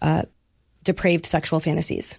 uh, 0.00 0.22
depraved 0.82 1.26
sexual 1.26 1.60
fantasies? 1.60 2.16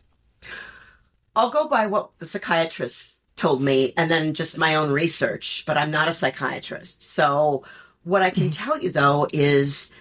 I'll 1.35 1.49
go 1.49 1.67
by 1.67 1.87
what 1.87 2.11
the 2.19 2.25
psychiatrist 2.25 3.19
told 3.35 3.61
me 3.61 3.93
and 3.97 4.09
then 4.09 4.33
just 4.33 4.57
my 4.57 4.75
own 4.75 4.91
research, 4.91 5.63
but 5.65 5.77
I'm 5.77 5.91
not 5.91 6.07
a 6.07 6.13
psychiatrist. 6.13 7.03
So 7.03 7.63
what 8.03 8.21
I 8.21 8.29
can 8.29 8.49
mm-hmm. 8.49 8.63
tell 8.63 8.79
you 8.79 8.91
though 8.91 9.27
is 9.31 9.93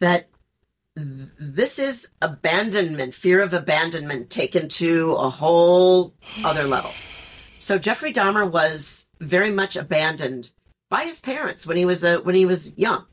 that 0.00 0.28
this 0.94 1.78
is 1.78 2.08
abandonment, 2.20 3.14
fear 3.14 3.40
of 3.40 3.54
abandonment 3.54 4.30
taken 4.30 4.68
to 4.68 5.12
a 5.12 5.30
whole 5.30 6.14
other 6.44 6.64
level. 6.64 6.92
So 7.58 7.78
Jeffrey 7.78 8.12
Dahmer 8.12 8.50
was 8.50 9.08
very 9.20 9.50
much 9.50 9.76
abandoned 9.76 10.50
by 10.90 11.04
his 11.04 11.20
parents 11.20 11.66
when 11.66 11.76
he 11.76 11.84
was 11.84 12.04
a, 12.04 12.18
when 12.18 12.34
he 12.34 12.44
was 12.44 12.76
young. 12.76 13.06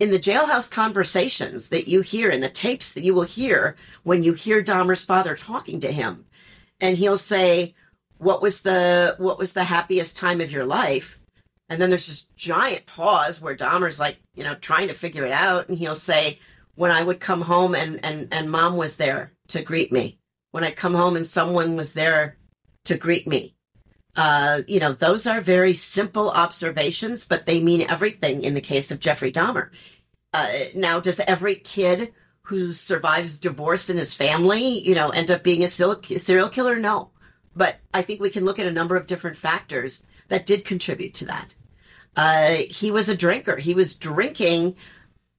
In 0.00 0.10
the 0.10 0.18
jailhouse 0.18 0.68
conversations 0.68 1.68
that 1.68 1.86
you 1.86 2.00
hear 2.00 2.30
in 2.30 2.40
the 2.40 2.48
tapes 2.48 2.94
that 2.94 3.04
you 3.04 3.14
will 3.14 3.22
hear 3.22 3.76
when 4.02 4.24
you 4.24 4.32
hear 4.32 4.62
Dahmer's 4.62 5.04
father 5.04 5.36
talking 5.36 5.80
to 5.80 5.92
him, 5.92 6.24
and 6.80 6.98
he'll 6.98 7.16
say, 7.16 7.74
"What 8.24 8.42
was 8.42 8.62
the 8.62 9.14
what 9.18 9.38
was 9.38 9.52
the 9.52 9.64
happiest 9.64 10.16
time 10.16 10.40
of 10.40 10.50
your 10.50 10.66
life?" 10.66 11.20
And 11.68 11.80
then 11.80 11.90
there's 11.90 12.06
this 12.06 12.24
giant 12.36 12.86
pause 12.86 13.40
where 13.40 13.56
Dahmer's 13.56 13.98
like, 13.98 14.18
you 14.34 14.44
know, 14.44 14.54
trying 14.54 14.88
to 14.88 14.94
figure 14.94 15.24
it 15.24 15.32
out, 15.32 15.68
and 15.68 15.78
he'll 15.78 15.94
say, 15.94 16.38
when 16.74 16.90
I 16.90 17.02
would 17.02 17.20
come 17.20 17.40
home 17.40 17.74
and, 17.74 18.04
and, 18.04 18.28
and 18.32 18.50
mom 18.50 18.76
was 18.76 18.96
there 18.96 19.32
to 19.48 19.62
greet 19.62 19.92
me. 19.92 20.18
When 20.50 20.64
I 20.64 20.70
come 20.70 20.94
home 20.94 21.16
and 21.16 21.26
someone 21.26 21.76
was 21.76 21.94
there 21.94 22.38
to 22.84 22.96
greet 22.96 23.26
me. 23.26 23.54
Uh, 24.16 24.62
you 24.68 24.78
know, 24.78 24.92
those 24.92 25.26
are 25.26 25.40
very 25.40 25.72
simple 25.72 26.30
observations, 26.30 27.24
but 27.24 27.46
they 27.46 27.60
mean 27.60 27.88
everything 27.88 28.44
in 28.44 28.54
the 28.54 28.60
case 28.60 28.90
of 28.90 29.00
Jeffrey 29.00 29.32
Dahmer. 29.32 29.70
Uh, 30.32 30.48
now, 30.74 31.00
does 31.00 31.20
every 31.20 31.56
kid 31.56 32.12
who 32.42 32.72
survives 32.72 33.38
divorce 33.38 33.90
in 33.90 33.96
his 33.96 34.14
family, 34.14 34.80
you 34.86 34.94
know, 34.94 35.10
end 35.10 35.30
up 35.30 35.42
being 35.42 35.64
a 35.64 35.68
serial 35.68 36.48
killer? 36.48 36.76
No. 36.76 37.10
But 37.56 37.76
I 37.92 38.02
think 38.02 38.20
we 38.20 38.30
can 38.30 38.44
look 38.44 38.58
at 38.58 38.66
a 38.66 38.72
number 38.72 38.96
of 38.96 39.06
different 39.06 39.36
factors 39.36 40.04
that 40.28 40.46
did 40.46 40.64
contribute 40.64 41.14
to 41.14 41.26
that. 41.26 41.54
Uh, 42.16 42.62
he 42.68 42.90
was 42.90 43.08
a 43.08 43.16
drinker. 43.16 43.56
He 43.56 43.74
was 43.74 43.94
drinking 43.94 44.76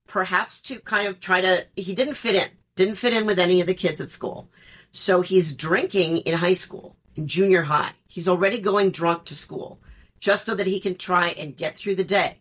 perhaps 0.08 0.62
to 0.62 0.80
kind 0.80 1.08
of 1.08 1.20
try 1.20 1.42
to, 1.42 1.66
he 1.76 1.96
didn't 1.96 2.16
fit 2.16 2.36
in, 2.36 2.48
didn't 2.76 2.96
fit 2.96 3.14
in 3.14 3.26
with 3.26 3.40
any 3.40 3.62
of 3.62 3.68
the 3.68 3.74
kids 3.74 4.02
at 4.02 4.12
school. 4.12 4.50
So 4.92 5.22
he's 5.22 5.56
drinking 5.56 6.20
in 6.20 6.36
high 6.36 6.54
school, 6.54 6.96
in 7.16 7.28
junior 7.28 7.64
high. 7.64 7.92
He's 8.08 8.28
already 8.28 8.62
going 8.62 8.92
drunk 8.92 9.26
to 9.26 9.36
school 9.36 9.80
just 10.20 10.46
so 10.46 10.56
that 10.56 10.68
he 10.68 10.80
can 10.80 10.96
try 10.96 11.30
and 11.30 11.58
get 11.58 11.76
through 11.76 11.96
the 11.96 12.04
day. 12.04 12.40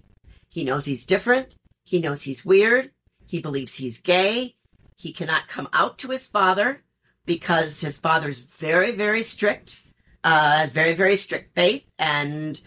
He 0.51 0.63
knows 0.63 0.85
he's 0.85 1.07
different. 1.07 1.57
He 1.85 2.01
knows 2.01 2.23
he's 2.23 2.45
weird. 2.45 2.93
He 3.27 3.41
believes 3.41 3.75
he's 3.75 4.01
gay. 4.01 4.55
He 4.97 5.13
cannot 5.13 5.49
come 5.49 5.69
out 5.73 5.99
to 5.99 6.09
his 6.09 6.29
father 6.29 6.84
because 7.27 7.81
his 7.81 7.99
father's 7.99 8.39
very, 8.39 8.93
very 8.93 9.23
strict, 9.23 9.81
uh, 10.23 10.59
has 10.59 10.73
very, 10.73 10.95
very 10.95 11.17
strict 11.17 11.55
faith. 11.55 11.87
And 11.99 12.61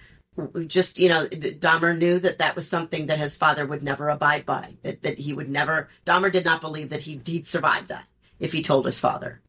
just 0.68 1.00
you 1.00 1.10
know 1.10 1.26
Dahmer 1.28 1.98
knew 1.98 2.20
that 2.20 2.38
that 2.40 2.56
was 2.56 2.70
something 2.70 3.08
that 3.08 3.18
his 3.18 3.36
father 3.36 3.66
would 3.66 3.82
never 3.82 4.10
abide 4.10 4.46
by 4.46 4.76
that, 4.84 5.02
that 5.02 5.18
he 5.18 5.34
would 5.34 5.50
never 5.50 5.90
Dahmer 6.06 6.32
did 6.32 6.46
not 6.46 6.62
believe 6.62 6.90
that 6.90 7.02
he, 7.02 7.20
he'd 7.26 7.48
survive 7.48 7.88
that 7.88 8.06
if 8.40 8.54
he 8.54 8.62
told 8.62 8.86
his 8.86 9.00
father 9.00 9.42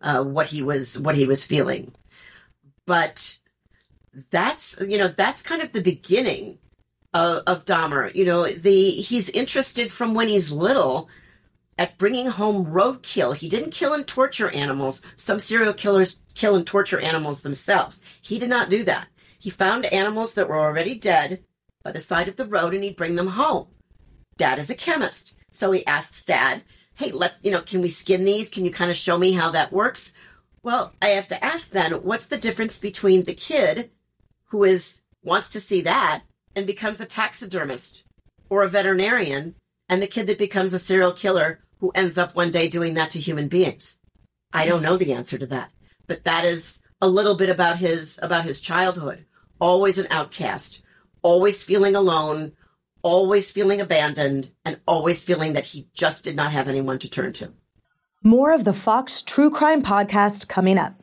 uh, 0.00 0.22
what 0.22 0.46
he 0.46 0.62
was 0.62 0.98
what 0.98 1.14
he 1.14 1.26
was 1.26 1.46
feeling. 1.46 1.94
But 2.86 3.38
that's 4.30 4.78
you 4.80 4.98
know 4.98 5.08
that's 5.08 5.42
kind 5.42 5.62
of 5.62 5.72
the 5.72 5.80
beginning 5.80 6.58
of, 7.14 7.42
of 7.46 7.64
Dahmer. 7.64 8.12
You 8.14 8.24
know 8.24 8.46
the 8.48 8.90
he's 8.90 9.30
interested 9.30 9.92
from 9.92 10.14
when 10.14 10.28
he's 10.28 10.50
little 10.50 11.08
at 11.78 11.98
bringing 11.98 12.26
home 12.26 12.66
roadkill 12.66 13.34
he 13.34 13.48
didn't 13.48 13.70
kill 13.70 13.94
and 13.94 14.06
torture 14.06 14.50
animals 14.50 15.02
some 15.16 15.40
serial 15.40 15.72
killers 15.72 16.20
kill 16.34 16.54
and 16.54 16.66
torture 16.66 17.00
animals 17.00 17.42
themselves 17.42 18.00
he 18.20 18.38
did 18.38 18.48
not 18.48 18.70
do 18.70 18.84
that 18.84 19.08
he 19.42 19.50
found 19.50 19.86
animals 19.86 20.34
that 20.34 20.48
were 20.48 20.58
already 20.58 20.94
dead 20.94 21.42
by 21.82 21.90
the 21.90 21.98
side 21.98 22.28
of 22.28 22.36
the 22.36 22.46
road 22.46 22.74
and 22.74 22.84
he'd 22.84 22.96
bring 22.96 23.16
them 23.16 23.26
home. 23.26 23.66
Dad 24.36 24.60
is 24.60 24.70
a 24.70 24.74
chemist. 24.76 25.34
So 25.50 25.72
he 25.72 25.84
asks 25.84 26.24
dad, 26.24 26.62
Hey, 26.94 27.10
let's, 27.10 27.40
you 27.42 27.50
know, 27.50 27.60
can 27.60 27.80
we 27.80 27.88
skin 27.88 28.24
these? 28.24 28.48
Can 28.48 28.64
you 28.64 28.70
kind 28.70 28.90
of 28.90 28.96
show 28.96 29.18
me 29.18 29.32
how 29.32 29.50
that 29.50 29.72
works? 29.72 30.12
Well, 30.62 30.92
I 31.02 31.08
have 31.08 31.26
to 31.28 31.44
ask 31.44 31.70
then, 31.70 31.92
what's 32.04 32.26
the 32.26 32.38
difference 32.38 32.78
between 32.78 33.24
the 33.24 33.34
kid 33.34 33.90
who 34.44 34.62
is 34.62 35.02
wants 35.24 35.50
to 35.50 35.60
see 35.60 35.82
that 35.82 36.22
and 36.54 36.64
becomes 36.64 37.00
a 37.00 37.06
taxidermist 37.06 38.04
or 38.48 38.62
a 38.62 38.68
veterinarian 38.68 39.56
and 39.92 40.02
the 40.02 40.06
kid 40.06 40.26
that 40.28 40.38
becomes 40.38 40.72
a 40.72 40.78
serial 40.78 41.12
killer 41.12 41.60
who 41.80 41.92
ends 41.94 42.16
up 42.16 42.34
one 42.34 42.50
day 42.50 42.68
doing 42.68 42.94
that 42.94 43.10
to 43.10 43.20
human 43.20 43.48
beings? 43.48 44.00
I 44.50 44.66
don't 44.66 44.82
know 44.82 44.96
the 44.96 45.12
answer 45.12 45.36
to 45.36 45.46
that, 45.48 45.70
but 46.06 46.24
that 46.24 46.46
is 46.46 46.82
a 47.02 47.08
little 47.08 47.34
bit 47.34 47.50
about 47.50 47.76
his 47.76 48.18
about 48.22 48.44
his 48.44 48.60
childhood 48.60 49.26
always 49.60 49.98
an 49.98 50.08
outcast, 50.10 50.82
always 51.22 51.62
feeling 51.62 51.94
alone, 51.94 52.52
always 53.02 53.52
feeling 53.52 53.80
abandoned, 53.80 54.50
and 54.64 54.80
always 54.88 55.22
feeling 55.22 55.52
that 55.52 55.64
he 55.64 55.86
just 55.94 56.24
did 56.24 56.34
not 56.34 56.50
have 56.50 56.68
anyone 56.68 56.98
to 56.98 57.08
turn 57.08 57.32
to. 57.34 57.52
More 58.24 58.52
of 58.52 58.64
the 58.64 58.72
Fox 58.72 59.22
True 59.22 59.50
Crime 59.50 59.82
podcast 59.82 60.48
coming 60.48 60.78
up. 60.78 61.00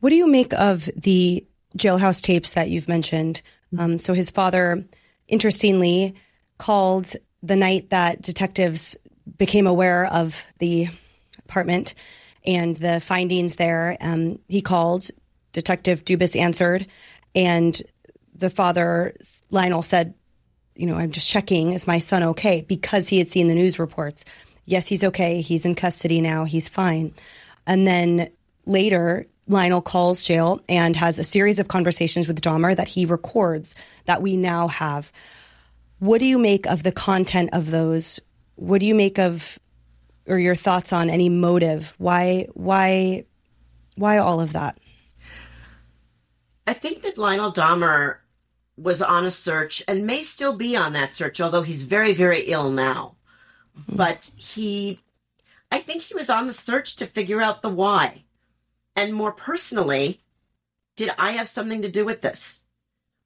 What 0.00 0.10
do 0.10 0.16
you 0.16 0.26
make 0.26 0.52
of 0.54 0.90
the 0.96 1.46
jailhouse 1.78 2.20
tapes 2.20 2.50
that 2.50 2.68
you've 2.68 2.88
mentioned? 2.88 3.42
Um, 3.78 3.98
so 3.98 4.12
his 4.12 4.28
father, 4.28 4.84
interestingly, 5.28 6.14
called 6.62 7.12
the 7.42 7.56
night 7.56 7.90
that 7.90 8.22
detectives 8.22 8.96
became 9.36 9.66
aware 9.66 10.06
of 10.06 10.44
the 10.58 10.86
apartment 11.40 11.94
and 12.46 12.76
the 12.76 13.00
findings 13.00 13.56
there. 13.56 13.96
Um, 14.00 14.38
he 14.46 14.62
called 14.62 15.08
Detective 15.50 16.04
Dubis 16.04 16.40
answered, 16.40 16.86
and 17.34 17.82
the 18.36 18.48
father, 18.48 19.12
Lionel, 19.50 19.82
said, 19.82 20.14
You 20.76 20.86
know, 20.86 20.94
I'm 20.94 21.10
just 21.10 21.28
checking, 21.28 21.72
is 21.72 21.88
my 21.88 21.98
son 21.98 22.22
okay? 22.22 22.60
Because 22.62 23.08
he 23.08 23.18
had 23.18 23.28
seen 23.28 23.48
the 23.48 23.56
news 23.56 23.80
reports. 23.80 24.24
Yes, 24.64 24.86
he's 24.86 25.02
okay. 25.02 25.40
He's 25.40 25.64
in 25.64 25.74
custody 25.74 26.20
now. 26.20 26.44
He's 26.44 26.68
fine. 26.68 27.12
And 27.66 27.88
then 27.88 28.30
later, 28.66 29.26
Lionel 29.48 29.82
calls 29.82 30.22
jail 30.22 30.60
and 30.68 30.94
has 30.94 31.18
a 31.18 31.24
series 31.24 31.58
of 31.58 31.66
conversations 31.66 32.28
with 32.28 32.40
Dahmer 32.40 32.76
that 32.76 32.86
he 32.86 33.04
records 33.04 33.74
that 34.04 34.22
we 34.22 34.36
now 34.36 34.68
have. 34.68 35.10
What 36.02 36.18
do 36.18 36.26
you 36.26 36.36
make 36.36 36.66
of 36.66 36.82
the 36.82 36.90
content 36.90 37.50
of 37.52 37.70
those? 37.70 38.18
What 38.56 38.80
do 38.80 38.86
you 38.86 38.94
make 38.96 39.20
of 39.20 39.56
or 40.26 40.36
your 40.36 40.56
thoughts 40.56 40.92
on 40.92 41.08
any 41.08 41.28
motive? 41.28 41.94
Why 41.96 42.48
why 42.54 43.24
why 43.94 44.18
all 44.18 44.40
of 44.40 44.52
that? 44.54 44.78
I 46.66 46.72
think 46.72 47.02
that 47.02 47.18
Lionel 47.18 47.52
Dahmer 47.52 48.16
was 48.76 49.00
on 49.00 49.26
a 49.26 49.30
search 49.30 49.80
and 49.86 50.04
may 50.04 50.24
still 50.24 50.56
be 50.56 50.76
on 50.76 50.92
that 50.94 51.12
search, 51.12 51.40
although 51.40 51.62
he's 51.62 51.84
very, 51.84 52.14
very 52.14 52.46
ill 52.46 52.72
now. 52.72 53.14
Mm-hmm. 53.78 53.94
But 53.94 54.32
he, 54.34 54.98
I 55.70 55.78
think 55.78 56.02
he 56.02 56.14
was 56.14 56.28
on 56.28 56.48
the 56.48 56.52
search 56.52 56.96
to 56.96 57.06
figure 57.06 57.40
out 57.40 57.62
the 57.62 57.68
why. 57.68 58.24
And 58.96 59.14
more 59.14 59.30
personally, 59.30 60.20
did 60.96 61.12
I 61.16 61.30
have 61.32 61.46
something 61.46 61.82
to 61.82 61.88
do 61.88 62.04
with 62.04 62.22
this? 62.22 62.64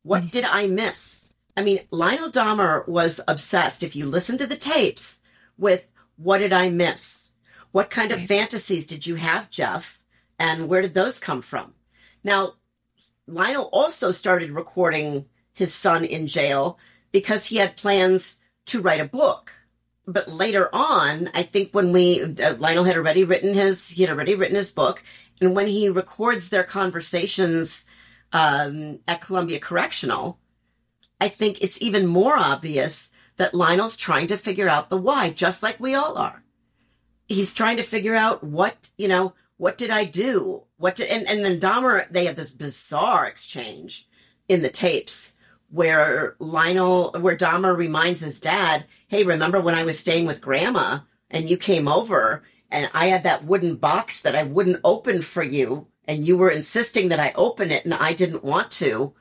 What 0.03 0.31
did 0.31 0.45
I 0.45 0.67
miss? 0.67 1.26
I 1.57 1.63
mean, 1.63 1.81
Lionel 1.91 2.31
Dahmer 2.31 2.87
was 2.87 3.21
obsessed, 3.27 3.83
if 3.83 3.97
you 3.97 4.07
listen 4.07 4.37
to 4.39 4.47
the 4.47 4.57
tapes, 4.57 5.21
with 5.57 5.91
what 6.17 6.39
did 6.39 6.53
I 6.53 6.69
miss? 6.71 7.31
What 7.73 7.91
kind 7.91 8.13
of 8.13 8.23
fantasies 8.23 8.87
did 8.87 9.07
you 9.07 9.15
have, 9.15 9.51
Jeff? 9.51 10.03
And 10.39 10.69
where 10.69 10.83
did 10.83 10.95
those 10.95 11.19
come 11.19 11.43
from? 11.43 11.75
Now, 12.23 12.55
Lionel 13.27 13.71
also 13.73 14.11
started 14.11 14.51
recording 14.51 15.27
his 15.53 15.75
son 15.75 16.05
in 16.05 16.27
jail 16.27 16.79
because 17.11 17.47
he 17.47 17.57
had 17.57 17.77
plans 17.77 18.37
to 18.67 18.83
write 18.83 19.01
a 19.01 19.07
book. 19.07 19.53
But 20.07 20.29
later 20.29 20.69
on, 20.75 21.31
I 21.35 21.43
think 21.43 21.73
when 21.73 21.93
we, 21.93 22.23
uh, 22.23 22.55
Lionel 22.59 22.85
had 22.85 22.97
already 22.97 23.25
written 23.25 23.55
his, 23.55 23.89
he 23.89 24.03
had 24.03 24.11
already 24.11 24.35
written 24.35 24.57
his 24.57 24.71
book. 24.71 25.03
And 25.41 25.57
when 25.57 25.67
he 25.67 25.89
records 25.89 26.51
their 26.51 26.65
conversations 26.65 27.87
um, 28.33 29.01
at 29.09 29.21
Columbia 29.21 29.59
Correctional, 29.59 30.39
I 31.21 31.29
think 31.29 31.63
it's 31.63 31.81
even 31.81 32.07
more 32.07 32.37
obvious 32.37 33.11
that 33.37 33.55
Lionel's 33.55 33.97
trying 33.97 34.29
to 34.29 34.37
figure 34.37 34.69
out 34.69 34.91
the 34.91 34.97
why, 34.97 35.31
just 35.31 35.63
like 35.63 35.79
we 35.81 35.95
all 35.95 36.17
are. 36.17 36.43
He's 37.29 37.53
trying 37.53 37.79
to 37.79 37.83
figure 37.83 38.15
out 38.15 38.45
what, 38.45 38.77
you 38.97 39.09
know, 39.09 39.35
what 39.57 39.79
did 39.79 39.91
I 39.91 40.05
do? 40.05 40.63
What 40.77 40.97
did, 40.97 41.09
and, 41.09 41.27
and 41.27 41.45
then 41.45 41.61
Dahmer, 41.61 42.09
they 42.11 42.27
have 42.27 42.37
this 42.37 42.51
bizarre 42.51 43.27
exchange 43.27 44.07
in 44.49 44.63
the 44.63 44.69
tapes 44.69 45.35
where 45.71 46.37
Lionel, 46.39 47.13
where 47.21 47.37
Dahmer 47.37 47.77
reminds 47.77 48.21
his 48.21 48.41
dad, 48.41 48.85
Hey, 49.09 49.25
remember 49.25 49.61
when 49.61 49.75
I 49.75 49.85
was 49.85 49.99
staying 49.99 50.27
with 50.27 50.41
grandma 50.41 51.01
and 51.31 51.49
you 51.49 51.57
came 51.57 51.89
over 51.89 52.45
and 52.71 52.89
I 52.95 53.07
had 53.07 53.25
that 53.25 53.45
wooden 53.45 53.77
box 53.77 54.21
that 54.21 54.37
I 54.37 54.45
wouldn't 54.45 54.81
open 54.85 55.23
for 55.23 55.43
you 55.43 55.89
and 56.07 56.27
you 56.27 56.39
were 56.39 56.51
insisting 56.51 57.09
that 57.09 57.21
I 57.21 57.33
open 57.35 57.71
it 57.71 57.85
and 57.85 57.95
I 57.95 58.13
didn't 58.13 58.45
want 58.45 58.71
to. 58.73 59.15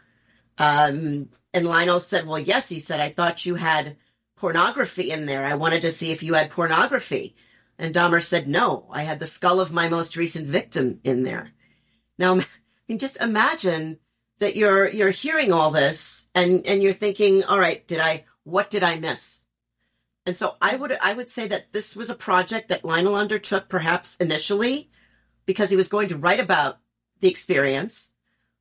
Um, 0.58 1.30
and 1.56 1.66
Lionel 1.66 2.02
said, 2.02 2.28
well, 2.28 2.38
yes, 2.38 2.68
he 2.68 2.80
said, 2.80 3.00
I 3.00 3.08
thought 3.08 3.46
you 3.46 3.56
had 3.56 3.96
pornography 4.36 5.10
in 5.10 5.26
there. 5.26 5.46
I 5.46 5.56
wanted 5.56 5.84
to 5.84 5.92
see 5.92 6.12
if 6.12 6.22
you 6.22 6.34
had 6.34 6.50
pornography. 6.50 7.38
And 7.80 7.96
Dahmer 7.96 8.22
said, 8.22 8.46
no, 8.46 8.88
I 8.92 9.04
had 9.04 9.22
the 9.22 9.26
skull 9.26 9.62
of 9.62 9.72
my 9.72 9.88
most 9.88 10.18
recent 10.18 10.48
victim 10.48 11.00
in 11.06 11.24
there. 11.24 11.54
Now, 12.20 12.34
I 12.40 12.46
mean, 12.90 12.98
just 13.00 13.22
imagine 13.22 14.00
that 14.40 14.58
you're, 14.58 14.90
you're 14.90 15.12
hearing 15.12 15.54
all 15.54 15.72
this 15.72 16.30
and, 16.36 16.66
and 16.68 16.84
you're 16.84 16.92
thinking, 16.92 17.46
all 17.46 17.58
right, 17.58 17.88
did 17.88 18.02
I, 18.02 18.26
what 18.44 18.70
did 18.70 18.84
I 18.84 19.00
miss? 19.00 19.46
And 20.26 20.36
so 20.36 20.56
I 20.62 20.76
would, 20.76 20.92
I 21.02 21.14
would 21.14 21.30
say 21.30 21.48
that 21.48 21.72
this 21.72 21.96
was 21.96 22.10
a 22.10 22.16
project 22.16 22.68
that 22.68 22.84
Lionel 22.84 23.16
undertook 23.16 23.70
perhaps 23.70 24.18
initially 24.18 24.90
because 25.46 25.70
he 25.70 25.78
was 25.78 25.88
going 25.88 26.10
to 26.10 26.18
write 26.18 26.42
about 26.42 26.80
the 27.22 27.30
experience. 27.30 28.14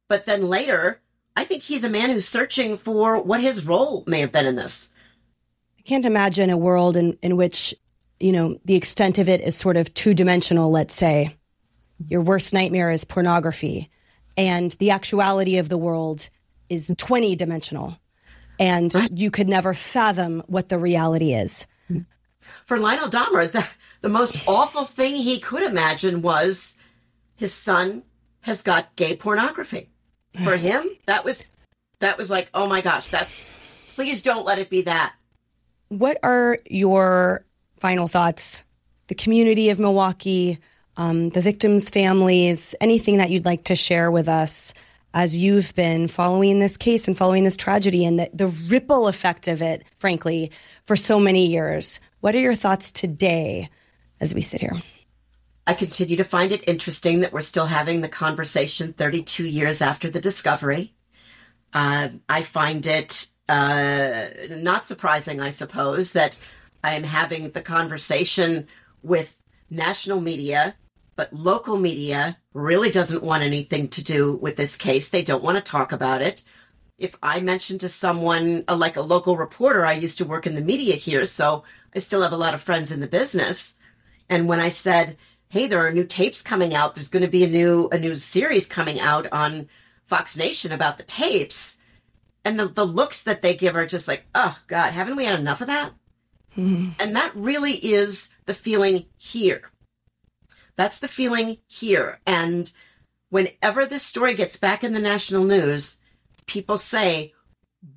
But 0.06 0.26
then 0.26 0.48
later, 0.48 1.00
I 1.36 1.44
think 1.44 1.62
he's 1.62 1.84
a 1.84 1.90
man 1.90 2.10
who's 2.10 2.28
searching 2.28 2.76
for 2.76 3.20
what 3.22 3.40
his 3.40 3.66
role 3.66 4.04
may 4.06 4.20
have 4.20 4.32
been 4.32 4.46
in 4.46 4.56
this. 4.56 4.90
I 5.78 5.82
can't 5.82 6.04
imagine 6.04 6.50
a 6.50 6.56
world 6.56 6.96
in, 6.96 7.18
in 7.22 7.36
which, 7.36 7.74
you 8.20 8.32
know, 8.32 8.56
the 8.64 8.76
extent 8.76 9.18
of 9.18 9.28
it 9.28 9.40
is 9.40 9.56
sort 9.56 9.76
of 9.76 9.92
two 9.94 10.14
dimensional, 10.14 10.70
let's 10.70 10.94
say. 10.94 11.36
Your 12.08 12.22
worst 12.22 12.52
nightmare 12.52 12.90
is 12.90 13.04
pornography, 13.04 13.90
and 14.36 14.72
the 14.72 14.90
actuality 14.90 15.58
of 15.58 15.68
the 15.68 15.78
world 15.78 16.28
is 16.68 16.92
20 16.96 17.36
dimensional. 17.36 17.98
And 18.58 18.94
right. 18.94 19.10
you 19.12 19.30
could 19.30 19.48
never 19.48 19.74
fathom 19.74 20.42
what 20.46 20.68
the 20.68 20.78
reality 20.78 21.34
is. 21.34 21.66
For 22.66 22.78
Lionel 22.78 23.08
Dahmer, 23.08 23.50
the, 23.50 23.66
the 24.00 24.08
most 24.08 24.40
awful 24.46 24.84
thing 24.84 25.14
he 25.14 25.40
could 25.40 25.62
imagine 25.62 26.22
was 26.22 26.76
his 27.36 27.52
son 27.52 28.04
has 28.42 28.62
got 28.62 28.94
gay 28.96 29.16
pornography. 29.16 29.90
For 30.42 30.56
him, 30.56 30.88
that 31.06 31.24
was 31.24 31.46
that 32.00 32.18
was 32.18 32.30
like, 32.30 32.50
oh 32.54 32.68
my 32.68 32.80
gosh, 32.80 33.06
that's 33.08 33.44
please 33.88 34.22
don't 34.22 34.44
let 34.44 34.58
it 34.58 34.68
be 34.68 34.82
that. 34.82 35.14
What 35.88 36.18
are 36.22 36.58
your 36.68 37.44
final 37.78 38.08
thoughts? 38.08 38.64
The 39.06 39.14
community 39.14 39.70
of 39.70 39.78
Milwaukee, 39.78 40.58
um, 40.96 41.28
the 41.30 41.40
victims' 41.40 41.90
families, 41.90 42.74
anything 42.80 43.18
that 43.18 43.30
you'd 43.30 43.44
like 43.44 43.64
to 43.64 43.76
share 43.76 44.10
with 44.10 44.28
us 44.28 44.74
as 45.12 45.36
you've 45.36 45.72
been 45.76 46.08
following 46.08 46.58
this 46.58 46.76
case 46.76 47.06
and 47.06 47.16
following 47.16 47.44
this 47.44 47.56
tragedy 47.56 48.04
and 48.04 48.18
the, 48.18 48.28
the 48.34 48.48
ripple 48.48 49.06
effect 49.06 49.46
of 49.46 49.62
it, 49.62 49.84
frankly, 49.94 50.50
for 50.82 50.96
so 50.96 51.20
many 51.20 51.46
years. 51.46 52.00
What 52.20 52.34
are 52.34 52.40
your 52.40 52.56
thoughts 52.56 52.90
today 52.90 53.70
as 54.20 54.34
we 54.34 54.42
sit 54.42 54.60
here? 54.60 54.72
I 55.66 55.74
continue 55.74 56.16
to 56.16 56.24
find 56.24 56.52
it 56.52 56.68
interesting 56.68 57.20
that 57.20 57.32
we're 57.32 57.40
still 57.40 57.66
having 57.66 58.00
the 58.00 58.08
conversation 58.08 58.92
32 58.92 59.46
years 59.46 59.80
after 59.80 60.10
the 60.10 60.20
discovery. 60.20 60.94
Uh, 61.72 62.08
I 62.28 62.42
find 62.42 62.86
it 62.86 63.26
uh, 63.48 64.26
not 64.50 64.86
surprising, 64.86 65.40
I 65.40 65.50
suppose, 65.50 66.12
that 66.12 66.36
I 66.82 66.94
am 66.94 67.02
having 67.02 67.50
the 67.50 67.62
conversation 67.62 68.68
with 69.02 69.42
national 69.70 70.20
media, 70.20 70.74
but 71.16 71.32
local 71.32 71.78
media 71.78 72.36
really 72.52 72.90
doesn't 72.90 73.22
want 73.22 73.42
anything 73.42 73.88
to 73.88 74.04
do 74.04 74.34
with 74.34 74.56
this 74.56 74.76
case. 74.76 75.08
They 75.08 75.24
don't 75.24 75.42
want 75.42 75.56
to 75.56 75.62
talk 75.62 75.92
about 75.92 76.20
it. 76.20 76.42
If 76.98 77.16
I 77.22 77.40
mention 77.40 77.78
to 77.78 77.88
someone, 77.88 78.64
uh, 78.68 78.76
like 78.76 78.96
a 78.96 79.02
local 79.02 79.36
reporter, 79.36 79.84
I 79.84 79.94
used 79.94 80.18
to 80.18 80.24
work 80.24 80.46
in 80.46 80.54
the 80.54 80.60
media 80.60 80.94
here, 80.94 81.24
so 81.24 81.64
I 81.94 81.98
still 81.98 82.22
have 82.22 82.32
a 82.32 82.36
lot 82.36 82.54
of 82.54 82.60
friends 82.60 82.92
in 82.92 83.00
the 83.00 83.06
business. 83.06 83.76
And 84.28 84.46
when 84.46 84.60
I 84.60 84.68
said, 84.68 85.16
hey, 85.54 85.68
there 85.68 85.86
are 85.86 85.92
new 85.92 86.02
tapes 86.02 86.42
coming 86.42 86.74
out. 86.74 86.96
There's 86.96 87.08
going 87.08 87.24
to 87.24 87.30
be 87.30 87.44
a 87.44 87.48
new 87.48 87.88
a 87.92 87.98
new 87.98 88.16
series 88.16 88.66
coming 88.66 88.98
out 88.98 89.32
on 89.32 89.68
Fox 90.04 90.36
Nation 90.36 90.72
about 90.72 90.96
the 90.96 91.04
tapes. 91.04 91.78
And 92.44 92.58
the, 92.58 92.66
the 92.66 92.84
looks 92.84 93.22
that 93.22 93.40
they 93.40 93.54
give 93.54 93.76
are 93.76 93.86
just 93.86 94.08
like, 94.08 94.26
oh 94.34 94.58
God, 94.66 94.92
haven't 94.92 95.14
we 95.14 95.24
had 95.24 95.38
enough 95.38 95.60
of 95.60 95.68
that? 95.68 95.92
Mm-hmm. 96.56 96.90
And 96.98 97.14
that 97.14 97.36
really 97.36 97.74
is 97.74 98.30
the 98.46 98.52
feeling 98.52 99.06
here. 99.16 99.70
That's 100.74 100.98
the 100.98 101.06
feeling 101.06 101.58
here. 101.68 102.18
And 102.26 102.72
whenever 103.30 103.86
this 103.86 104.02
story 104.02 104.34
gets 104.34 104.56
back 104.56 104.82
in 104.82 104.92
the 104.92 104.98
national 104.98 105.44
news, 105.44 105.98
people 106.46 106.78
say, 106.78 107.32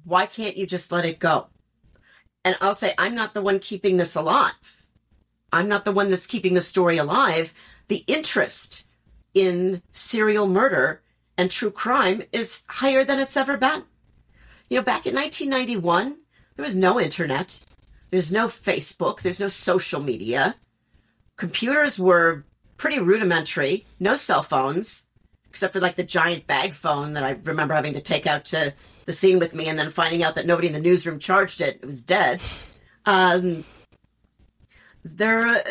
why 0.03 0.28
can't 0.28 0.58
you 0.58 0.68
just 0.68 0.91
let 0.91 1.05
it 1.05 1.18
go? 1.18 1.47
And 2.45 2.55
I'll 2.62 2.76
say, 2.76 2.93
I'm 2.99 3.16
not 3.16 3.34
the 3.34 3.41
one 3.41 3.58
keeping 3.58 3.97
this 3.97 4.16
alive. 4.16 4.76
I'm 5.52 5.68
not 5.68 5.86
the 5.86 5.91
one 5.91 6.10
that's 6.10 6.28
keeping 6.28 6.54
the 6.54 6.62
story 6.62 6.98
alive. 6.98 7.54
The 7.88 8.04
interest 8.08 8.86
in 9.34 9.82
serial 9.91 10.48
murder 10.48 11.02
and 11.38 11.50
true 11.50 11.72
crime 11.72 12.24
is 12.32 12.64
higher 12.68 13.04
than 13.04 13.20
it's 13.20 13.38
ever 13.38 13.58
been. 13.58 13.84
You 14.70 14.78
know, 14.78 14.84
back 14.84 15.06
in 15.06 15.16
1991, 15.16 16.18
there 16.56 16.66
was 16.66 16.76
no 16.76 17.00
internet. 17.00 17.60
There's 18.10 18.32
no 18.32 18.48
Facebook. 18.48 19.22
There's 19.22 19.39
no 19.39 19.48
social 19.48 20.02
media. 20.02 20.56
Computers 21.38 22.00
were 22.00 22.43
pretty 22.78 23.00
rudimentary. 23.00 23.86
No 24.00 24.16
cell 24.16 24.43
phones, 24.43 25.06
except 25.50 25.74
for 25.74 25.80
like 25.80 25.95
the 25.95 26.04
giant 26.04 26.48
bag 26.48 26.74
phone 26.74 27.14
that 27.14 27.24
I 27.24 27.38
remember 27.43 27.74
having 27.74 27.93
to 27.93 28.02
take 28.02 28.28
out 28.28 28.45
to 28.45 28.74
the 29.06 29.14
scene 29.14 29.39
with 29.39 29.54
me 29.54 29.68
and 29.68 29.80
then 29.80 29.89
finding 29.89 30.24
out 30.24 30.36
that 30.36 30.45
nobody 30.45 30.68
in 30.68 30.74
the 30.74 30.80
newsroom 30.80 31.20
charged 31.20 31.62
it. 31.62 31.80
It 31.82 31.86
was 31.86 32.02
dead. 32.02 32.41
Um, 33.06 33.64
there 35.16 35.47
uh, 35.47 35.62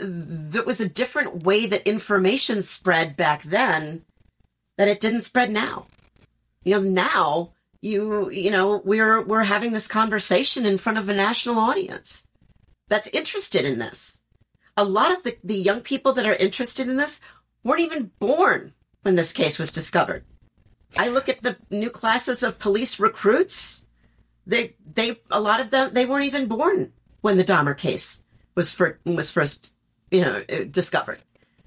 that 0.00 0.66
was 0.66 0.80
a 0.80 0.88
different 0.88 1.44
way 1.44 1.66
that 1.66 1.86
information 1.86 2.62
spread 2.62 3.16
back 3.16 3.42
then 3.42 4.04
that 4.76 4.88
it 4.88 5.00
didn't 5.00 5.22
spread 5.22 5.50
now. 5.50 5.86
You 6.64 6.76
know, 6.76 6.88
now 6.88 7.52
you 7.80 8.30
you 8.30 8.50
know 8.50 8.82
we're 8.84 9.22
we're 9.22 9.44
having 9.44 9.72
this 9.72 9.86
conversation 9.86 10.66
in 10.66 10.78
front 10.78 10.98
of 10.98 11.08
a 11.08 11.14
national 11.14 11.58
audience 11.58 12.26
that's 12.88 13.08
interested 13.08 13.64
in 13.64 13.78
this. 13.78 14.20
A 14.76 14.84
lot 14.84 15.12
of 15.12 15.22
the, 15.24 15.36
the 15.42 15.56
young 15.56 15.80
people 15.80 16.12
that 16.14 16.26
are 16.26 16.34
interested 16.34 16.88
in 16.88 16.96
this 16.96 17.20
weren't 17.64 17.80
even 17.80 18.10
born 18.18 18.72
when 19.02 19.16
this 19.16 19.32
case 19.32 19.58
was 19.58 19.72
discovered. 19.72 20.24
I 20.96 21.08
look 21.08 21.28
at 21.28 21.42
the 21.42 21.56
new 21.70 21.90
classes 21.90 22.42
of 22.42 22.58
police 22.58 22.98
recruits. 22.98 23.84
They 24.46 24.76
they 24.94 25.16
a 25.30 25.40
lot 25.40 25.60
of 25.60 25.70
them 25.70 25.92
they 25.92 26.06
weren't 26.06 26.26
even 26.26 26.46
born 26.46 26.92
when 27.20 27.36
the 27.36 27.44
Dahmer 27.44 27.76
case 27.76 28.22
was 28.58 28.74
for, 28.74 28.98
was 29.04 29.30
first, 29.30 29.72
you 30.10 30.20
know, 30.20 30.42
discovered. 30.64 31.20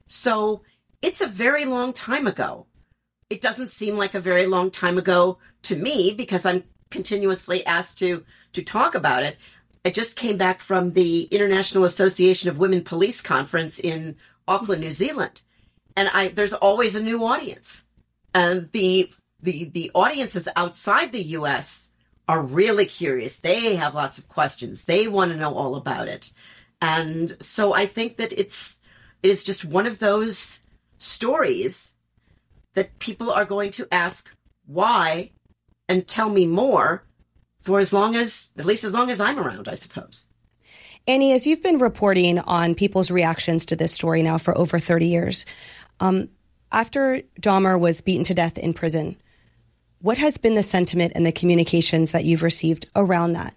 So 0.08 0.62
it's 1.02 1.22
a 1.22 1.28
very 1.28 1.64
long 1.64 1.94
time 1.94 2.28
ago. 2.28 2.66
It 3.30 3.40
doesn't 3.40 3.70
seem 3.70 3.96
like 3.96 4.14
a 4.14 4.20
very 4.20 4.46
long 4.46 4.70
time 4.72 4.98
ago 4.98 5.38
to 5.64 5.78
me 5.78 6.14
because 6.14 6.46
I'm 6.46 6.66
continuously 6.90 7.66
asked 7.66 7.98
to 8.00 8.26
to 8.52 8.62
talk 8.62 8.94
about 8.94 9.24
it. 9.24 9.38
I 9.86 9.90
just 9.90 10.18
came 10.18 10.36
back 10.36 10.60
from 10.60 10.92
the 10.92 11.24
International 11.32 11.86
Association 11.86 12.50
of 12.50 12.60
Women 12.60 12.84
Police 12.84 13.22
conference 13.22 13.80
in 13.80 14.18
Auckland, 14.46 14.82
New 14.82 14.92
Zealand, 14.92 15.44
and 15.96 16.10
I 16.14 16.28
there's 16.28 16.54
always 16.54 16.94
a 16.98 17.02
new 17.02 17.24
audience, 17.24 17.86
and 18.34 18.70
the 18.74 19.10
the 19.42 19.64
the 19.70 19.92
audiences 19.96 20.50
outside 20.58 21.14
the 21.14 21.38
U.S. 21.40 21.90
are 22.28 22.42
really 22.42 22.86
curious. 22.86 23.40
They 23.40 23.78
have 23.78 23.96
lots 23.96 24.18
of 24.18 24.28
questions. 24.28 24.84
They 24.84 25.08
want 25.08 25.32
to 25.32 25.38
know 25.38 25.56
all 25.56 25.76
about 25.76 26.10
it. 26.10 26.34
And 26.82 27.36
so 27.42 27.74
I 27.74 27.86
think 27.86 28.18
that 28.18 28.32
it's 28.32 28.80
it 29.24 29.30
is 29.30 29.44
just 29.44 29.66
one 29.66 29.86
of 29.86 30.00
those 30.00 30.62
stories 30.98 31.94
that 32.74 32.98
people 33.00 33.32
are 33.32 33.46
going 33.46 33.72
to 33.72 33.88
ask 33.92 34.30
why 34.66 35.32
and 35.88 36.08
tell 36.08 36.30
me 36.30 36.48
more 36.48 37.04
for 37.62 37.80
as 37.80 37.94
long 37.94 38.16
as, 38.16 38.52
at 38.58 38.66
least 38.66 38.84
as 38.84 38.94
long 38.94 39.12
as 39.12 39.20
I'm 39.20 39.40
around, 39.40 39.68
I 39.68 39.76
suppose. 39.76 40.28
Annie, 41.08 41.34
as 41.34 41.46
you've 41.46 41.64
been 41.64 41.80
reporting 41.80 42.40
on 42.40 42.76
people's 42.76 43.12
reactions 43.12 43.66
to 43.68 43.76
this 43.76 43.92
story 43.92 44.24
now 44.24 44.38
for 44.38 44.58
over 44.58 44.80
30 44.80 45.08
years, 45.08 45.46
um, 46.00 46.30
after 46.72 47.22
Dahmer 47.40 47.80
was 47.80 48.02
beaten 48.02 48.24
to 48.26 48.34
death 48.34 48.58
in 48.58 48.74
prison, 48.74 49.18
what 50.00 50.18
has 50.18 50.38
been 50.38 50.56
the 50.56 50.64
sentiment 50.64 51.14
and 51.16 51.26
the 51.26 51.32
communications 51.32 52.12
that 52.12 52.26
you've 52.26 52.44
received 52.44 52.88
around 52.96 53.34
that? 53.34 53.56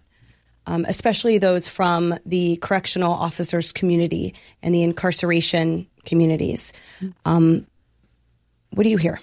Um, 0.66 0.86
especially 0.88 1.36
those 1.36 1.68
from 1.68 2.18
the 2.24 2.56
correctional 2.56 3.12
officers 3.12 3.70
community 3.70 4.34
and 4.62 4.74
the 4.74 4.82
incarceration 4.82 5.86
communities. 6.06 6.72
Um, 7.26 7.66
what 8.70 8.84
do 8.84 8.88
you 8.88 8.96
hear? 8.96 9.20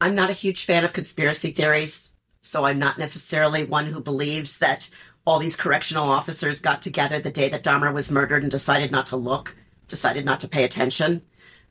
I'm 0.00 0.14
not 0.14 0.30
a 0.30 0.34
huge 0.34 0.64
fan 0.64 0.84
of 0.84 0.92
conspiracy 0.92 1.50
theories, 1.50 2.10
so 2.42 2.64
I'm 2.64 2.78
not 2.78 2.98
necessarily 2.98 3.64
one 3.64 3.86
who 3.86 4.00
believes 4.00 4.58
that 4.58 4.90
all 5.24 5.38
these 5.38 5.56
correctional 5.56 6.08
officers 6.08 6.60
got 6.60 6.82
together 6.82 7.18
the 7.18 7.30
day 7.30 7.48
that 7.48 7.64
Dahmer 7.64 7.92
was 7.92 8.12
murdered 8.12 8.42
and 8.42 8.50
decided 8.50 8.92
not 8.92 9.06
to 9.06 9.16
look, 9.16 9.56
decided 9.88 10.24
not 10.24 10.40
to 10.40 10.48
pay 10.48 10.64
attention. 10.64 11.22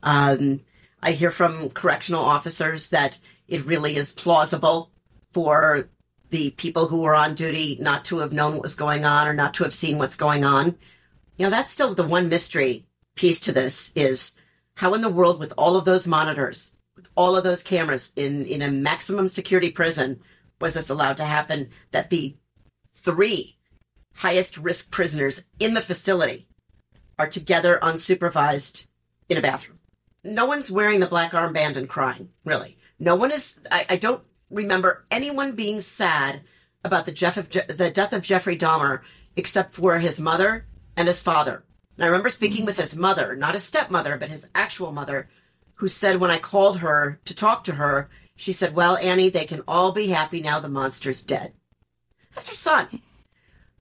Um, 0.02 0.60
I 1.02 1.12
hear 1.12 1.30
from 1.30 1.70
correctional 1.70 2.24
officers 2.24 2.90
that 2.90 3.18
it 3.48 3.64
really 3.64 3.96
is 3.96 4.12
plausible 4.12 4.90
for 5.32 5.88
the 6.30 6.50
people 6.52 6.88
who 6.88 7.02
were 7.02 7.14
on 7.14 7.34
duty 7.34 7.76
not 7.80 8.04
to 8.06 8.18
have 8.18 8.32
known 8.32 8.54
what 8.54 8.62
was 8.62 8.74
going 8.74 9.04
on 9.04 9.28
or 9.28 9.34
not 9.34 9.54
to 9.54 9.64
have 9.64 9.74
seen 9.74 9.98
what's 9.98 10.16
going 10.16 10.44
on. 10.44 10.76
You 11.36 11.44
know, 11.46 11.50
that's 11.50 11.70
still 11.70 11.94
the 11.94 12.06
one 12.06 12.28
mystery 12.28 12.86
piece 13.14 13.40
to 13.42 13.52
this 13.52 13.92
is 13.94 14.38
how 14.74 14.94
in 14.94 15.00
the 15.00 15.08
world 15.08 15.38
with 15.38 15.52
all 15.56 15.76
of 15.76 15.84
those 15.84 16.06
monitors, 16.06 16.76
with 16.96 17.08
all 17.14 17.36
of 17.36 17.44
those 17.44 17.62
cameras 17.62 18.12
in, 18.16 18.44
in 18.46 18.62
a 18.62 18.70
maximum 18.70 19.28
security 19.28 19.70
prison, 19.70 20.20
was 20.60 20.74
this 20.74 20.90
allowed 20.90 21.18
to 21.18 21.24
happen 21.24 21.70
that 21.90 22.10
the 22.10 22.36
three 22.88 23.56
highest 24.14 24.56
risk 24.56 24.90
prisoners 24.90 25.44
in 25.60 25.74
the 25.74 25.80
facility 25.80 26.48
are 27.18 27.28
together 27.28 27.78
unsupervised 27.82 28.86
in 29.28 29.36
a 29.36 29.42
bathroom. 29.42 29.78
No 30.24 30.46
one's 30.46 30.70
wearing 30.70 31.00
the 31.00 31.06
black 31.06 31.32
armband 31.32 31.76
and 31.76 31.88
crying, 31.88 32.30
really. 32.44 32.78
No 32.98 33.14
one 33.14 33.30
is, 33.30 33.60
I, 33.70 33.86
I 33.90 33.96
don't 33.96 34.22
remember 34.50 35.04
anyone 35.10 35.54
being 35.54 35.80
sad 35.80 36.42
about 36.84 37.06
the, 37.06 37.12
Jeff 37.12 37.36
of, 37.36 37.50
the 37.50 37.90
death 37.90 38.12
of 38.12 38.22
Jeffrey 38.22 38.56
Dahmer 38.56 39.00
except 39.36 39.74
for 39.74 39.98
his 39.98 40.20
mother 40.20 40.66
and 40.96 41.08
his 41.08 41.22
father. 41.22 41.64
And 41.96 42.04
I 42.04 42.08
remember 42.08 42.30
speaking 42.30 42.64
with 42.64 42.76
his 42.76 42.94
mother, 42.94 43.36
not 43.36 43.54
his 43.54 43.64
stepmother, 43.64 44.16
but 44.16 44.28
his 44.28 44.46
actual 44.54 44.92
mother, 44.92 45.28
who 45.74 45.88
said 45.88 46.20
when 46.20 46.30
I 46.30 46.38
called 46.38 46.78
her 46.78 47.20
to 47.24 47.34
talk 47.34 47.64
to 47.64 47.74
her, 47.74 48.08
she 48.36 48.52
said, 48.52 48.74
Well, 48.74 48.96
Annie, 48.98 49.30
they 49.30 49.46
can 49.46 49.62
all 49.66 49.92
be 49.92 50.08
happy 50.08 50.40
now 50.42 50.60
the 50.60 50.68
monster's 50.68 51.24
dead. 51.24 51.52
That's 52.34 52.48
her 52.50 52.54
son. 52.54 53.00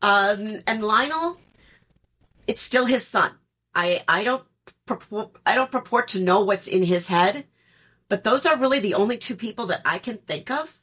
Um, 0.02 0.62
and 0.66 0.82
Lionel, 0.82 1.38
it's 2.48 2.62
still 2.62 2.86
his 2.86 3.06
son. 3.06 3.32
I, 3.74 4.02
I 4.08 4.24
don't 4.24 4.44
purport, 4.86 5.32
I 5.46 5.56
don't 5.56 5.72
purport 5.72 6.10
to 6.10 6.22
know 6.22 6.44
what's 6.44 6.68
in 6.68 6.84
his 6.84 7.08
head, 7.08 7.46
but 8.08 8.24
those 8.24 8.46
are 8.46 8.58
really 8.58 8.80
the 8.80 8.94
only 8.94 9.18
two 9.18 9.36
people 9.36 9.68
that 9.68 9.82
I 9.86 10.00
can 10.00 10.18
think 10.18 10.52
of 10.52 10.80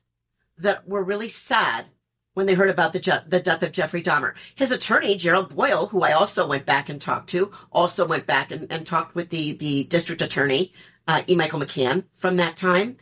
that 0.58 0.88
were 0.88 1.02
really 1.02 1.28
sad 1.28 1.86
when 2.34 2.46
they 2.46 2.54
heard 2.54 2.70
about 2.70 2.92
the, 2.92 3.22
the 3.26 3.40
death 3.40 3.62
of 3.62 3.72
Jeffrey 3.72 4.02
Dahmer. 4.02 4.34
His 4.54 4.72
attorney, 4.72 5.16
Gerald 5.16 5.54
Boyle, 5.54 5.86
who 5.86 6.02
I 6.02 6.12
also 6.12 6.46
went 6.46 6.64
back 6.64 6.88
and 6.88 7.00
talked 7.00 7.28
to, 7.30 7.52
also 7.70 8.06
went 8.06 8.26
back 8.26 8.50
and, 8.50 8.70
and 8.72 8.86
talked 8.86 9.14
with 9.14 9.28
the, 9.28 9.52
the 9.52 9.84
district 9.84 10.22
attorney, 10.22 10.72
uh, 11.06 11.22
E. 11.28 11.36
Michael 11.36 11.60
McCann 11.60 12.04
from 12.14 12.36
that 12.36 12.56
time. 12.56 12.96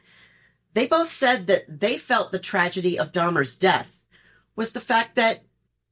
They 0.74 0.86
both 0.86 1.08
said 1.08 1.46
that 1.46 1.80
they 1.80 1.96
felt 1.96 2.32
the 2.32 2.38
tragedy 2.38 2.98
of 2.98 3.12
Dahmer's 3.12 3.56
death 3.56 4.04
was 4.56 4.72
the 4.72 4.80
fact 4.80 5.14
that 5.16 5.44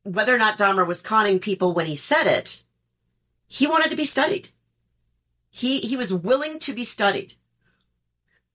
whether 0.03 0.35
or 0.35 0.39
not 0.39 0.59
Dahmer 0.59 0.87
was 0.87 1.01
conning 1.01 1.39
people 1.39 1.74
when 1.74 1.87
he 1.87 1.97
said 1.97 2.26
it, 2.26 2.62
he 3.47 3.66
wanted 3.66 3.91
to 3.91 3.97
be 3.97 4.05
studied. 4.05 4.49
He, 5.51 5.81
he 5.81 5.97
was 5.97 6.12
willing 6.12 6.59
to 6.61 6.72
be 6.72 6.85
studied. 6.85 7.35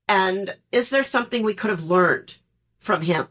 And 0.08 0.56
is 0.72 0.90
there 0.90 1.04
something 1.04 1.44
we 1.44 1.54
could 1.54 1.70
have 1.70 1.86
learned 1.86 2.38
from 2.80 3.02
him? 3.02 3.28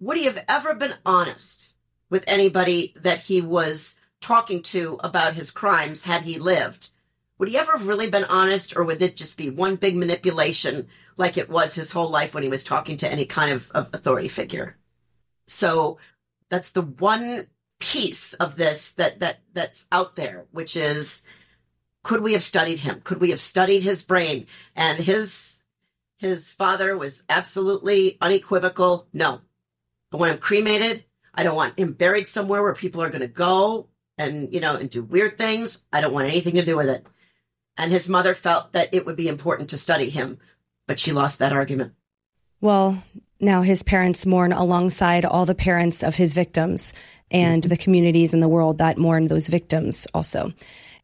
Would 0.00 0.16
he 0.16 0.24
have 0.24 0.44
ever 0.48 0.74
been 0.74 0.94
honest 1.04 1.74
with 2.10 2.24
anybody 2.26 2.94
that 2.96 3.18
he 3.18 3.40
was 3.40 3.96
talking 4.20 4.62
to 4.62 4.98
about 5.02 5.34
his 5.34 5.50
crimes 5.50 6.02
had 6.02 6.22
he 6.22 6.38
lived? 6.38 6.90
Would 7.38 7.48
he 7.48 7.56
ever 7.56 7.72
have 7.72 7.86
really 7.86 8.10
been 8.10 8.24
honest 8.24 8.76
or 8.76 8.84
would 8.84 9.00
it 9.00 9.16
just 9.16 9.36
be 9.36 9.50
one 9.50 9.76
big 9.76 9.96
manipulation 9.96 10.88
like 11.16 11.36
it 11.36 11.48
was 11.48 11.74
his 11.74 11.92
whole 11.92 12.08
life 12.08 12.34
when 12.34 12.42
he 12.42 12.48
was 12.48 12.64
talking 12.64 12.96
to 12.98 13.10
any 13.10 13.26
kind 13.26 13.52
of, 13.52 13.70
of 13.72 13.90
authority 13.92 14.28
figure? 14.28 14.76
So 15.46 15.98
that's 16.48 16.72
the 16.72 16.82
one 16.82 17.46
piece 17.78 18.34
of 18.34 18.56
this 18.56 18.92
that, 18.94 19.20
that, 19.20 19.38
that's 19.52 19.86
out 19.92 20.16
there, 20.16 20.46
which 20.50 20.76
is, 20.76 21.24
could 22.02 22.22
we 22.22 22.32
have 22.32 22.42
studied 22.42 22.80
him? 22.80 23.00
Could 23.02 23.20
we 23.20 23.30
have 23.30 23.40
studied 23.40 23.82
his 23.82 24.02
brain? 24.02 24.46
And 24.74 24.98
his, 24.98 25.62
his 26.18 26.52
father 26.52 26.96
was 26.96 27.22
absolutely 27.28 28.18
unequivocal. 28.20 29.08
No, 29.12 29.40
I 30.12 30.16
want 30.16 30.32
him 30.32 30.38
cremated. 30.38 31.04
I 31.32 31.44
don't 31.44 31.56
want 31.56 31.78
him 31.78 31.92
buried 31.92 32.26
somewhere 32.26 32.62
where 32.62 32.74
people 32.74 33.02
are 33.02 33.10
going 33.10 33.20
to 33.22 33.28
go 33.28 33.88
and, 34.18 34.52
you 34.52 34.60
know, 34.60 34.74
and 34.74 34.90
do 34.90 35.02
weird 35.02 35.38
things. 35.38 35.86
I 35.92 36.00
don't 36.00 36.12
want 36.12 36.28
anything 36.28 36.56
to 36.56 36.64
do 36.64 36.76
with 36.76 36.88
it. 36.88 37.06
And 37.76 37.92
his 37.92 38.08
mother 38.08 38.34
felt 38.34 38.72
that 38.72 38.92
it 38.92 39.06
would 39.06 39.16
be 39.16 39.28
important 39.28 39.70
to 39.70 39.78
study 39.78 40.10
him, 40.10 40.38
but 40.88 40.98
she 40.98 41.12
lost 41.12 41.38
that 41.38 41.52
argument. 41.52 41.92
Well, 42.60 43.00
now 43.38 43.62
his 43.62 43.84
parents 43.84 44.26
mourn 44.26 44.52
alongside 44.52 45.24
all 45.24 45.46
the 45.46 45.54
parents 45.54 46.02
of 46.02 46.16
his 46.16 46.34
victims 46.34 46.92
and 47.30 47.62
the 47.62 47.76
communities 47.76 48.34
in 48.34 48.40
the 48.40 48.48
world 48.48 48.78
that 48.78 48.98
mourn 48.98 49.28
those 49.28 49.46
victims 49.46 50.08
also. 50.12 50.52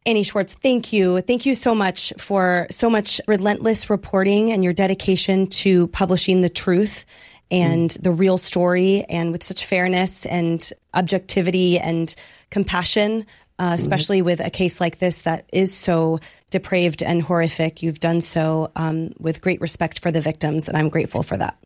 Annie 0.05 0.23
Schwartz, 0.23 0.53
thank 0.53 0.93
you. 0.93 1.21
Thank 1.21 1.45
you 1.45 1.55
so 1.55 1.73
much 1.73 2.13
for 2.17 2.67
so 2.69 2.89
much 2.89 3.19
relentless 3.27 3.89
reporting 3.89 4.51
and 4.51 4.63
your 4.63 4.73
dedication 4.73 5.47
to 5.47 5.87
publishing 5.87 6.41
the 6.41 6.49
truth 6.49 7.05
and 7.49 7.89
mm. 7.89 8.03
the 8.03 8.11
real 8.11 8.37
story 8.37 9.03
and 9.09 9.31
with 9.31 9.43
such 9.43 9.65
fairness 9.65 10.25
and 10.25 10.71
objectivity 10.93 11.79
and 11.79 12.15
compassion 12.49 13.25
uh, 13.57 13.63
mm-hmm. 13.63 13.79
especially 13.79 14.21
with 14.21 14.39
a 14.39 14.49
case 14.49 14.81
like 14.81 14.99
this 14.99 15.21
that 15.23 15.45
is 15.51 15.73
so 15.73 16.19
depraved 16.49 17.01
and 17.01 17.21
horrific. 17.21 17.81
You've 17.81 17.99
done 17.99 18.21
so 18.21 18.71
um, 18.75 19.11
with 19.19 19.41
great 19.41 19.61
respect 19.61 19.99
for 20.01 20.11
the 20.11 20.21
victims, 20.21 20.67
and 20.67 20.77
I'm 20.77 20.89
grateful 20.89 21.23
for 21.23 21.37
that. 21.37 21.57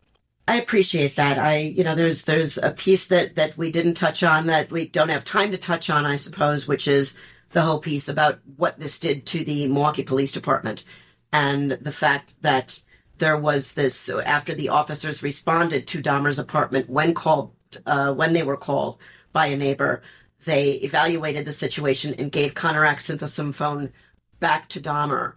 I 0.47 0.57
appreciate 0.57 1.15
that. 1.17 1.37
I, 1.37 1.57
you 1.57 1.83
know, 1.83 1.95
there's 1.95 2.25
there's 2.25 2.57
a 2.57 2.71
piece 2.71 3.07
that 3.07 3.35
that 3.35 3.57
we 3.57 3.71
didn't 3.71 3.95
touch 3.95 4.23
on 4.23 4.47
that 4.47 4.71
we 4.71 4.87
don't 4.87 5.09
have 5.09 5.23
time 5.23 5.51
to 5.51 5.57
touch 5.57 5.89
on, 5.89 6.05
I 6.05 6.15
suppose, 6.15 6.67
which 6.67 6.87
is 6.87 7.17
the 7.49 7.61
whole 7.61 7.79
piece 7.79 8.07
about 8.07 8.39
what 8.57 8.79
this 8.79 8.99
did 8.99 9.25
to 9.27 9.43
the 9.43 9.67
Milwaukee 9.67 10.03
Police 10.03 10.31
Department 10.31 10.83
and 11.31 11.71
the 11.71 11.91
fact 11.91 12.41
that 12.41 12.81
there 13.17 13.37
was 13.37 13.73
this 13.73 14.09
after 14.09 14.53
the 14.53 14.69
officers 14.69 15.23
responded 15.23 15.87
to 15.87 16.01
Dahmer's 16.01 16.39
apartment 16.39 16.89
when 16.89 17.13
called 17.13 17.53
uh, 17.85 18.13
when 18.13 18.33
they 18.33 18.43
were 18.43 18.57
called 18.57 18.97
by 19.33 19.47
a 19.47 19.57
neighbor 19.57 20.01
they 20.45 20.71
evaluated 20.71 21.45
the 21.45 21.53
situation 21.53 22.15
and 22.17 22.31
gave 22.31 22.53
Konerak 22.53 23.53
phone 23.53 23.91
back 24.39 24.69
to 24.69 24.79
Dahmer. 24.79 25.33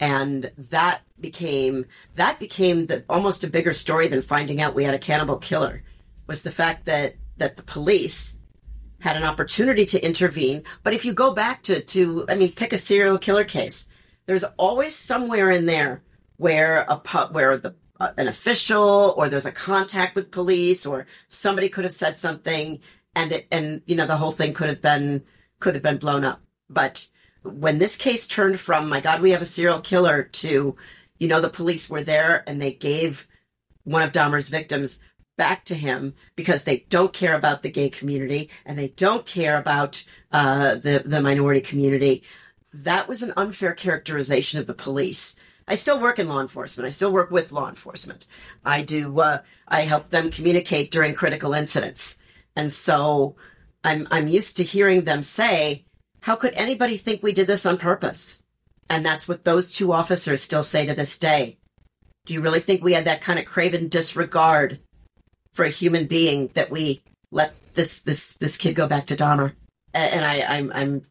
And 0.00 0.50
that 0.56 1.02
became 1.20 1.86
that 2.14 2.38
became 2.38 2.86
the 2.86 3.04
almost 3.08 3.44
a 3.44 3.50
bigger 3.50 3.72
story 3.72 4.08
than 4.08 4.22
finding 4.22 4.60
out 4.60 4.74
we 4.74 4.84
had 4.84 4.94
a 4.94 4.98
cannibal 4.98 5.36
killer 5.36 5.82
was 6.26 6.42
the 6.42 6.50
fact 6.50 6.86
that 6.86 7.16
that 7.36 7.56
the 7.56 7.62
police 7.62 8.37
had 9.00 9.16
an 9.16 9.24
opportunity 9.24 9.86
to 9.86 10.04
intervene. 10.04 10.64
But 10.82 10.94
if 10.94 11.04
you 11.04 11.12
go 11.12 11.34
back 11.34 11.62
to 11.64 11.80
to 11.80 12.26
I 12.28 12.34
mean 12.34 12.52
pick 12.52 12.72
a 12.72 12.78
serial 12.78 13.18
killer 13.18 13.44
case, 13.44 13.88
there's 14.26 14.44
always 14.56 14.94
somewhere 14.94 15.50
in 15.50 15.66
there 15.66 16.02
where 16.36 16.86
a 16.88 16.96
where 17.28 17.56
the 17.56 17.74
uh, 18.00 18.12
an 18.16 18.28
official 18.28 19.14
or 19.16 19.28
there's 19.28 19.46
a 19.46 19.52
contact 19.52 20.14
with 20.14 20.30
police 20.30 20.86
or 20.86 21.06
somebody 21.28 21.68
could 21.68 21.84
have 21.84 21.92
said 21.92 22.16
something 22.16 22.78
and 23.16 23.32
it, 23.32 23.46
and 23.50 23.82
you 23.86 23.96
know 23.96 24.06
the 24.06 24.16
whole 24.16 24.32
thing 24.32 24.52
could 24.52 24.68
have 24.68 24.82
been 24.82 25.24
could 25.60 25.74
have 25.74 25.82
been 25.82 25.98
blown 25.98 26.24
up. 26.24 26.40
But 26.70 27.08
when 27.42 27.78
this 27.78 27.96
case 27.96 28.28
turned 28.28 28.60
from 28.60 28.88
my 28.88 29.00
God, 29.00 29.20
we 29.20 29.30
have 29.30 29.42
a 29.42 29.46
serial 29.46 29.80
killer 29.80 30.24
to 30.24 30.76
you 31.18 31.28
know 31.28 31.40
the 31.40 31.48
police 31.48 31.90
were 31.90 32.02
there 32.02 32.44
and 32.46 32.60
they 32.60 32.72
gave 32.72 33.26
one 33.84 34.02
of 34.02 34.12
Dahmer's 34.12 34.48
victims 34.48 35.00
back 35.38 35.64
to 35.64 35.74
him 35.74 36.14
because 36.36 36.64
they 36.64 36.84
don't 36.90 37.14
care 37.14 37.34
about 37.34 37.62
the 37.62 37.70
gay 37.70 37.88
community 37.88 38.50
and 38.66 38.76
they 38.76 38.88
don't 38.88 39.24
care 39.24 39.56
about 39.56 40.04
uh, 40.32 40.74
the 40.74 41.02
the 41.06 41.22
minority 41.22 41.62
community. 41.62 42.22
That 42.74 43.08
was 43.08 43.22
an 43.22 43.32
unfair 43.38 43.72
characterization 43.72 44.60
of 44.60 44.66
the 44.66 44.74
police. 44.74 45.40
I 45.66 45.76
still 45.76 46.00
work 46.00 46.18
in 46.18 46.28
law 46.28 46.40
enforcement. 46.40 46.86
I 46.86 46.90
still 46.90 47.12
work 47.12 47.30
with 47.30 47.52
law 47.52 47.68
enforcement. 47.68 48.26
I 48.64 48.82
do. 48.82 49.18
Uh, 49.20 49.38
I 49.66 49.82
help 49.82 50.10
them 50.10 50.30
communicate 50.30 50.90
during 50.90 51.14
critical 51.14 51.54
incidents. 51.54 52.18
And 52.56 52.72
so 52.72 53.36
I'm, 53.84 54.08
I'm 54.10 54.28
used 54.28 54.56
to 54.56 54.64
hearing 54.64 55.04
them 55.04 55.22
say, 55.22 55.84
how 56.20 56.36
could 56.36 56.54
anybody 56.54 56.96
think 56.96 57.22
we 57.22 57.32
did 57.32 57.46
this 57.46 57.66
on 57.66 57.78
purpose? 57.78 58.42
And 58.90 59.04
that's 59.04 59.28
what 59.28 59.44
those 59.44 59.72
two 59.72 59.92
officers 59.92 60.42
still 60.42 60.62
say 60.62 60.86
to 60.86 60.94
this 60.94 61.18
day. 61.18 61.58
Do 62.24 62.34
you 62.34 62.40
really 62.40 62.60
think 62.60 62.82
we 62.82 62.94
had 62.94 63.04
that 63.04 63.20
kind 63.20 63.38
of 63.38 63.44
craven 63.44 63.88
disregard 63.88 64.80
for 65.58 65.64
a 65.64 65.70
human 65.70 66.06
being 66.06 66.46
that 66.54 66.70
we 66.70 67.02
let 67.32 67.52
this 67.74 68.02
this 68.02 68.36
this 68.36 68.56
kid 68.56 68.76
go 68.76 68.86
back 68.86 69.06
to 69.06 69.16
Dahmer. 69.16 69.54
And 69.92 70.24
I, 70.24 70.42
I'm 70.42 70.70
I'm 70.72 71.02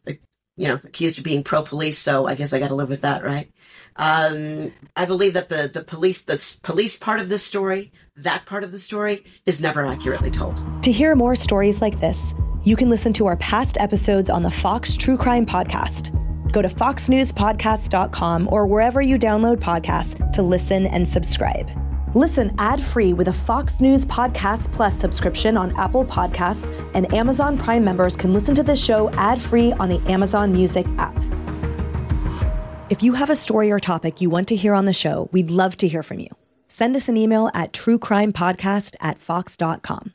you 0.56 0.68
know 0.68 0.80
accused 0.82 1.18
of 1.18 1.24
being 1.24 1.44
pro 1.44 1.62
police, 1.62 1.98
so 1.98 2.26
I 2.26 2.34
guess 2.34 2.54
I 2.54 2.58
got 2.58 2.68
to 2.68 2.74
live 2.74 2.88
with 2.88 3.02
that, 3.02 3.22
right? 3.22 3.50
Um, 3.96 4.72
I 4.96 5.04
believe 5.04 5.34
that 5.34 5.50
the 5.50 5.70
the 5.70 5.84
police 5.84 6.22
the 6.22 6.42
police 6.62 6.98
part 6.98 7.20
of 7.20 7.28
this 7.28 7.44
story, 7.44 7.92
that 8.16 8.46
part 8.46 8.64
of 8.64 8.72
the 8.72 8.78
story, 8.78 9.26
is 9.44 9.60
never 9.60 9.84
accurately 9.84 10.30
told. 10.30 10.56
To 10.82 10.90
hear 10.90 11.14
more 11.14 11.36
stories 11.36 11.82
like 11.82 12.00
this, 12.00 12.32
you 12.64 12.74
can 12.74 12.88
listen 12.88 13.12
to 13.14 13.26
our 13.26 13.36
past 13.36 13.76
episodes 13.78 14.30
on 14.30 14.44
the 14.44 14.50
Fox 14.50 14.96
True 14.96 15.18
Crime 15.18 15.44
Podcast. 15.44 16.10
Go 16.52 16.62
to 16.62 16.68
foxnewspodcast.com 16.68 18.48
or 18.50 18.66
wherever 18.66 19.02
you 19.02 19.18
download 19.18 19.58
podcasts 19.58 20.32
to 20.32 20.40
listen 20.40 20.86
and 20.86 21.06
subscribe. 21.06 21.68
Listen 22.14 22.54
ad 22.56 22.80
free 22.80 23.12
with 23.12 23.28
a 23.28 23.32
Fox 23.32 23.80
News 23.80 24.06
Podcast 24.06 24.72
Plus 24.72 24.98
subscription 24.98 25.58
on 25.58 25.78
Apple 25.78 26.06
Podcasts, 26.06 26.72
and 26.94 27.12
Amazon 27.12 27.58
Prime 27.58 27.84
members 27.84 28.16
can 28.16 28.32
listen 28.32 28.54
to 28.54 28.62
the 28.62 28.76
show 28.76 29.10
ad 29.12 29.38
free 29.40 29.72
on 29.74 29.90
the 29.90 30.00
Amazon 30.10 30.50
Music 30.50 30.86
app. 30.96 31.14
If 32.88 33.02
you 33.02 33.12
have 33.12 33.28
a 33.28 33.36
story 33.36 33.70
or 33.70 33.78
topic 33.78 34.22
you 34.22 34.30
want 34.30 34.48
to 34.48 34.56
hear 34.56 34.72
on 34.72 34.86
the 34.86 34.92
show, 34.94 35.28
we'd 35.32 35.50
love 35.50 35.76
to 35.78 35.88
hear 35.88 36.02
from 36.02 36.20
you. 36.20 36.30
Send 36.68 36.96
us 36.96 37.08
an 37.08 37.18
email 37.18 37.50
at 37.52 37.74
truecrimepodcast 37.74 38.96
at 39.00 39.18
fox.com. 39.18 40.14